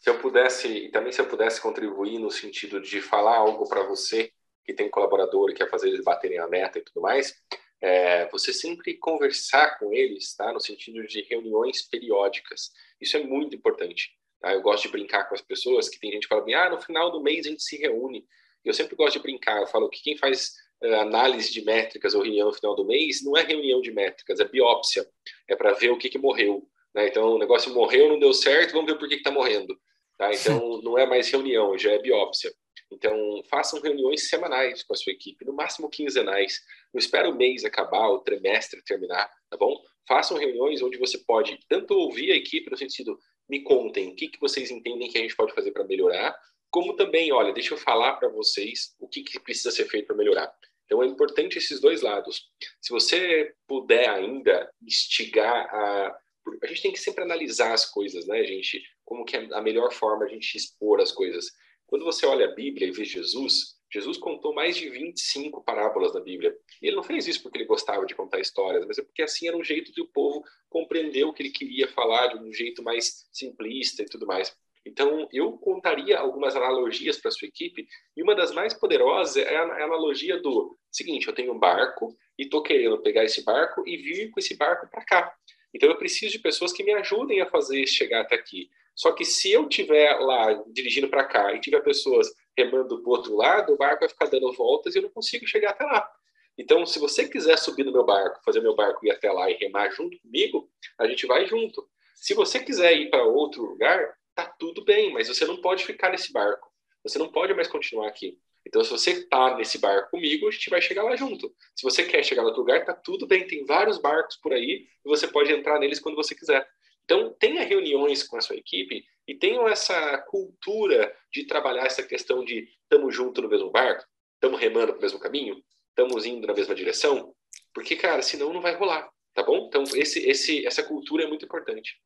Se 0.00 0.10
eu 0.10 0.18
pudesse, 0.18 0.68
e 0.68 0.90
também 0.90 1.12
se 1.12 1.20
eu 1.20 1.28
pudesse 1.28 1.60
contribuir 1.60 2.18
no 2.18 2.30
sentido 2.30 2.80
de 2.80 3.00
falar 3.00 3.36
algo 3.36 3.68
para 3.68 3.84
você 3.84 4.32
que 4.64 4.74
tem 4.74 4.90
colaborador 4.90 5.50
e 5.50 5.54
quer 5.54 5.70
fazer 5.70 5.88
eles 5.88 6.02
baterem 6.02 6.38
a 6.38 6.48
meta 6.48 6.78
e 6.78 6.82
tudo 6.82 7.00
mais, 7.00 7.34
é, 7.80 8.28
você 8.28 8.52
sempre 8.52 8.94
conversar 8.94 9.78
com 9.78 9.92
eles, 9.92 10.34
tá? 10.34 10.52
No 10.52 10.60
sentido 10.60 11.04
de 11.06 11.22
reuniões 11.22 11.82
periódicas. 11.82 12.70
Isso 13.00 13.16
é 13.16 13.22
muito 13.22 13.56
importante. 13.56 14.10
Tá? 14.40 14.52
Eu 14.52 14.62
gosto 14.62 14.84
de 14.84 14.90
brincar 14.90 15.28
com 15.28 15.34
as 15.34 15.40
pessoas, 15.40 15.88
que 15.88 15.98
tem 15.98 16.12
gente 16.12 16.22
que 16.22 16.28
fala 16.28 16.42
assim, 16.42 16.54
ah, 16.54 16.70
no 16.70 16.80
final 16.80 17.10
do 17.10 17.22
mês 17.22 17.46
a 17.46 17.50
gente 17.50 17.62
se 17.62 17.76
reúne. 17.76 18.24
Eu 18.64 18.72
sempre 18.72 18.94
gosto 18.94 19.14
de 19.14 19.22
brincar, 19.22 19.60
eu 19.60 19.66
falo 19.66 19.88
que 19.88 20.02
quem 20.02 20.16
faz 20.16 20.54
análise 21.00 21.52
de 21.52 21.64
métricas 21.64 22.14
ou 22.14 22.22
reunião 22.22 22.48
no 22.48 22.54
final 22.54 22.74
do 22.74 22.84
mês 22.84 23.24
não 23.24 23.36
é 23.36 23.42
reunião 23.42 23.80
de 23.80 23.92
métricas, 23.92 24.40
é 24.40 24.44
biópsia. 24.44 25.06
É 25.48 25.56
para 25.56 25.72
ver 25.72 25.90
o 25.90 25.98
que, 25.98 26.08
que 26.08 26.18
morreu. 26.18 26.66
Né? 26.94 27.08
Então, 27.08 27.34
o 27.34 27.38
negócio 27.38 27.72
morreu, 27.72 28.08
não 28.08 28.18
deu 28.18 28.32
certo, 28.32 28.72
vamos 28.72 28.90
ver 28.90 28.98
por 28.98 29.08
que 29.08 29.16
está 29.16 29.30
morrendo. 29.30 29.78
Tá? 30.18 30.32
Então, 30.32 30.80
não 30.82 30.98
é 30.98 31.06
mais 31.06 31.30
reunião, 31.30 31.76
já 31.78 31.92
é 31.92 31.98
biópsia. 31.98 32.52
Então, 32.90 33.42
façam 33.48 33.80
reuniões 33.80 34.28
semanais 34.28 34.82
com 34.82 34.92
a 34.92 34.96
sua 34.96 35.12
equipe, 35.12 35.44
no 35.44 35.54
máximo 35.54 35.88
quinzenais. 35.88 36.60
Não 36.92 36.98
espera 36.98 37.28
o 37.28 37.34
mês 37.34 37.64
acabar, 37.64 38.08
o 38.08 38.20
trimestre 38.20 38.82
terminar, 38.84 39.30
tá 39.48 39.56
bom? 39.56 39.74
Façam 40.06 40.36
reuniões 40.36 40.82
onde 40.82 40.98
você 40.98 41.18
pode 41.18 41.58
tanto 41.68 41.94
ouvir 41.94 42.32
a 42.32 42.36
equipe 42.36 42.70
no 42.70 42.76
sentido, 42.76 43.18
me 43.48 43.62
contem 43.62 44.08
o 44.08 44.14
que, 44.14 44.28
que 44.28 44.40
vocês 44.40 44.70
entendem 44.70 45.08
que 45.08 45.18
a 45.18 45.22
gente 45.22 45.36
pode 45.36 45.54
fazer 45.54 45.72
para 45.72 45.84
melhorar, 45.84 46.36
como 46.70 46.96
também, 46.96 47.30
olha, 47.32 47.52
deixa 47.52 47.74
eu 47.74 47.78
falar 47.78 48.14
para 48.14 48.28
vocês 48.28 48.94
o 48.98 49.06
que, 49.06 49.22
que 49.22 49.38
precisa 49.38 49.70
ser 49.70 49.84
feito 49.86 50.06
para 50.06 50.16
melhorar. 50.16 50.50
Então 50.92 51.02
é 51.02 51.06
importante 51.06 51.56
esses 51.56 51.80
dois 51.80 52.02
lados. 52.02 52.50
Se 52.78 52.92
você 52.92 53.54
puder 53.66 54.10
ainda 54.10 54.70
instigar 54.82 55.74
a 55.74 56.18
a 56.60 56.66
gente 56.66 56.82
tem 56.82 56.92
que 56.92 56.98
sempre 56.98 57.22
analisar 57.22 57.72
as 57.72 57.88
coisas, 57.88 58.26
né, 58.26 58.42
gente? 58.42 58.82
Como 59.04 59.24
que 59.24 59.36
é 59.36 59.48
a 59.52 59.62
melhor 59.62 59.92
forma 59.92 60.24
a 60.24 60.28
gente 60.28 60.56
expor 60.56 61.00
as 61.00 61.12
coisas. 61.12 61.46
Quando 61.86 62.04
você 62.04 62.26
olha 62.26 62.46
a 62.46 62.52
Bíblia 62.52 62.88
e 62.88 62.90
vê 62.90 63.04
Jesus, 63.04 63.76
Jesus 63.92 64.18
contou 64.18 64.52
mais 64.52 64.76
de 64.76 64.90
25 64.90 65.62
parábolas 65.62 66.12
na 66.12 66.20
Bíblia. 66.20 66.52
E 66.82 66.88
ele 66.88 66.96
não 66.96 67.02
fez 67.04 67.28
isso 67.28 67.42
porque 67.44 67.58
ele 67.58 67.64
gostava 67.64 68.04
de 68.04 68.14
contar 68.16 68.40
histórias, 68.40 68.84
mas 68.84 68.98
é 68.98 69.02
porque 69.02 69.22
assim 69.22 69.46
era 69.46 69.56
um 69.56 69.62
jeito 69.62 69.92
de 69.92 70.02
o 70.02 70.08
povo 70.08 70.42
compreender 70.68 71.24
o 71.24 71.32
que 71.32 71.44
ele 71.44 71.52
queria 71.52 71.86
falar 71.86 72.26
de 72.26 72.38
um 72.38 72.52
jeito 72.52 72.82
mais 72.82 73.28
simplista 73.30 74.02
e 74.02 74.06
tudo 74.06 74.26
mais. 74.26 74.52
Então, 74.84 75.28
eu 75.32 75.52
contaria 75.58 76.18
algumas 76.18 76.56
analogias 76.56 77.16
para 77.18 77.30
sua 77.30 77.46
equipe, 77.46 77.86
e 78.16 78.22
uma 78.22 78.34
das 78.34 78.52
mais 78.52 78.74
poderosas 78.74 79.36
é 79.36 79.56
a 79.56 79.84
analogia 79.84 80.40
do 80.40 80.76
seguinte: 80.90 81.28
eu 81.28 81.34
tenho 81.34 81.52
um 81.52 81.58
barco 81.58 82.16
e 82.38 82.42
estou 82.44 82.62
querendo 82.62 83.00
pegar 83.00 83.24
esse 83.24 83.44
barco 83.44 83.82
e 83.86 83.96
vir 83.96 84.30
com 84.30 84.40
esse 84.40 84.56
barco 84.56 84.88
para 84.90 85.04
cá. 85.04 85.34
Então, 85.74 85.88
eu 85.88 85.96
preciso 85.96 86.32
de 86.32 86.38
pessoas 86.38 86.72
que 86.72 86.82
me 86.82 86.92
ajudem 86.94 87.40
a 87.40 87.46
fazer 87.46 87.86
chegar 87.86 88.22
até 88.22 88.34
aqui. 88.34 88.68
Só 88.94 89.12
que 89.12 89.24
se 89.24 89.50
eu 89.50 89.68
tiver 89.68 90.14
lá 90.18 90.52
dirigindo 90.66 91.08
para 91.08 91.24
cá 91.24 91.54
e 91.54 91.60
tiver 91.60 91.80
pessoas 91.80 92.30
remando 92.56 93.00
para 93.02 93.08
o 93.08 93.12
outro 93.12 93.34
lado, 93.34 93.72
o 93.72 93.76
barco 93.76 94.00
vai 94.00 94.08
ficar 94.08 94.26
dando 94.26 94.52
voltas 94.52 94.94
e 94.94 94.98
eu 94.98 95.02
não 95.02 95.10
consigo 95.10 95.46
chegar 95.46 95.70
até 95.70 95.84
lá. 95.84 96.10
Então, 96.58 96.84
se 96.84 96.98
você 96.98 97.26
quiser 97.26 97.56
subir 97.56 97.84
no 97.84 97.92
meu 97.92 98.04
barco, 98.04 98.42
fazer 98.44 98.60
meu 98.60 98.74
barco 98.74 99.06
ir 99.06 99.10
até 99.10 99.30
lá 99.32 99.50
e 99.50 99.54
remar 99.54 99.90
junto 99.90 100.20
comigo, 100.20 100.68
a 100.98 101.06
gente 101.06 101.26
vai 101.26 101.46
junto. 101.46 101.88
Se 102.14 102.34
você 102.34 102.60
quiser 102.60 102.94
ir 102.94 103.10
para 103.10 103.24
outro 103.24 103.62
lugar, 103.64 104.14
tá 104.34 104.46
tudo 104.58 104.84
bem, 104.84 105.12
mas 105.12 105.28
você 105.28 105.44
não 105.44 105.60
pode 105.60 105.84
ficar 105.84 106.10
nesse 106.10 106.32
barco. 106.32 106.70
Você 107.02 107.18
não 107.18 107.28
pode 107.28 107.52
mais 107.54 107.68
continuar 107.68 108.08
aqui. 108.08 108.38
Então, 108.66 108.82
se 108.84 108.90
você 108.90 109.10
está 109.10 109.56
nesse 109.56 109.78
barco 109.78 110.10
comigo, 110.10 110.46
a 110.46 110.50
gente 110.50 110.70
vai 110.70 110.80
chegar 110.80 111.02
lá 111.02 111.16
junto. 111.16 111.52
Se 111.74 111.82
você 111.82 112.04
quer 112.04 112.24
chegar 112.24 112.42
no 112.42 112.48
outro 112.48 112.62
lugar, 112.62 112.84
tá 112.84 112.94
tudo 112.94 113.26
bem. 113.26 113.46
Tem 113.46 113.64
vários 113.64 113.98
barcos 113.98 114.36
por 114.36 114.52
aí 114.52 114.86
e 115.04 115.08
você 115.08 115.26
pode 115.26 115.52
entrar 115.52 115.78
neles 115.78 115.98
quando 115.98 116.14
você 116.14 116.34
quiser. 116.34 116.66
Então, 117.04 117.34
tenha 117.38 117.64
reuniões 117.64 118.22
com 118.22 118.36
a 118.36 118.40
sua 118.40 118.56
equipe 118.56 119.04
e 119.26 119.34
tenham 119.34 119.66
essa 119.68 120.18
cultura 120.18 121.14
de 121.32 121.44
trabalhar 121.44 121.86
essa 121.86 122.02
questão 122.02 122.44
de 122.44 122.68
estamos 122.82 123.14
juntos 123.14 123.42
no 123.42 123.48
mesmo 123.48 123.70
barco, 123.70 124.04
estamos 124.34 124.60
remando 124.60 124.92
para 124.92 124.98
o 124.98 125.02
mesmo 125.02 125.18
caminho, 125.18 125.62
estamos 125.88 126.24
indo 126.24 126.46
na 126.46 126.54
mesma 126.54 126.74
direção, 126.74 127.34
porque, 127.74 127.96
cara, 127.96 128.22
senão 128.22 128.52
não 128.52 128.60
vai 128.60 128.74
rolar, 128.74 129.10
tá 129.34 129.42
bom? 129.42 129.66
Então, 129.66 129.82
esse, 129.94 130.20
esse, 130.28 130.66
essa 130.66 130.82
cultura 130.82 131.24
é 131.24 131.26
muito 131.26 131.44
importante. 131.44 132.00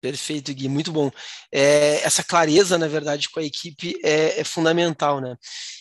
Perfeito, 0.00 0.52
Gui, 0.52 0.68
muito 0.68 0.92
bom. 0.92 1.10
É, 1.50 2.02
essa 2.02 2.22
clareza, 2.22 2.76
na 2.76 2.86
verdade, 2.86 3.28
com 3.30 3.40
a 3.40 3.42
equipe 3.42 3.98
é, 4.04 4.40
é 4.40 4.44
fundamental, 4.44 5.20
né? 5.20 5.36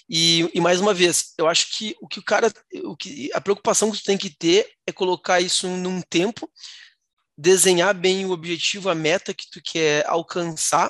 E, 0.09 0.49
e, 0.53 0.61
mais 0.61 0.79
uma 0.79 0.93
vez, 0.93 1.33
eu 1.37 1.47
acho 1.47 1.77
que 1.77 1.95
o 2.01 2.07
que 2.07 2.19
o 2.19 2.23
cara, 2.23 2.51
o 2.85 2.95
que 2.95 3.29
a 3.33 3.41
preocupação 3.41 3.91
que 3.91 3.97
tu 3.97 4.03
tem 4.05 4.17
que 4.17 4.29
ter 4.29 4.69
é 4.87 4.91
colocar 4.91 5.41
isso 5.41 5.67
num 5.67 6.01
tempo 6.01 6.49
desenhar 7.37 7.93
bem 7.93 8.25
o 8.25 8.31
objetivo, 8.31 8.89
a 8.89 8.95
meta 8.95 9.33
que 9.33 9.49
tu 9.51 9.61
quer 9.61 10.07
alcançar, 10.07 10.89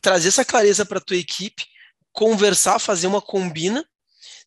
trazer 0.00 0.28
essa 0.28 0.44
clareza 0.44 0.86
para 0.86 0.98
a 0.98 1.04
tua 1.04 1.16
equipe, 1.16 1.66
conversar, 2.12 2.78
fazer 2.78 3.06
uma 3.06 3.20
combina. 3.20 3.84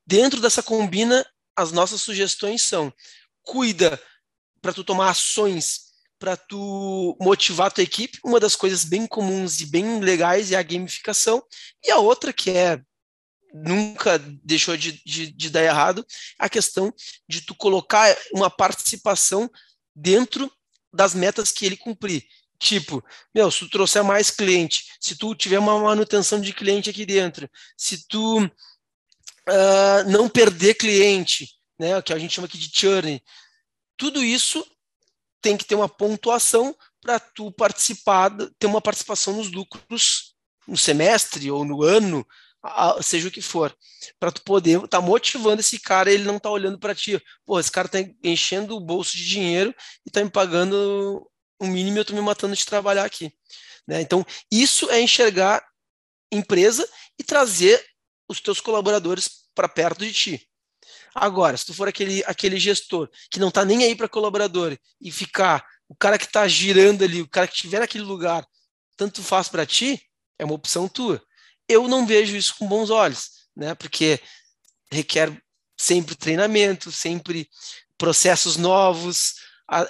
Dentro 0.07 0.39
dessa 0.39 0.63
combina, 0.63 1.25
as 1.55 1.71
nossas 1.71 2.01
sugestões 2.01 2.61
são: 2.61 2.93
cuida 3.41 4.01
para 4.61 4.73
tu 4.73 4.83
tomar 4.83 5.09
ações 5.09 5.90
para 6.21 6.37
tu 6.37 7.17
motivar 7.19 7.67
a 7.67 7.71
tua 7.71 7.83
equipe. 7.83 8.19
Uma 8.23 8.39
das 8.39 8.55
coisas 8.55 8.85
bem 8.85 9.07
comuns 9.07 9.59
e 9.59 9.65
bem 9.65 9.99
legais 9.99 10.51
é 10.51 10.55
a 10.55 10.61
gamificação, 10.61 11.43
e 11.83 11.89
a 11.89 11.97
outra 11.97 12.31
que 12.31 12.51
é 12.51 12.79
nunca 13.51 14.19
deixou 14.43 14.77
de, 14.77 15.01
de, 15.03 15.31
de 15.31 15.49
dar 15.49 15.63
errado, 15.63 16.05
a 16.37 16.47
questão 16.47 16.93
de 17.27 17.41
tu 17.41 17.55
colocar 17.55 18.15
uma 18.31 18.51
participação 18.51 19.49
dentro 19.95 20.49
das 20.93 21.15
metas 21.15 21.51
que 21.51 21.65
ele 21.65 21.75
cumprir. 21.75 22.23
Tipo, 22.59 23.03
meu, 23.33 23.49
se 23.49 23.59
tu 23.59 23.69
trouxer 23.69 24.03
mais 24.03 24.29
cliente, 24.29 24.85
se 25.01 25.15
tu 25.15 25.33
tiver 25.33 25.57
uma 25.57 25.79
manutenção 25.79 26.39
de 26.39 26.53
cliente 26.53 26.91
aqui 26.91 27.03
dentro, 27.03 27.49
se 27.75 28.07
tu 28.07 28.45
uh, 28.45 30.09
não 30.09 30.29
perder 30.29 30.75
cliente, 30.75 31.49
né, 31.79 31.99
que 32.03 32.13
a 32.13 32.19
gente 32.19 32.35
chama 32.35 32.45
aqui 32.45 32.59
de 32.59 32.69
churn, 32.71 33.21
tudo 33.97 34.23
isso 34.23 34.63
tem 35.41 35.57
que 35.57 35.65
ter 35.65 35.75
uma 35.75 35.89
pontuação 35.89 36.75
para 37.01 37.19
tu 37.19 37.51
participar, 37.51 38.31
ter 38.59 38.67
uma 38.67 38.81
participação 38.81 39.35
nos 39.35 39.51
lucros 39.51 40.35
no 40.67 40.77
semestre 40.77 41.49
ou 41.49 41.65
no 41.65 41.83
ano, 41.83 42.25
seja 43.01 43.27
o 43.27 43.31
que 43.31 43.41
for, 43.41 43.75
para 44.19 44.31
tu 44.31 44.43
poder 44.43 44.77
estar 44.77 44.87
tá 44.87 45.01
motivando 45.01 45.59
esse 45.59 45.79
cara, 45.79 46.11
ele 46.11 46.23
não 46.23 46.39
tá 46.39 46.49
olhando 46.49 46.77
para 46.77 46.93
ti, 46.93 47.21
pô, 47.45 47.59
esse 47.59 47.71
cara 47.71 47.87
tá 47.87 47.97
enchendo 48.23 48.75
o 48.75 48.79
bolso 48.79 49.17
de 49.17 49.27
dinheiro 49.27 49.73
e 50.05 50.11
tá 50.11 50.23
me 50.23 50.29
pagando 50.29 51.27
o 51.59 51.65
mínimo 51.65 51.97
e 51.97 51.99
eu 51.99 52.05
tô 52.05 52.13
me 52.13 52.21
matando 52.21 52.55
de 52.55 52.65
trabalhar 52.65 53.05
aqui, 53.05 53.33
né? 53.87 54.01
Então, 54.01 54.25
isso 54.51 54.89
é 54.91 55.01
enxergar 55.01 55.63
empresa 56.31 56.87
e 57.19 57.23
trazer 57.23 57.83
os 58.29 58.39
teus 58.39 58.61
colaboradores 58.61 59.29
para 59.53 59.67
perto 59.67 60.05
de 60.05 60.13
ti. 60.13 60.50
Agora, 61.13 61.57
se 61.57 61.65
tu 61.65 61.73
for 61.73 61.87
aquele, 61.87 62.23
aquele 62.25 62.57
gestor 62.57 63.09
que 63.29 63.39
não 63.39 63.51
tá 63.51 63.65
nem 63.65 63.83
aí 63.83 63.95
para 63.95 64.07
colaborador 64.07 64.77
e 64.99 65.11
ficar 65.11 65.65
o 65.87 65.95
cara 65.95 66.17
que 66.17 66.27
tá 66.27 66.47
girando 66.47 67.03
ali, 67.03 67.21
o 67.21 67.29
cara 67.29 67.47
que 67.47 67.53
estiver 67.53 67.79
naquele 67.79 68.03
lugar, 68.03 68.45
tanto 68.95 69.21
faz 69.21 69.49
para 69.49 69.65
ti, 69.65 70.01
é 70.39 70.45
uma 70.45 70.53
opção 70.53 70.87
tua 70.87 71.21
eu 71.71 71.87
não 71.87 72.05
vejo 72.05 72.35
isso 72.35 72.55
com 72.57 72.67
bons 72.67 72.89
olhos, 72.89 73.29
né? 73.55 73.73
Porque 73.75 74.19
requer 74.91 75.41
sempre 75.77 76.15
treinamento, 76.15 76.91
sempre 76.91 77.49
processos 77.97 78.57
novos, 78.57 79.35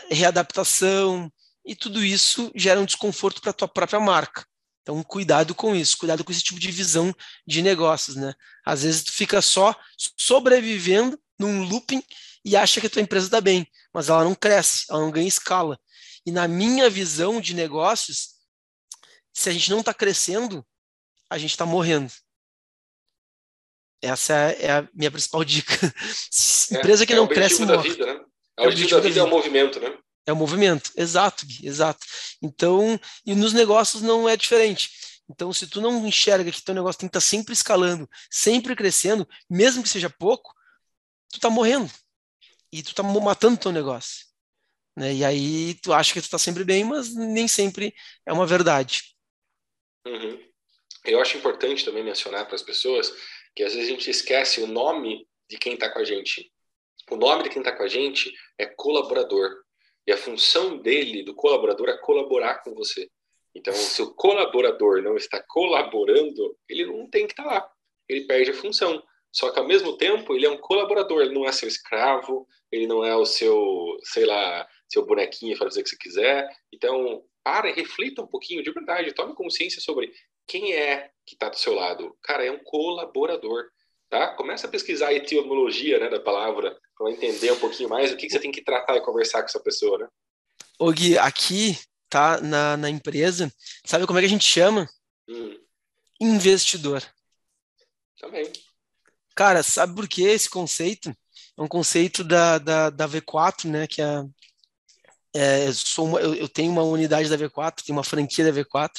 readaptação, 0.10 1.32
e 1.66 1.76
tudo 1.76 2.04
isso 2.04 2.52
gera 2.56 2.80
um 2.80 2.86
desconforto 2.86 3.42
para 3.42 3.52
a 3.52 3.54
tua 3.54 3.68
própria 3.68 4.00
marca. 4.00 4.46
Então, 4.82 5.04
cuidado 5.04 5.54
com 5.54 5.76
isso, 5.76 5.98
cuidado 5.98 6.24
com 6.24 6.32
esse 6.32 6.42
tipo 6.42 6.60
de 6.60 6.72
visão 6.72 7.16
de 7.46 7.62
negócios, 7.62 8.16
né? 8.16 8.34
Às 8.66 8.84
vezes 8.84 9.04
tu 9.04 9.12
fica 9.12 9.42
só 9.42 9.76
sobrevivendo 10.18 11.20
num 11.38 11.64
looping 11.64 12.04
e 12.44 12.56
acha 12.58 12.82
que 12.82 12.88
a 12.88 12.90
tua 12.90 13.02
empresa 13.02 13.28
está 13.28 13.40
bem, 13.40 13.68
mas 13.94 14.10
ela 14.10 14.24
não 14.24 14.34
cresce, 14.34 14.86
ela 14.90 15.00
não 15.00 15.12
ganha 15.12 15.28
escala. 15.28 15.80
E 16.26 16.32
na 16.32 16.48
minha 16.48 16.90
visão 16.90 17.40
de 17.40 17.54
negócios, 17.54 18.36
se 19.34 19.50
a 19.50 19.54
gente 19.54 19.70
não 19.70 19.80
está 19.80 19.94
crescendo, 19.94 20.66
a 21.30 21.38
gente 21.38 21.52
está 21.52 21.66
morrendo. 21.66 22.12
Essa 24.02 24.34
é 24.34 24.72
a 24.72 24.90
minha 24.94 25.12
principal 25.12 25.44
dica. 25.46 25.74
É, 26.72 26.78
empresa 26.78 27.06
que 27.06 27.14
é 27.14 27.16
não 27.16 27.28
cresce 27.28 27.64
morre. 27.64 27.90
Vida, 27.90 28.06
né? 28.06 28.26
É 28.58 28.64
o 28.64 28.70
objetivo, 28.70 29.00
da 29.00 29.08
vida, 29.08 29.20
é 29.20 29.24
o 29.24 29.30
movimento, 29.30 29.80
né? 29.80 29.98
É 30.26 30.32
o 30.32 30.36
movimento, 30.36 30.92
exato, 30.96 31.46
Gui, 31.46 31.68
exato. 31.68 32.06
Então, 32.42 33.00
e 33.26 33.34
nos 33.34 33.54
negócios 33.54 34.02
não 34.02 34.30
é 34.30 34.38
diferente. 34.38 34.92
Então, 35.30 35.52
se 35.54 35.66
tu 35.66 35.82
não 35.82 36.06
enxerga 36.06 36.52
que 36.52 36.62
teu 36.62 36.76
negócio 36.76 37.00
tem 37.00 37.10
que 37.10 37.18
estar 37.18 37.26
tá 37.26 37.30
sempre 37.30 37.54
escalando, 37.54 38.08
sempre 38.30 38.76
crescendo, 38.76 39.28
mesmo 39.50 39.82
que 39.82 39.90
seja 39.90 40.10
pouco, 40.10 40.54
tu 41.32 41.40
tá 41.40 41.50
morrendo. 41.50 41.90
E 42.72 42.84
tu 42.84 42.94
tá 42.94 43.02
matando 43.02 43.58
teu 43.58 43.72
negócio. 43.72 44.26
Né? 44.96 45.14
E 45.14 45.26
aí 45.26 45.74
tu 45.76 45.94
acha 45.94 46.14
que 46.14 46.22
tu 46.22 46.30
tá 46.30 46.38
sempre 46.38 46.64
bem, 46.64 46.84
mas 46.84 47.14
nem 47.16 47.48
sempre 47.48 47.94
é 48.26 48.34
uma 48.34 48.46
verdade. 48.46 49.16
Uhum. 50.06 50.52
Eu 51.06 51.22
acho 51.22 51.38
importante 51.38 51.86
também 51.86 52.04
mencionar 52.04 52.46
para 52.46 52.56
as 52.56 52.62
pessoas 52.62 53.12
que 53.56 53.64
às 53.64 53.74
vezes 53.74 53.90
a 53.90 53.92
gente 53.92 54.10
esquece 54.10 54.62
o 54.62 54.68
nome 54.68 55.28
de 55.50 55.58
quem 55.58 55.74
está 55.74 55.90
com 55.90 56.00
a 56.00 56.04
gente. 56.04 56.52
O 57.10 57.16
nome 57.16 57.44
de 57.44 57.50
quem 57.50 57.62
está 57.62 57.76
com 57.76 57.84
a 57.84 57.88
gente 57.88 58.32
é 58.58 58.66
colaborador. 58.66 59.64
E 60.08 60.12
a 60.12 60.18
função 60.18 60.78
dele, 60.78 61.24
do 61.24 61.36
colaborador, 61.36 61.90
é 61.90 61.98
colaborar 61.98 62.64
com 62.64 62.74
você. 62.74 63.10
Então, 63.54 63.74
se 63.74 64.02
o 64.02 64.14
colaborador 64.14 65.02
não 65.02 65.16
está 65.16 65.44
colaborando, 65.48 66.58
ele 66.68 66.86
não 66.86 67.10
tem 67.10 67.28
que 67.28 67.34
estar 67.34 67.46
lá. 67.46 67.70
Ele 68.08 68.26
perde 68.26 68.52
a 68.52 68.54
função. 68.54 69.04
Só 69.32 69.52
que, 69.52 69.60
ao 69.60 69.68
mesmo 69.68 69.98
tempo, 69.98 70.36
ele 70.36 70.46
é 70.46 70.50
um 70.50 70.58
colaborador. 70.58 71.22
Ele 71.22 71.34
não 71.34 71.46
é 71.46 71.52
seu 71.52 71.68
escravo, 71.68 72.48
ele 72.72 72.88
não 72.88 73.06
é 73.06 73.16
o 73.16 73.26
seu, 73.26 73.98
sei 74.04 74.26
lá, 74.26 74.68
seu 74.90 75.06
bonequinho 75.06 75.58
para 75.58 75.68
fazer 75.68 75.82
o 75.82 75.84
que 75.84 75.90
você 75.90 75.98
quiser. 75.98 76.50
Então, 76.74 77.24
para 77.44 77.72
reflita 77.72 78.22
um 78.22 78.28
pouquinho, 78.28 78.64
de 78.64 78.72
verdade. 78.72 79.14
Tome 79.14 79.36
consciência 79.36 79.82
sobre 79.82 80.12
quem 80.48 80.74
é 80.74 81.12
que 81.26 81.36
está 81.36 81.50
do 81.50 81.58
seu 81.58 81.74
lado. 81.74 82.18
Cara, 82.24 82.46
é 82.46 82.52
um 82.52 82.60
colaborador. 82.64 83.66
Tá? 84.10 84.34
Começa 84.36 84.68
a 84.68 84.70
pesquisar 84.70 85.08
a 85.08 85.14
etimologia 85.14 85.98
né, 85.98 86.10
da 86.10 86.20
palavra 86.20 86.78
entender 87.10 87.52
um 87.52 87.60
pouquinho 87.60 87.90
mais 87.90 88.12
o 88.12 88.18
que, 88.18 88.28
que, 88.28 88.34
você 88.34 88.40
tem 88.40 88.52
que 88.52 88.64
tratar 88.64 88.96
e 88.96 89.02
conversar 89.02 89.42
com 89.42 89.48
essa 89.48 89.60
pessoa, 89.60 89.98
né? 89.98 90.08
Ô 90.80 90.92
Gui, 90.92 91.18
aqui 91.18 91.78
tá 92.10 92.42
na, 92.42 92.76
na 92.78 92.90
empresa, 92.90 93.52
sabe 93.86 94.06
como 94.06 94.20
é 94.20 94.22
que 94.22 94.26
a 94.26 94.30
gente 94.30 94.46
chama? 94.46 94.90
Hum. 95.28 95.58
Investidor. 96.20 97.04
Também. 98.20 98.52
Cara, 99.36 99.64
sabe 99.64 99.96
por 99.96 100.08
que 100.08 100.24
esse 100.24 100.50
conceito? 100.50 101.10
É 101.58 101.62
um 101.62 101.68
conceito 101.68 102.24
da, 102.24 102.58
da, 102.58 102.90
da 102.90 103.08
V4, 103.08 103.70
né? 103.70 103.88
Que 103.88 104.02
é, 104.02 104.26
é 105.34 105.74
sou 105.74 106.06
uma, 106.06 106.20
eu, 106.20 106.36
eu 106.36 106.50
tenho 106.50 106.72
uma 106.72 106.84
unidade 106.84 107.30
da 107.30 107.38
V4, 107.38 107.84
tenho 107.84 107.98
uma 107.98 108.04
franquia 108.04 108.46
da 108.46 108.52
V4, 108.52 108.92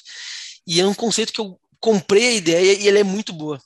e 0.66 0.80
é 0.80 0.86
um 0.86 0.94
conceito 0.94 1.32
que 1.32 1.40
eu 1.40 1.60
comprei 1.78 2.28
a 2.28 2.32
ideia 2.32 2.78
e 2.78 2.88
ele 2.88 2.98
é 2.98 3.04
muito 3.04 3.32
boa 3.32 3.60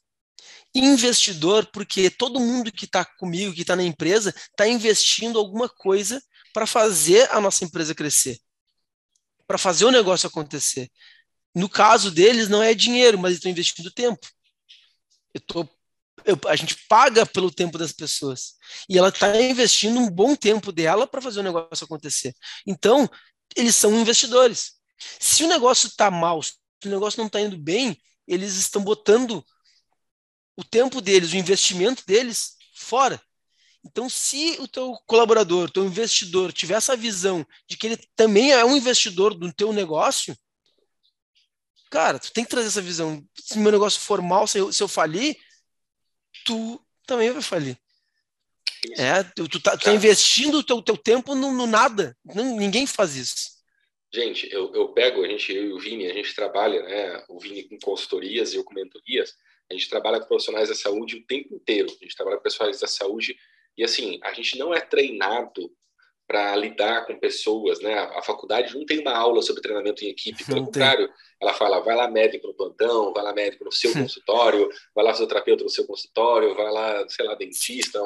investidor, 0.84 1.66
porque 1.72 2.10
todo 2.10 2.40
mundo 2.40 2.72
que 2.72 2.84
está 2.84 3.04
comigo, 3.04 3.54
que 3.54 3.62
está 3.62 3.76
na 3.76 3.82
empresa, 3.82 4.34
está 4.50 4.66
investindo 4.68 5.38
alguma 5.38 5.68
coisa 5.68 6.22
para 6.52 6.66
fazer 6.66 7.30
a 7.30 7.40
nossa 7.40 7.64
empresa 7.64 7.94
crescer, 7.94 8.38
para 9.46 9.58
fazer 9.58 9.84
o 9.84 9.90
negócio 9.90 10.26
acontecer. 10.26 10.90
No 11.54 11.68
caso 11.68 12.10
deles, 12.10 12.48
não 12.48 12.62
é 12.62 12.74
dinheiro, 12.74 13.18
mas 13.18 13.34
estão 13.34 13.50
investindo 13.50 13.90
tempo. 13.90 14.26
Eu 15.32 15.40
tô, 15.40 15.68
eu, 16.24 16.38
a 16.46 16.56
gente 16.56 16.76
paga 16.88 17.24
pelo 17.24 17.50
tempo 17.50 17.78
das 17.78 17.92
pessoas. 17.92 18.54
E 18.88 18.98
ela 18.98 19.08
está 19.08 19.40
investindo 19.40 19.98
um 19.98 20.10
bom 20.10 20.34
tempo 20.34 20.72
dela 20.72 21.06
para 21.06 21.22
fazer 21.22 21.40
o 21.40 21.42
negócio 21.42 21.84
acontecer. 21.84 22.34
Então, 22.66 23.08
eles 23.54 23.74
são 23.74 23.98
investidores. 23.98 24.72
Se 25.20 25.44
o 25.44 25.48
negócio 25.48 25.88
está 25.88 26.10
mal, 26.10 26.42
se 26.42 26.54
o 26.84 26.88
negócio 26.88 27.18
não 27.18 27.26
está 27.26 27.40
indo 27.40 27.56
bem, 27.56 27.96
eles 28.26 28.54
estão 28.56 28.82
botando 28.82 29.44
o 30.56 30.64
tempo 30.64 31.00
deles, 31.00 31.32
o 31.32 31.36
investimento 31.36 32.04
deles 32.06 32.56
fora. 32.74 33.20
Então, 33.84 34.08
se 34.08 34.56
o 34.58 34.66
teu 34.66 34.98
colaborador, 35.06 35.70
teu 35.70 35.84
investidor 35.84 36.52
tiver 36.52 36.74
essa 36.74 36.96
visão 36.96 37.46
de 37.68 37.76
que 37.76 37.86
ele 37.86 37.96
também 38.16 38.52
é 38.52 38.64
um 38.64 38.76
investidor 38.76 39.32
do 39.32 39.52
teu 39.52 39.72
negócio, 39.72 40.36
cara, 41.90 42.18
tu 42.18 42.32
tem 42.32 42.42
que 42.42 42.50
trazer 42.50 42.68
essa 42.68 42.82
visão. 42.82 43.24
Se 43.38 43.58
meu 43.58 43.70
negócio 43.70 44.00
for 44.00 44.20
mal, 44.20 44.46
se 44.46 44.58
eu, 44.58 44.72
se 44.72 44.82
eu 44.82 44.88
falir, 44.88 45.36
tu 46.44 46.84
também 47.06 47.30
vai 47.30 47.42
falir. 47.42 47.78
É, 48.98 49.22
tu, 49.22 49.48
tu, 49.48 49.60
tá, 49.60 49.76
tu 49.76 49.84
tá 49.84 49.94
investindo 49.94 50.58
o 50.58 50.64
teu, 50.64 50.82
teu 50.82 50.96
tempo 50.96 51.34
no, 51.34 51.52
no 51.52 51.66
nada. 51.66 52.16
ninguém 52.24 52.86
faz 52.86 53.14
isso. 53.14 53.56
Gente, 54.12 54.48
eu, 54.52 54.72
eu 54.74 54.88
pego, 54.88 55.24
a 55.24 55.28
gente, 55.28 55.52
eu 55.52 55.64
e 55.64 55.72
o 55.72 55.78
Vini, 55.78 56.06
a 56.06 56.12
gente 56.12 56.34
trabalha, 56.34 56.82
né? 56.82 57.24
O 57.28 57.38
Vini 57.38 57.64
com 57.64 57.78
consultorias 57.78 58.52
e 58.52 58.56
eu 58.56 58.64
com 58.64 58.74
mentorias. 58.74 59.34
A 59.70 59.74
gente 59.74 59.88
trabalha 59.88 60.20
com 60.20 60.26
profissionais 60.26 60.68
da 60.68 60.74
saúde 60.74 61.16
o 61.16 61.26
tempo 61.26 61.54
inteiro. 61.54 61.88
A 61.88 62.04
gente 62.04 62.16
trabalha 62.16 62.36
com 62.36 62.42
profissionais 62.42 62.80
da 62.80 62.86
saúde 62.86 63.36
e, 63.76 63.84
assim, 63.84 64.18
a 64.22 64.32
gente 64.32 64.58
não 64.58 64.72
é 64.72 64.80
treinado 64.80 65.70
para 66.26 66.56
lidar 66.56 67.06
com 67.06 67.18
pessoas, 67.18 67.80
né? 67.80 67.94
A, 67.94 68.20
faculdade 68.20 68.74
não 68.74 68.84
tem 68.84 68.98
uma 68.98 69.16
aula 69.16 69.40
sobre 69.42 69.62
treinamento 69.62 70.04
em 70.04 70.08
equipe, 70.08 70.44
pelo 70.44 70.58
não 70.58 70.64
contrário, 70.66 71.06
tem. 71.06 71.16
ela 71.40 71.54
fala, 71.54 71.78
vai 71.80 71.94
lá 71.94 72.10
médico 72.10 72.48
no 72.48 72.54
plantão, 72.54 73.12
vai 73.12 73.22
lá 73.22 73.32
médico 73.32 73.64
no 73.64 73.70
seu 73.70 73.92
consultório, 73.92 74.68
vai 74.94 75.04
lá 75.04 75.12
fisioterapeuta 75.12 75.62
no 75.62 75.70
seu 75.70 75.86
consultório, 75.86 76.54
vai 76.54 76.70
lá, 76.72 77.08
sei 77.08 77.24
lá, 77.24 77.34
dentista. 77.36 78.00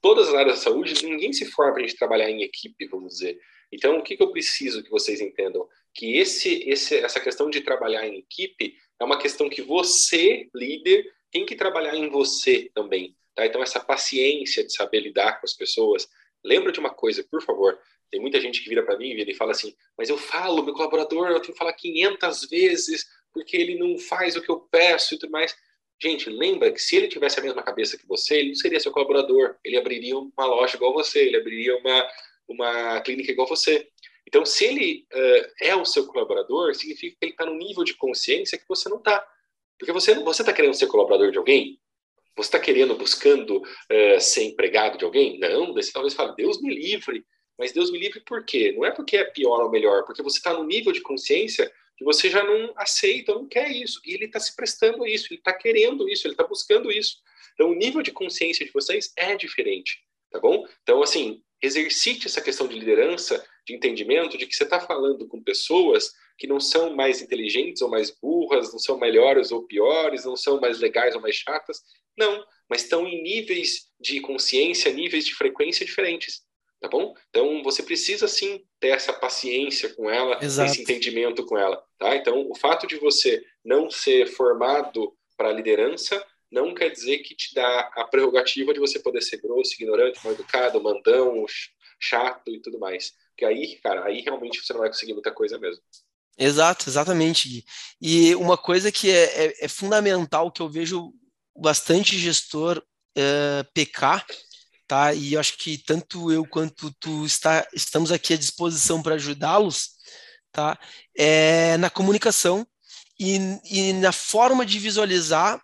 Todas 0.00 0.28
as 0.28 0.34
áreas 0.34 0.56
da 0.56 0.62
saúde, 0.62 1.04
ninguém 1.04 1.32
se 1.32 1.44
forma 1.44 1.72
para 1.72 1.82
a 1.82 1.86
gente 1.86 1.98
trabalhar 1.98 2.30
em 2.30 2.42
equipe, 2.42 2.86
vamos 2.86 3.14
dizer. 3.14 3.38
Então, 3.70 3.98
o 3.98 4.02
que, 4.02 4.16
que 4.16 4.22
eu 4.22 4.32
preciso 4.32 4.82
que 4.82 4.90
vocês 4.90 5.20
entendam? 5.20 5.68
Que 5.94 6.16
esse, 6.16 6.66
esse, 6.66 6.96
essa 6.96 7.20
questão 7.20 7.50
de 7.50 7.60
trabalhar 7.60 8.06
em 8.06 8.18
equipe 8.18 8.74
é 9.00 9.04
uma 9.04 9.18
questão 9.18 9.48
que 9.48 9.62
você, 9.62 10.48
líder, 10.54 11.10
tem 11.30 11.46
que 11.46 11.54
trabalhar 11.54 11.94
em 11.96 12.08
você 12.08 12.70
também. 12.74 13.16
Tá? 13.34 13.46
Então, 13.46 13.62
essa 13.62 13.80
paciência 13.80 14.64
de 14.64 14.72
saber 14.72 15.00
lidar 15.00 15.40
com 15.40 15.46
as 15.46 15.52
pessoas. 15.52 16.08
Lembra 16.44 16.72
de 16.72 16.80
uma 16.80 16.90
coisa, 16.90 17.24
por 17.30 17.42
favor. 17.42 17.78
Tem 18.10 18.20
muita 18.20 18.40
gente 18.40 18.62
que 18.62 18.68
vira 18.68 18.82
para 18.82 18.96
mim 18.96 19.10
e 19.10 19.34
fala 19.34 19.52
assim: 19.52 19.74
Mas 19.96 20.08
eu 20.08 20.16
falo, 20.16 20.62
meu 20.62 20.74
colaborador, 20.74 21.28
eu 21.28 21.40
tenho 21.40 21.52
que 21.52 21.58
falar 21.58 21.72
500 21.72 22.48
vezes 22.48 23.06
porque 23.32 23.56
ele 23.56 23.78
não 23.78 23.98
faz 23.98 24.34
o 24.34 24.42
que 24.42 24.50
eu 24.50 24.60
peço 24.60 25.14
e 25.14 25.18
tudo 25.18 25.30
mais. 25.30 25.54
Gente, 26.00 26.30
lembra 26.30 26.72
que 26.72 26.80
se 26.80 26.96
ele 26.96 27.08
tivesse 27.08 27.38
a 27.38 27.42
mesma 27.42 27.62
cabeça 27.62 27.98
que 27.98 28.06
você, 28.06 28.38
ele 28.38 28.48
não 28.48 28.54
seria 28.54 28.80
seu 28.80 28.92
colaborador. 28.92 29.56
Ele 29.64 29.76
abriria 29.76 30.16
uma 30.16 30.46
loja 30.46 30.76
igual 30.76 30.92
você, 30.92 31.20
ele 31.20 31.36
abriria 31.36 31.76
uma, 31.76 32.10
uma 32.48 33.00
clínica 33.02 33.32
igual 33.32 33.48
você. 33.48 33.88
Então, 34.28 34.44
se 34.44 34.66
ele 34.66 35.06
uh, 35.10 35.52
é 35.58 35.74
o 35.74 35.86
seu 35.86 36.06
colaborador, 36.06 36.74
significa 36.74 37.16
que 37.18 37.24
ele 37.24 37.32
está 37.32 37.46
no 37.46 37.54
nível 37.54 37.82
de 37.82 37.94
consciência 37.94 38.58
que 38.58 38.68
você 38.68 38.86
não 38.90 38.98
está. 38.98 39.26
Porque 39.78 39.90
você 39.90 40.14
você 40.16 40.42
está 40.42 40.52
querendo 40.52 40.74
ser 40.74 40.86
colaborador 40.86 41.30
de 41.30 41.38
alguém? 41.38 41.80
Você 42.36 42.48
está 42.48 42.60
querendo, 42.60 42.94
buscando 42.94 43.56
uh, 43.56 44.20
ser 44.20 44.42
empregado 44.42 44.98
de 44.98 45.04
alguém? 45.06 45.38
Não, 45.38 45.72
você 45.72 45.90
talvez 45.90 46.12
fale, 46.12 46.34
Deus 46.36 46.60
me 46.60 46.74
livre. 46.74 47.24
Mas 47.58 47.72
Deus 47.72 47.90
me 47.90 47.98
livre 47.98 48.20
por 48.20 48.44
quê? 48.44 48.70
Não 48.76 48.84
é 48.84 48.90
porque 48.90 49.16
é 49.16 49.24
pior 49.24 49.62
ou 49.62 49.70
melhor, 49.70 50.04
porque 50.04 50.22
você 50.22 50.36
está 50.36 50.52
no 50.52 50.62
nível 50.62 50.92
de 50.92 51.00
consciência 51.00 51.72
que 51.96 52.04
você 52.04 52.28
já 52.28 52.44
não 52.44 52.72
aceita, 52.76 53.34
não 53.34 53.48
quer 53.48 53.70
isso. 53.72 53.98
E 54.04 54.12
ele 54.12 54.26
está 54.26 54.38
se 54.38 54.54
prestando 54.54 55.04
a 55.04 55.08
isso, 55.08 55.28
ele 55.30 55.40
está 55.40 55.54
querendo 55.54 56.06
isso, 56.06 56.26
ele 56.26 56.34
está 56.34 56.46
buscando 56.46 56.92
isso. 56.92 57.16
Então, 57.54 57.70
o 57.70 57.74
nível 57.74 58.02
de 58.02 58.12
consciência 58.12 58.64
de 58.64 58.70
vocês 58.72 59.10
é 59.16 59.34
diferente, 59.34 59.98
tá 60.30 60.38
bom? 60.38 60.64
Então, 60.82 61.02
assim, 61.02 61.42
exercite 61.62 62.26
essa 62.26 62.40
questão 62.40 62.66
de 62.66 62.78
liderança 62.78 63.44
de 63.66 63.74
entendimento 63.74 64.38
de 64.38 64.46
que 64.46 64.54
você 64.54 64.64
está 64.64 64.80
falando 64.80 65.26
com 65.28 65.42
pessoas 65.42 66.12
que 66.38 66.46
não 66.46 66.60
são 66.60 66.94
mais 66.94 67.20
inteligentes 67.20 67.82
ou 67.82 67.90
mais 67.90 68.10
burras, 68.10 68.72
não 68.72 68.78
são 68.78 68.98
melhores 68.98 69.50
ou 69.50 69.66
piores, 69.66 70.24
não 70.24 70.36
são 70.36 70.60
mais 70.60 70.78
legais 70.78 71.14
ou 71.14 71.20
mais 71.20 71.34
chatas. 71.34 71.80
Não, 72.16 72.44
mas 72.68 72.82
estão 72.82 73.06
em 73.06 73.22
níveis 73.22 73.88
de 74.00 74.20
consciência, 74.20 74.92
níveis 74.92 75.24
de 75.24 75.34
frequência 75.34 75.84
diferentes. 75.84 76.42
Tá 76.80 76.88
bom? 76.88 77.12
Então 77.28 77.60
você 77.64 77.82
precisa 77.82 78.28
sim 78.28 78.62
ter 78.78 78.90
essa 78.90 79.12
paciência 79.12 79.92
com 79.94 80.08
ela, 80.08 80.38
Exato. 80.40 80.70
esse 80.70 80.82
entendimento 80.82 81.44
com 81.44 81.58
ela. 81.58 81.82
Tá? 81.98 82.14
Então 82.14 82.48
o 82.48 82.54
fato 82.54 82.86
de 82.86 82.96
você 82.96 83.42
não 83.64 83.90
ser 83.90 84.28
formado 84.28 85.12
para 85.36 85.52
liderança 85.52 86.24
não 86.50 86.74
quer 86.74 86.90
dizer 86.90 87.18
que 87.18 87.34
te 87.34 87.54
dá 87.54 87.90
a 87.94 88.04
prerrogativa 88.04 88.72
de 88.72 88.80
você 88.80 88.98
poder 88.98 89.22
ser 89.22 89.38
grosso, 89.38 89.74
ignorante, 89.74 90.20
mal 90.24 90.32
educado, 90.32 90.82
mandão, 90.82 91.44
chato 92.00 92.50
e 92.50 92.60
tudo 92.60 92.78
mais. 92.78 93.12
Porque 93.30 93.44
aí, 93.44 93.76
cara, 93.82 94.04
aí 94.04 94.20
realmente 94.20 94.60
você 94.60 94.72
não 94.72 94.80
vai 94.80 94.88
conseguir 94.88 95.12
muita 95.12 95.32
coisa 95.32 95.58
mesmo. 95.58 95.82
Exato, 96.38 96.88
exatamente. 96.88 97.64
E 98.00 98.34
uma 98.36 98.56
coisa 98.56 98.92
que 98.92 99.10
é, 99.10 99.46
é, 99.46 99.64
é 99.64 99.68
fundamental, 99.68 100.50
que 100.50 100.62
eu 100.62 100.68
vejo 100.68 101.12
bastante 101.56 102.16
gestor 102.16 102.82
é, 103.16 103.64
pecar, 103.74 104.24
tá? 104.86 105.12
E 105.12 105.34
eu 105.34 105.40
acho 105.40 105.58
que 105.58 105.76
tanto 105.78 106.32
eu 106.32 106.46
quanto 106.48 106.92
tu 107.00 107.26
está, 107.26 107.66
estamos 107.74 108.12
aqui 108.12 108.34
à 108.34 108.36
disposição 108.36 109.02
para 109.02 109.16
ajudá-los, 109.16 109.90
tá? 110.52 110.78
É 111.16 111.76
na 111.76 111.90
comunicação 111.90 112.66
e, 113.18 113.36
e 113.64 113.92
na 113.94 114.12
forma 114.12 114.64
de 114.64 114.78
visualizar 114.78 115.60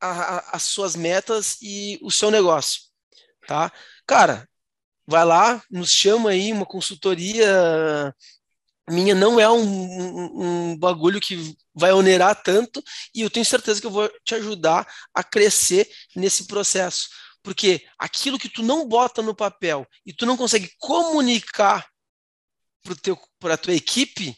a, 0.00 0.10
a, 0.10 0.56
as 0.56 0.62
suas 0.64 0.96
metas 0.96 1.56
e 1.62 1.98
o 2.02 2.10
seu 2.10 2.30
negócio, 2.30 2.82
tá? 3.46 3.72
Cara, 4.06 4.48
vai 5.06 5.24
lá, 5.24 5.62
nos 5.70 5.90
chama 5.90 6.30
aí, 6.30 6.52
uma 6.52 6.66
consultoria 6.66 8.14
minha 8.88 9.14
não 9.14 9.40
é 9.40 9.50
um, 9.50 9.62
um, 9.62 10.70
um, 10.70 10.76
bagulho 10.78 11.20
que 11.20 11.56
vai 11.74 11.92
onerar 11.92 12.40
tanto 12.42 12.82
e 13.14 13.20
eu 13.20 13.30
tenho 13.30 13.44
certeza 13.44 13.80
que 13.80 13.86
eu 13.86 13.90
vou 13.90 14.08
te 14.24 14.34
ajudar 14.36 14.86
a 15.12 15.24
crescer 15.24 15.90
nesse 16.14 16.46
processo. 16.46 17.08
Porque 17.42 17.84
aquilo 17.98 18.38
que 18.38 18.48
tu 18.48 18.62
não 18.62 18.86
bota 18.86 19.22
no 19.22 19.34
papel 19.34 19.86
e 20.04 20.12
tu 20.12 20.24
não 20.24 20.36
consegue 20.36 20.70
comunicar 20.78 21.88
para 23.40 23.54
a 23.54 23.58
tua 23.58 23.74
equipe, 23.74 24.36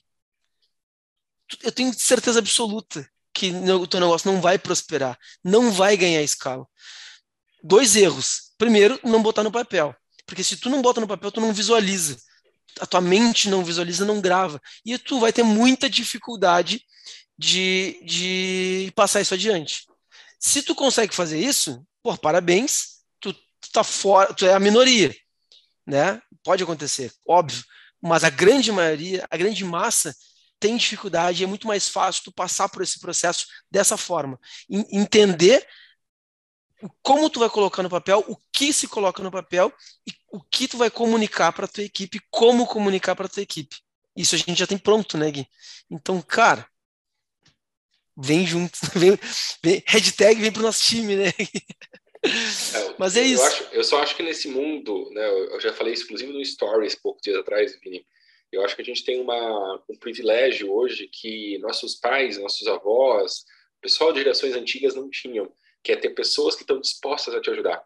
eu 1.62 1.72
tenho 1.72 1.92
certeza 1.92 2.38
absoluta 2.38 3.08
que 3.38 3.52
o 3.52 3.86
teu 3.86 4.00
negócio 4.00 4.30
não 4.32 4.40
vai 4.40 4.58
prosperar, 4.58 5.16
não 5.44 5.70
vai 5.70 5.96
ganhar 5.96 6.20
escala. 6.22 6.66
Dois 7.62 7.94
erros. 7.94 8.50
Primeiro, 8.58 8.98
não 9.04 9.22
botar 9.22 9.44
no 9.44 9.52
papel. 9.52 9.94
Porque 10.26 10.42
se 10.42 10.56
tu 10.56 10.68
não 10.68 10.82
bota 10.82 11.00
no 11.00 11.06
papel, 11.06 11.30
tu 11.30 11.40
não 11.40 11.52
visualiza. 11.52 12.16
A 12.80 12.86
tua 12.86 13.00
mente 13.00 13.48
não 13.48 13.64
visualiza, 13.64 14.04
não 14.04 14.20
grava. 14.20 14.60
E 14.84 14.98
tu 14.98 15.20
vai 15.20 15.32
ter 15.32 15.44
muita 15.44 15.88
dificuldade 15.88 16.82
de, 17.38 18.00
de 18.04 18.92
passar 18.96 19.20
isso 19.20 19.34
adiante. 19.34 19.86
Se 20.40 20.60
tu 20.60 20.74
consegue 20.74 21.14
fazer 21.14 21.38
isso, 21.38 21.86
pô, 22.02 22.18
parabéns, 22.18 23.02
tu, 23.20 23.32
tu 23.32 23.70
tá 23.72 23.84
fora, 23.84 24.34
tu 24.34 24.46
é 24.46 24.52
a 24.52 24.60
minoria, 24.60 25.14
né? 25.86 26.20
Pode 26.42 26.64
acontecer, 26.64 27.12
óbvio. 27.26 27.62
Mas 28.02 28.24
a 28.24 28.30
grande 28.30 28.72
maioria, 28.72 29.24
a 29.30 29.36
grande 29.36 29.64
massa, 29.64 30.14
tem 30.58 30.76
dificuldade, 30.76 31.44
é 31.44 31.46
muito 31.46 31.66
mais 31.66 31.88
fácil 31.88 32.24
tu 32.24 32.32
passar 32.32 32.68
por 32.68 32.82
esse 32.82 32.98
processo 32.98 33.46
dessa 33.70 33.96
forma. 33.96 34.38
Entender 34.68 35.66
como 37.02 37.28
tu 37.28 37.40
vai 37.40 37.50
colocar 37.50 37.82
no 37.82 37.90
papel, 37.90 38.24
o 38.28 38.36
que 38.52 38.72
se 38.72 38.86
coloca 38.86 39.22
no 39.22 39.30
papel 39.30 39.72
e 40.06 40.12
o 40.30 40.40
que 40.40 40.68
tu 40.68 40.76
vai 40.76 40.90
comunicar 40.90 41.52
para 41.52 41.66
tua 41.66 41.84
equipe, 41.84 42.20
como 42.30 42.66
comunicar 42.66 43.16
para 43.16 43.28
tua 43.28 43.42
equipe. 43.42 43.76
Isso 44.16 44.34
a 44.34 44.38
gente 44.38 44.58
já 44.58 44.66
tem 44.66 44.78
pronto, 44.78 45.16
né, 45.16 45.30
Gui? 45.30 45.46
Então, 45.90 46.20
cara, 46.22 46.68
vem 48.16 48.46
junto, 48.46 48.78
vem, 48.94 49.18
vem 49.62 49.82
hashtag 49.86 50.40
vem 50.40 50.52
pro 50.52 50.62
nosso 50.62 50.82
time, 50.82 51.16
né? 51.16 51.28
É, 51.28 52.94
Mas 52.98 53.16
é 53.16 53.22
isso. 53.22 53.42
Eu, 53.42 53.46
acho, 53.46 53.64
eu, 53.72 53.84
só 53.84 54.02
acho 54.02 54.16
que 54.16 54.22
nesse 54.22 54.48
mundo, 54.48 55.08
né, 55.12 55.28
eu 55.28 55.60
já 55.60 55.72
falei 55.72 55.94
exclusivo 55.94 56.32
no 56.32 56.44
Stories 56.44 56.94
poucos 56.96 57.22
dias 57.22 57.36
atrás, 57.36 57.78
Vini, 57.80 58.04
eu 58.50 58.64
acho 58.64 58.74
que 58.74 58.82
a 58.82 58.84
gente 58.84 59.04
tem 59.04 59.20
uma, 59.20 59.82
um 59.88 59.96
privilégio 59.96 60.72
hoje 60.72 61.08
que 61.08 61.58
nossos 61.58 61.94
pais, 61.94 62.38
nossos 62.38 62.66
avós, 62.66 63.44
pessoal 63.80 64.12
de 64.12 64.20
gerações 64.20 64.54
antigas 64.54 64.94
não 64.94 65.08
tinham, 65.08 65.52
que 65.82 65.92
é 65.92 65.96
ter 65.96 66.10
pessoas 66.10 66.54
que 66.54 66.62
estão 66.62 66.80
dispostas 66.80 67.34
a 67.34 67.40
te 67.40 67.50
ajudar. 67.50 67.84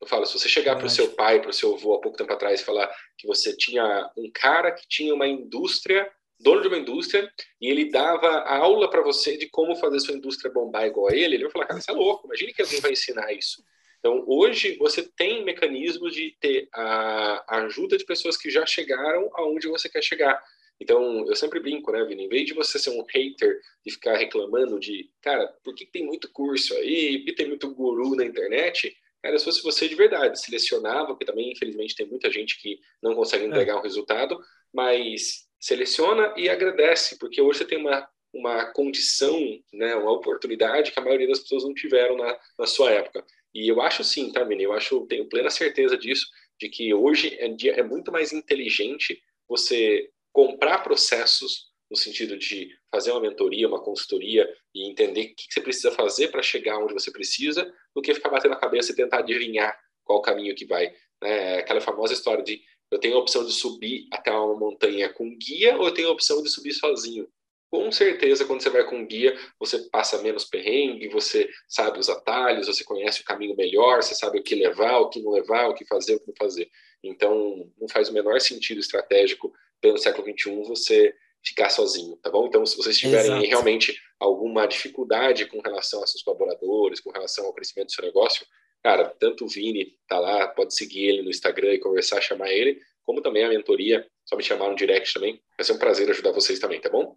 Eu 0.00 0.06
falo, 0.06 0.24
se 0.26 0.38
você 0.38 0.48
chegar 0.48 0.76
para 0.76 0.86
o 0.86 0.90
seu 0.90 1.10
pai, 1.10 1.40
para 1.40 1.50
o 1.50 1.52
seu 1.52 1.74
avô 1.74 1.94
há 1.94 2.00
pouco 2.00 2.16
tempo 2.16 2.32
atrás 2.32 2.60
e 2.60 2.64
falar 2.64 2.88
que 3.16 3.26
você 3.26 3.56
tinha 3.56 4.10
um 4.16 4.30
cara 4.32 4.70
que 4.70 4.86
tinha 4.88 5.12
uma 5.12 5.26
indústria, 5.26 6.10
dono 6.38 6.62
de 6.62 6.68
uma 6.68 6.78
indústria, 6.78 7.28
e 7.60 7.68
ele 7.68 7.90
dava 7.90 8.28
aula 8.42 8.88
para 8.88 9.02
você 9.02 9.36
de 9.36 9.48
como 9.48 9.74
fazer 9.74 9.98
sua 10.00 10.14
indústria 10.14 10.52
bombar 10.52 10.86
igual 10.86 11.08
a 11.08 11.16
ele, 11.16 11.34
ele 11.34 11.44
vai 11.44 11.52
falar, 11.52 11.66
cara, 11.66 11.80
você 11.80 11.90
é 11.90 11.94
louco, 11.94 12.26
imagine 12.26 12.54
que 12.54 12.62
alguém 12.62 12.80
vai 12.80 12.92
ensinar 12.92 13.32
isso. 13.32 13.62
Então, 14.08 14.24
hoje, 14.26 14.74
você 14.78 15.02
tem 15.02 15.44
mecanismos 15.44 16.14
de 16.14 16.34
ter 16.40 16.66
a 16.72 17.58
ajuda 17.58 17.98
de 17.98 18.06
pessoas 18.06 18.38
que 18.38 18.48
já 18.48 18.64
chegaram 18.64 19.28
aonde 19.34 19.68
você 19.68 19.86
quer 19.86 20.02
chegar. 20.02 20.42
Então, 20.80 21.26
eu 21.28 21.36
sempre 21.36 21.60
brinco, 21.60 21.92
né, 21.92 22.02
Vini? 22.06 22.24
Em 22.24 22.28
vez 22.28 22.46
de 22.46 22.54
você 22.54 22.78
ser 22.78 22.88
um 22.88 23.04
hater 23.04 23.60
e 23.84 23.90
ficar 23.90 24.16
reclamando 24.16 24.80
de, 24.80 25.10
cara, 25.20 25.46
por 25.62 25.74
que 25.74 25.84
tem 25.84 26.06
muito 26.06 26.32
curso 26.32 26.74
aí, 26.76 27.18
por 27.18 27.24
que 27.26 27.32
tem 27.34 27.48
muito 27.48 27.74
guru 27.74 28.16
na 28.16 28.24
internet? 28.24 28.96
Cara, 29.22 29.38
se 29.38 29.44
fosse 29.44 29.62
você 29.62 29.86
de 29.86 29.94
verdade, 29.94 30.40
selecionava, 30.40 31.08
porque 31.08 31.26
também, 31.26 31.52
infelizmente, 31.52 31.94
tem 31.94 32.06
muita 32.06 32.30
gente 32.30 32.58
que 32.62 32.78
não 33.02 33.14
consegue 33.14 33.44
é. 33.44 33.48
entregar 33.48 33.74
é. 33.74 33.76
um 33.76 33.82
resultado, 33.82 34.40
mas 34.72 35.46
seleciona 35.60 36.32
e 36.34 36.48
agradece, 36.48 37.18
porque 37.18 37.42
hoje 37.42 37.58
você 37.58 37.64
tem 37.66 37.76
uma, 37.76 38.08
uma 38.32 38.72
condição, 38.72 39.38
né, 39.70 39.94
uma 39.96 40.12
oportunidade 40.12 40.92
que 40.92 40.98
a 40.98 41.04
maioria 41.04 41.28
das 41.28 41.40
pessoas 41.40 41.64
não 41.64 41.74
tiveram 41.74 42.16
na, 42.16 42.38
na 42.58 42.66
sua 42.66 42.90
época. 42.90 43.22
E 43.58 43.66
eu 43.66 43.82
acho 43.82 44.04
sim, 44.04 44.30
tá, 44.30 44.44
Vini? 44.44 44.62
Eu 44.62 44.72
acho, 44.72 45.04
tenho 45.08 45.28
plena 45.28 45.50
certeza 45.50 45.98
disso, 45.98 46.28
de 46.60 46.68
que 46.68 46.94
hoje 46.94 47.36
é, 47.40 47.80
é 47.80 47.82
muito 47.82 48.12
mais 48.12 48.32
inteligente 48.32 49.20
você 49.48 50.08
comprar 50.32 50.78
processos 50.84 51.66
no 51.90 51.96
sentido 51.96 52.38
de 52.38 52.70
fazer 52.88 53.10
uma 53.10 53.20
mentoria, 53.20 53.66
uma 53.66 53.82
consultoria 53.82 54.48
e 54.72 54.88
entender 54.88 55.22
o 55.22 55.34
que 55.34 55.52
você 55.52 55.60
precisa 55.60 55.90
fazer 55.90 56.28
para 56.28 56.40
chegar 56.40 56.78
onde 56.78 56.94
você 56.94 57.10
precisa, 57.10 57.64
do 57.92 58.00
que 58.00 58.14
ficar 58.14 58.28
batendo 58.28 58.54
a 58.54 58.60
cabeça 58.60 58.92
e 58.92 58.94
tentar 58.94 59.18
adivinhar 59.18 59.76
qual 60.04 60.20
o 60.20 60.22
caminho 60.22 60.54
que 60.54 60.64
vai. 60.64 60.94
Né? 61.20 61.58
Aquela 61.58 61.80
famosa 61.80 62.12
história 62.12 62.44
de 62.44 62.62
eu 62.92 63.00
tenho 63.00 63.16
a 63.16 63.20
opção 63.20 63.44
de 63.44 63.52
subir 63.52 64.06
até 64.12 64.30
uma 64.30 64.56
montanha 64.56 65.12
com 65.12 65.36
guia 65.36 65.76
ou 65.76 65.86
eu 65.86 65.92
tenho 65.92 66.10
a 66.10 66.12
opção 66.12 66.44
de 66.44 66.48
subir 66.48 66.74
sozinho 66.74 67.28
com 67.70 67.92
certeza, 67.92 68.44
quando 68.44 68.62
você 68.62 68.70
vai 68.70 68.84
com 68.84 69.06
guia, 69.06 69.36
você 69.58 69.78
passa 69.90 70.22
menos 70.22 70.44
perrengue, 70.44 71.08
você 71.08 71.48
sabe 71.68 71.98
os 71.98 72.08
atalhos, 72.08 72.66
você 72.66 72.82
conhece 72.82 73.20
o 73.20 73.24
caminho 73.24 73.54
melhor, 73.56 74.02
você 74.02 74.14
sabe 74.14 74.38
o 74.38 74.42
que 74.42 74.54
levar, 74.54 74.98
o 74.98 75.08
que 75.10 75.20
não 75.20 75.30
levar, 75.30 75.68
o 75.68 75.74
que 75.74 75.84
fazer, 75.84 76.14
o 76.14 76.20
que 76.20 76.28
não 76.28 76.34
fazer. 76.36 76.70
Então, 77.02 77.70
não 77.78 77.88
faz 77.88 78.08
o 78.08 78.12
menor 78.12 78.40
sentido 78.40 78.80
estratégico 78.80 79.52
pelo 79.80 79.98
século 79.98 80.26
XXI 80.26 80.62
você 80.62 81.14
ficar 81.44 81.70
sozinho, 81.70 82.16
tá 82.16 82.30
bom? 82.30 82.46
Então, 82.46 82.64
se 82.64 82.76
vocês 82.76 82.98
tiverem 82.98 83.32
Exato. 83.32 83.46
realmente 83.46 84.00
alguma 84.18 84.66
dificuldade 84.66 85.46
com 85.46 85.60
relação 85.60 86.02
a 86.02 86.06
seus 86.06 86.22
colaboradores, 86.22 87.00
com 87.00 87.10
relação 87.10 87.46
ao 87.46 87.52
crescimento 87.52 87.88
do 87.88 87.92
seu 87.92 88.04
negócio, 88.04 88.46
cara, 88.82 89.14
tanto 89.18 89.44
o 89.44 89.48
Vini 89.48 89.94
tá 90.06 90.18
lá, 90.18 90.48
pode 90.48 90.74
seguir 90.74 91.06
ele 91.06 91.22
no 91.22 91.30
Instagram 91.30 91.74
e 91.74 91.78
conversar, 91.78 92.20
chamar 92.20 92.50
ele, 92.50 92.80
como 93.04 93.22
também 93.22 93.44
a 93.44 93.48
mentoria, 93.48 94.06
só 94.24 94.36
me 94.36 94.42
chamar 94.42 94.68
no 94.68 94.76
direct 94.76 95.14
também. 95.14 95.40
Vai 95.56 95.64
ser 95.64 95.72
um 95.72 95.78
prazer 95.78 96.10
ajudar 96.10 96.32
vocês 96.32 96.58
também, 96.58 96.80
tá 96.80 96.90
bom? 96.90 97.16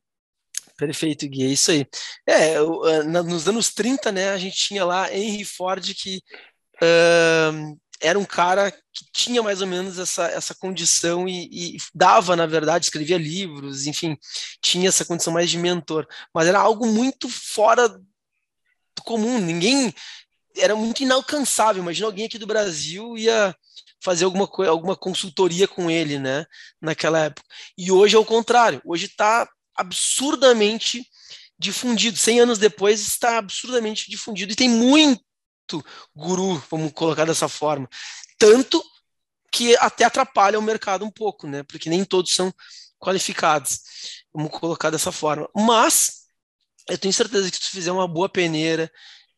Perfeito, 0.82 1.27
Gui, 1.27 1.43
é 1.43 1.47
isso 1.49 1.69
aí. 1.69 1.86
É, 2.25 2.55
eh, 2.55 3.03
nos 3.03 3.47
anos 3.47 3.71
30, 3.71 4.11
né, 4.11 4.32
a 4.32 4.38
gente 4.39 4.57
tinha 4.57 4.84
lá 4.84 5.13
Henry 5.13 5.45
Ford 5.45 5.93
que 5.93 6.23
uh, 6.82 7.79
era 8.01 8.17
um 8.17 8.25
cara 8.25 8.71
que 8.71 9.05
tinha 9.13 9.43
mais 9.43 9.61
ou 9.61 9.67
menos 9.67 9.99
essa, 9.99 10.25
essa 10.25 10.55
condição 10.55 11.29
e, 11.29 11.75
e, 11.75 11.77
dava, 11.93 12.36
na 12.36 12.47
verdade, 12.47 12.86
escrevia 12.86 13.15
livros, 13.15 13.86
enfim, 13.86 14.17
tinha 14.59 14.89
essa 14.89 15.05
condição 15.05 15.32
mais 15.32 15.51
de 15.51 15.59
mentor, 15.59 16.07
mas 16.34 16.47
era 16.47 16.59
algo 16.59 16.88
muito 16.88 17.29
fora 17.29 17.88
do 17.88 19.03
comum, 19.05 19.38
ninguém, 19.38 19.93
era 20.57 20.75
muito 20.75 21.03
inalcançável, 21.03 21.84
imagina 21.84 22.07
alguém 22.07 22.25
aqui 22.25 22.39
do 22.39 22.47
Brasil 22.47 23.15
ia 23.19 23.55
fazer 24.03 24.25
alguma, 24.25 24.49
alguma 24.67 24.95
consultoria 24.95 25.67
com 25.67 25.91
ele, 25.91 26.17
né, 26.17 26.43
naquela 26.82 27.19
época. 27.25 27.47
E 27.77 27.91
hoje 27.91 28.15
é 28.15 28.19
o 28.19 28.25
contrário, 28.25 28.82
hoje 28.84 29.05
está 29.05 29.47
absurdamente 29.76 31.05
difundido. 31.57 32.17
100 32.17 32.41
anos 32.41 32.57
depois 32.57 33.01
está 33.01 33.38
absurdamente 33.38 34.09
difundido 34.09 34.51
e 34.51 34.55
tem 34.55 34.69
muito 34.69 35.22
guru, 36.15 36.61
vamos 36.69 36.91
colocar 36.91 37.26
dessa 37.26 37.47
forma. 37.47 37.88
Tanto 38.38 38.84
que 39.51 39.76
até 39.78 40.05
atrapalha 40.05 40.57
o 40.57 40.61
mercado 40.61 41.05
um 41.05 41.11
pouco, 41.11 41.45
né? 41.45 41.63
Porque 41.63 41.89
nem 41.89 42.03
todos 42.03 42.34
são 42.34 42.53
qualificados. 42.97 43.80
Vamos 44.34 44.51
colocar 44.51 44.89
dessa 44.89 45.11
forma. 45.11 45.47
Mas 45.55 46.22
eu 46.89 46.97
tenho 46.97 47.13
certeza 47.13 47.49
que 47.49 47.57
se 47.57 47.63
tu 47.63 47.69
fizer 47.72 47.91
uma 47.91 48.07
boa 48.07 48.30
peneira, 48.30 48.91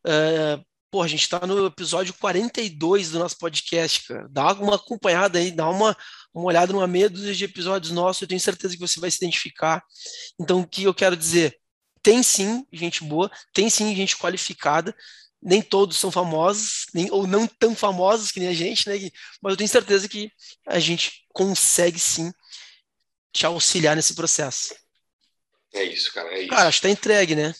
uh, 0.06 0.64
pô, 0.90 1.02
a 1.02 1.08
gente 1.08 1.22
está 1.22 1.44
no 1.46 1.66
episódio 1.66 2.14
42 2.14 3.10
do 3.10 3.18
nosso 3.18 3.36
podcast, 3.36 4.06
cara. 4.06 4.28
Dá 4.30 4.52
uma 4.52 4.76
acompanhada 4.76 5.38
aí, 5.38 5.50
dá 5.50 5.68
uma, 5.68 5.96
uma 6.34 6.46
olhada 6.46 6.72
numa 6.72 6.86
meia 6.86 7.08
dúzia 7.08 7.32
de 7.32 7.44
episódios 7.44 7.92
nossos, 7.92 8.20
eu 8.22 8.28
tenho 8.28 8.40
certeza 8.40 8.74
que 8.74 8.80
você 8.80 8.98
vai 8.98 9.10
se 9.10 9.18
identificar. 9.18 9.82
Então, 10.38 10.60
o 10.60 10.66
que 10.66 10.82
eu 10.82 10.92
quero 10.92 11.16
dizer? 11.16 11.56
Tem 12.02 12.22
sim 12.22 12.66
gente 12.72 13.04
boa, 13.04 13.30
tem 13.52 13.70
sim 13.70 13.94
gente 13.94 14.16
qualificada, 14.16 14.94
nem 15.40 15.62
todos 15.62 15.96
são 15.96 16.10
famosos, 16.10 16.86
nem, 16.92 17.10
ou 17.10 17.26
não 17.26 17.46
tão 17.46 17.74
famosos 17.74 18.32
que 18.32 18.40
nem 18.40 18.48
a 18.48 18.54
gente, 18.54 18.88
né? 18.88 18.96
Mas 19.40 19.52
eu 19.52 19.56
tenho 19.56 19.68
certeza 19.68 20.08
que 20.08 20.30
a 20.66 20.78
gente 20.78 21.24
consegue 21.32 21.98
sim 21.98 22.32
te 23.32 23.46
auxiliar 23.46 23.94
nesse 23.94 24.14
processo. 24.14 24.74
É 25.72 25.84
isso, 25.84 26.12
cara, 26.12 26.28
é 26.34 26.40
isso. 26.40 26.50
Cara, 26.50 26.68
acho 26.68 26.78
que 26.78 26.86
tá 26.86 26.90
entregue, 26.90 27.34
né? 27.34 27.54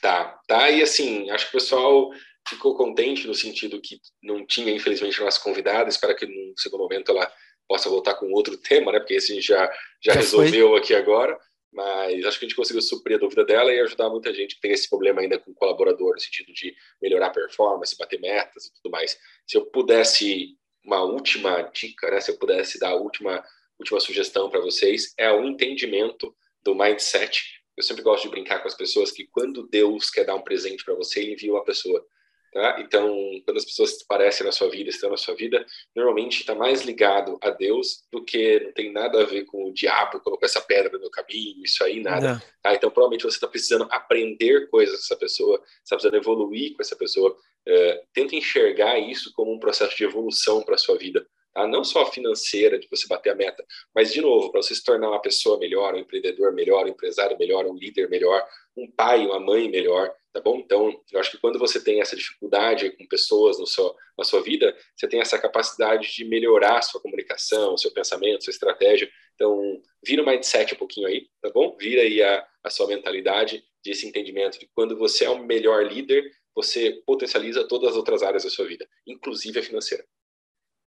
Tá, 0.00 0.38
tá, 0.46 0.70
e 0.70 0.82
assim, 0.82 1.30
acho 1.30 1.50
que 1.50 1.56
o 1.56 1.60
pessoal 1.60 2.10
ficou 2.48 2.76
contente 2.76 3.26
no 3.26 3.34
sentido 3.34 3.80
que 3.80 4.00
não 4.22 4.46
tinha, 4.46 4.72
infelizmente, 4.72 5.20
nossa 5.20 5.40
convidada. 5.40 5.88
Espero 5.88 6.16
que 6.16 6.26
no 6.26 6.54
segundo 6.56 6.82
momento 6.82 7.10
ela 7.10 7.30
possa 7.68 7.88
voltar 7.88 8.14
com 8.14 8.32
outro 8.32 8.56
tema, 8.56 8.90
né? 8.90 8.98
Porque 8.98 9.14
esse 9.14 9.32
a 9.32 9.34
gente 9.34 9.46
já, 9.46 9.66
já, 10.00 10.12
já 10.12 10.14
resolveu 10.14 10.70
foi. 10.70 10.78
aqui 10.78 10.94
agora. 10.94 11.38
Mas 11.70 12.24
acho 12.24 12.38
que 12.38 12.46
a 12.46 12.48
gente 12.48 12.56
conseguiu 12.56 12.80
suprir 12.80 13.16
a 13.16 13.20
dúvida 13.20 13.44
dela 13.44 13.72
e 13.72 13.78
ajudar 13.80 14.08
muita 14.08 14.32
gente 14.32 14.54
que 14.54 14.60
tem 14.62 14.72
esse 14.72 14.88
problema 14.88 15.20
ainda 15.20 15.38
com 15.38 15.50
o 15.50 15.54
colaborador, 15.54 16.14
no 16.14 16.20
sentido 16.20 16.50
de 16.52 16.74
melhorar 17.00 17.26
a 17.26 17.30
performance, 17.30 17.96
bater 17.96 18.18
metas 18.18 18.64
e 18.64 18.72
tudo 18.72 18.90
mais. 18.90 19.18
Se 19.46 19.58
eu 19.58 19.66
pudesse, 19.66 20.56
uma 20.82 21.02
última 21.02 21.62
dica, 21.74 22.10
né? 22.10 22.20
Se 22.20 22.30
eu 22.30 22.38
pudesse 22.38 22.80
dar 22.80 22.90
a 22.90 22.96
última, 22.96 23.44
última 23.78 24.00
sugestão 24.00 24.48
para 24.48 24.60
vocês, 24.60 25.12
é 25.18 25.30
o 25.30 25.44
entendimento 25.44 26.34
do 26.64 26.74
mindset 26.74 27.58
eu 27.78 27.84
sempre 27.84 28.02
gosto 28.02 28.24
de 28.24 28.30
brincar 28.30 28.60
com 28.60 28.66
as 28.66 28.74
pessoas 28.74 29.12
que 29.12 29.24
quando 29.28 29.68
Deus 29.68 30.10
quer 30.10 30.24
dar 30.24 30.34
um 30.34 30.42
presente 30.42 30.84
para 30.84 30.94
você, 30.94 31.20
ele 31.20 31.34
envia 31.34 31.52
uma 31.52 31.64
pessoa. 31.64 32.04
Tá? 32.52 32.80
Então, 32.80 33.14
quando 33.44 33.58
as 33.58 33.64
pessoas 33.64 33.98
aparecem 34.02 34.46
na 34.46 34.52
sua 34.52 34.70
vida, 34.70 34.88
estão 34.88 35.10
na 35.10 35.16
sua 35.16 35.34
vida, 35.34 35.64
normalmente 35.94 36.40
está 36.40 36.54
mais 36.54 36.82
ligado 36.82 37.38
a 37.42 37.50
Deus 37.50 38.04
do 38.10 38.24
que 38.24 38.60
não 38.60 38.72
tem 38.72 38.90
nada 38.90 39.20
a 39.20 39.26
ver 39.26 39.44
com 39.44 39.66
o 39.66 39.72
diabo, 39.72 40.20
colocou 40.20 40.46
essa 40.46 40.60
pedra 40.60 40.90
no 40.92 41.00
meu 41.00 41.10
caminho, 41.10 41.62
isso 41.62 41.84
aí, 41.84 42.00
nada. 42.00 42.42
Tá? 42.62 42.74
Então, 42.74 42.90
provavelmente 42.90 43.24
você 43.24 43.36
está 43.36 43.46
precisando 43.46 43.86
aprender 43.90 44.68
coisas 44.70 44.96
com 44.96 45.04
essa 45.04 45.16
pessoa, 45.16 45.62
está 45.84 45.96
precisando 45.96 46.16
evoluir 46.16 46.74
com 46.74 46.82
essa 46.82 46.96
pessoa. 46.96 47.36
Uh, 47.68 48.06
tenta 48.14 48.34
enxergar 48.34 48.98
isso 48.98 49.30
como 49.34 49.52
um 49.52 49.58
processo 49.58 49.94
de 49.94 50.04
evolução 50.04 50.62
para 50.62 50.74
a 50.74 50.78
sua 50.78 50.96
vida. 50.96 51.26
Tá? 51.52 51.66
Não 51.66 51.82
só 51.82 52.10
financeira, 52.10 52.78
de 52.78 52.88
você 52.88 53.06
bater 53.06 53.30
a 53.30 53.34
meta, 53.34 53.64
mas, 53.94 54.12
de 54.12 54.20
novo, 54.20 54.50
para 54.50 54.62
você 54.62 54.74
se 54.74 54.84
tornar 54.84 55.08
uma 55.08 55.20
pessoa 55.20 55.58
melhor, 55.58 55.94
um 55.94 55.98
empreendedor 55.98 56.52
melhor, 56.52 56.86
um 56.86 56.90
empresário 56.90 57.36
melhor, 57.38 57.66
um 57.66 57.74
líder 57.74 58.08
melhor, 58.08 58.46
um 58.82 58.90
pai, 58.90 59.26
uma 59.26 59.40
mãe 59.40 59.68
melhor, 59.68 60.12
tá 60.32 60.40
bom? 60.40 60.58
Então, 60.58 61.00
eu 61.10 61.20
acho 61.20 61.32
que 61.32 61.38
quando 61.38 61.58
você 61.58 61.82
tem 61.82 62.00
essa 62.00 62.16
dificuldade 62.16 62.90
com 62.90 63.06
pessoas 63.06 63.58
no 63.58 63.66
seu, 63.66 63.94
na 64.16 64.24
sua 64.24 64.42
vida, 64.42 64.76
você 64.96 65.08
tem 65.08 65.20
essa 65.20 65.38
capacidade 65.38 66.14
de 66.14 66.24
melhorar 66.24 66.78
a 66.78 66.82
sua 66.82 67.00
comunicação, 67.00 67.76
seu 67.76 67.90
pensamento, 67.92 68.44
sua 68.44 68.52
estratégia. 68.52 69.10
Então, 69.34 69.80
vira 70.04 70.22
o 70.22 70.26
mindset 70.26 70.74
um 70.74 70.78
pouquinho 70.78 71.06
aí, 71.06 71.28
tá 71.40 71.50
bom? 71.50 71.76
Vira 71.78 72.02
aí 72.02 72.22
a, 72.22 72.46
a 72.62 72.70
sua 72.70 72.86
mentalidade 72.86 73.64
desse 73.84 74.06
entendimento 74.06 74.58
de 74.58 74.68
quando 74.74 74.96
você 74.96 75.24
é 75.24 75.30
o 75.30 75.44
melhor 75.44 75.84
líder, 75.86 76.30
você 76.54 77.02
potencializa 77.06 77.66
todas 77.66 77.90
as 77.90 77.96
outras 77.96 78.22
áreas 78.22 78.44
da 78.44 78.50
sua 78.50 78.66
vida, 78.66 78.88
inclusive 79.06 79.60
a 79.60 79.62
financeira. 79.62 80.04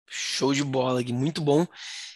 Show 0.07 0.53
de 0.53 0.63
bola, 0.63 1.01
Gui, 1.01 1.11
muito 1.11 1.41
bom. 1.41 1.65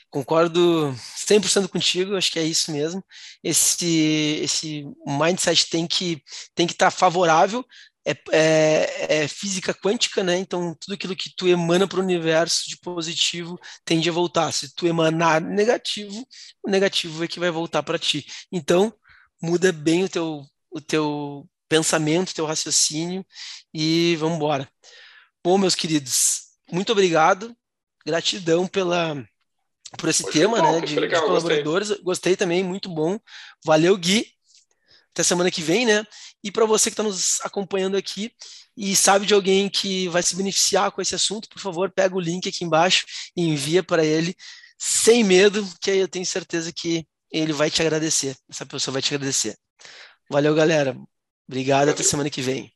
Concordo 0.09 0.93
100% 1.17 1.67
contigo, 1.67 2.15
acho 2.15 2.31
que 2.31 2.39
é 2.39 2.43
isso 2.43 2.71
mesmo. 2.71 3.03
Esse, 3.43 4.39
esse 4.41 4.83
mindset 5.05 5.69
tem 5.69 5.85
que 5.85 6.23
tem 6.55 6.65
que 6.65 6.73
estar 6.73 6.87
tá 6.87 6.91
favorável, 6.91 7.63
é, 8.05 8.15
é, 8.31 9.23
é, 9.23 9.27
física 9.27 9.73
quântica, 9.73 10.23
né? 10.23 10.37
Então, 10.37 10.75
tudo 10.79 10.93
aquilo 10.95 11.15
que 11.15 11.29
tu 11.35 11.47
emana 11.47 11.87
para 11.87 11.99
o 11.99 12.03
universo 12.03 12.67
de 12.67 12.77
positivo 12.79 13.59
tende 13.85 14.09
a 14.09 14.11
voltar. 14.11 14.51
Se 14.51 14.73
tu 14.73 14.87
emanar 14.87 15.41
negativo, 15.41 16.25
o 16.63 16.69
negativo 16.71 17.23
é 17.23 17.27
que 17.27 17.39
vai 17.39 17.51
voltar 17.51 17.83
para 17.83 17.99
ti. 17.99 18.25
Então, 18.51 18.93
muda 19.41 19.71
bem 19.71 20.03
o 20.03 20.09
teu, 20.09 20.43
o 20.71 20.81
teu 20.81 21.47
pensamento, 21.67 22.33
teu 22.33 22.45
raciocínio 22.45 23.23
e 23.73 24.15
vamos 24.17 24.37
embora. 24.37 24.67
Bom, 25.43 25.57
meus 25.57 25.75
queridos, 25.75 26.47
muito 26.71 26.91
obrigado 26.91 27.55
gratidão 28.05 28.67
pela 28.67 29.23
por 29.97 30.09
esse 30.09 30.23
tema, 30.31 30.61
bom, 30.61 30.79
né, 30.79 30.85
de, 30.85 30.99
legal, 30.99 31.21
de 31.21 31.27
colaboradores. 31.27 31.87
Gostei. 31.89 32.03
gostei. 32.03 32.35
também, 32.35 32.63
muito 32.63 32.89
bom. 32.89 33.19
Valeu, 33.65 33.97
Gui. 33.97 34.25
Até 35.11 35.23
semana 35.23 35.49
que 35.49 35.61
vem, 35.61 35.85
né? 35.85 36.05
E 36.43 36.51
para 36.51 36.65
você 36.65 36.89
que 36.89 36.93
está 36.93 37.03
nos 37.03 37.41
acompanhando 37.41 37.97
aqui 37.97 38.31
e 38.77 38.95
sabe 38.95 39.25
de 39.25 39.33
alguém 39.33 39.67
que 39.69 40.07
vai 40.07 40.23
se 40.23 40.35
beneficiar 40.35 40.91
com 40.91 41.01
esse 41.01 41.15
assunto, 41.15 41.49
por 41.49 41.59
favor, 41.59 41.91
pega 41.91 42.15
o 42.15 42.19
link 42.19 42.47
aqui 42.47 42.63
embaixo 42.63 43.05
e 43.35 43.43
envia 43.47 43.83
para 43.83 44.05
ele 44.05 44.35
sem 44.77 45.23
medo, 45.23 45.67
que 45.81 45.91
aí 45.91 45.97
eu 45.97 46.07
tenho 46.07 46.25
certeza 46.25 46.71
que 46.71 47.05
ele 47.29 47.51
vai 47.51 47.69
te 47.69 47.81
agradecer. 47.81 48.35
Essa 48.49 48.65
pessoa 48.65 48.93
vai 48.93 49.01
te 49.01 49.13
agradecer. 49.13 49.57
Valeu, 50.29 50.55
galera. 50.55 50.95
Obrigado, 51.47 51.79
Valeu. 51.79 51.93
até 51.93 52.03
semana 52.03 52.29
que 52.29 52.41
vem. 52.41 52.71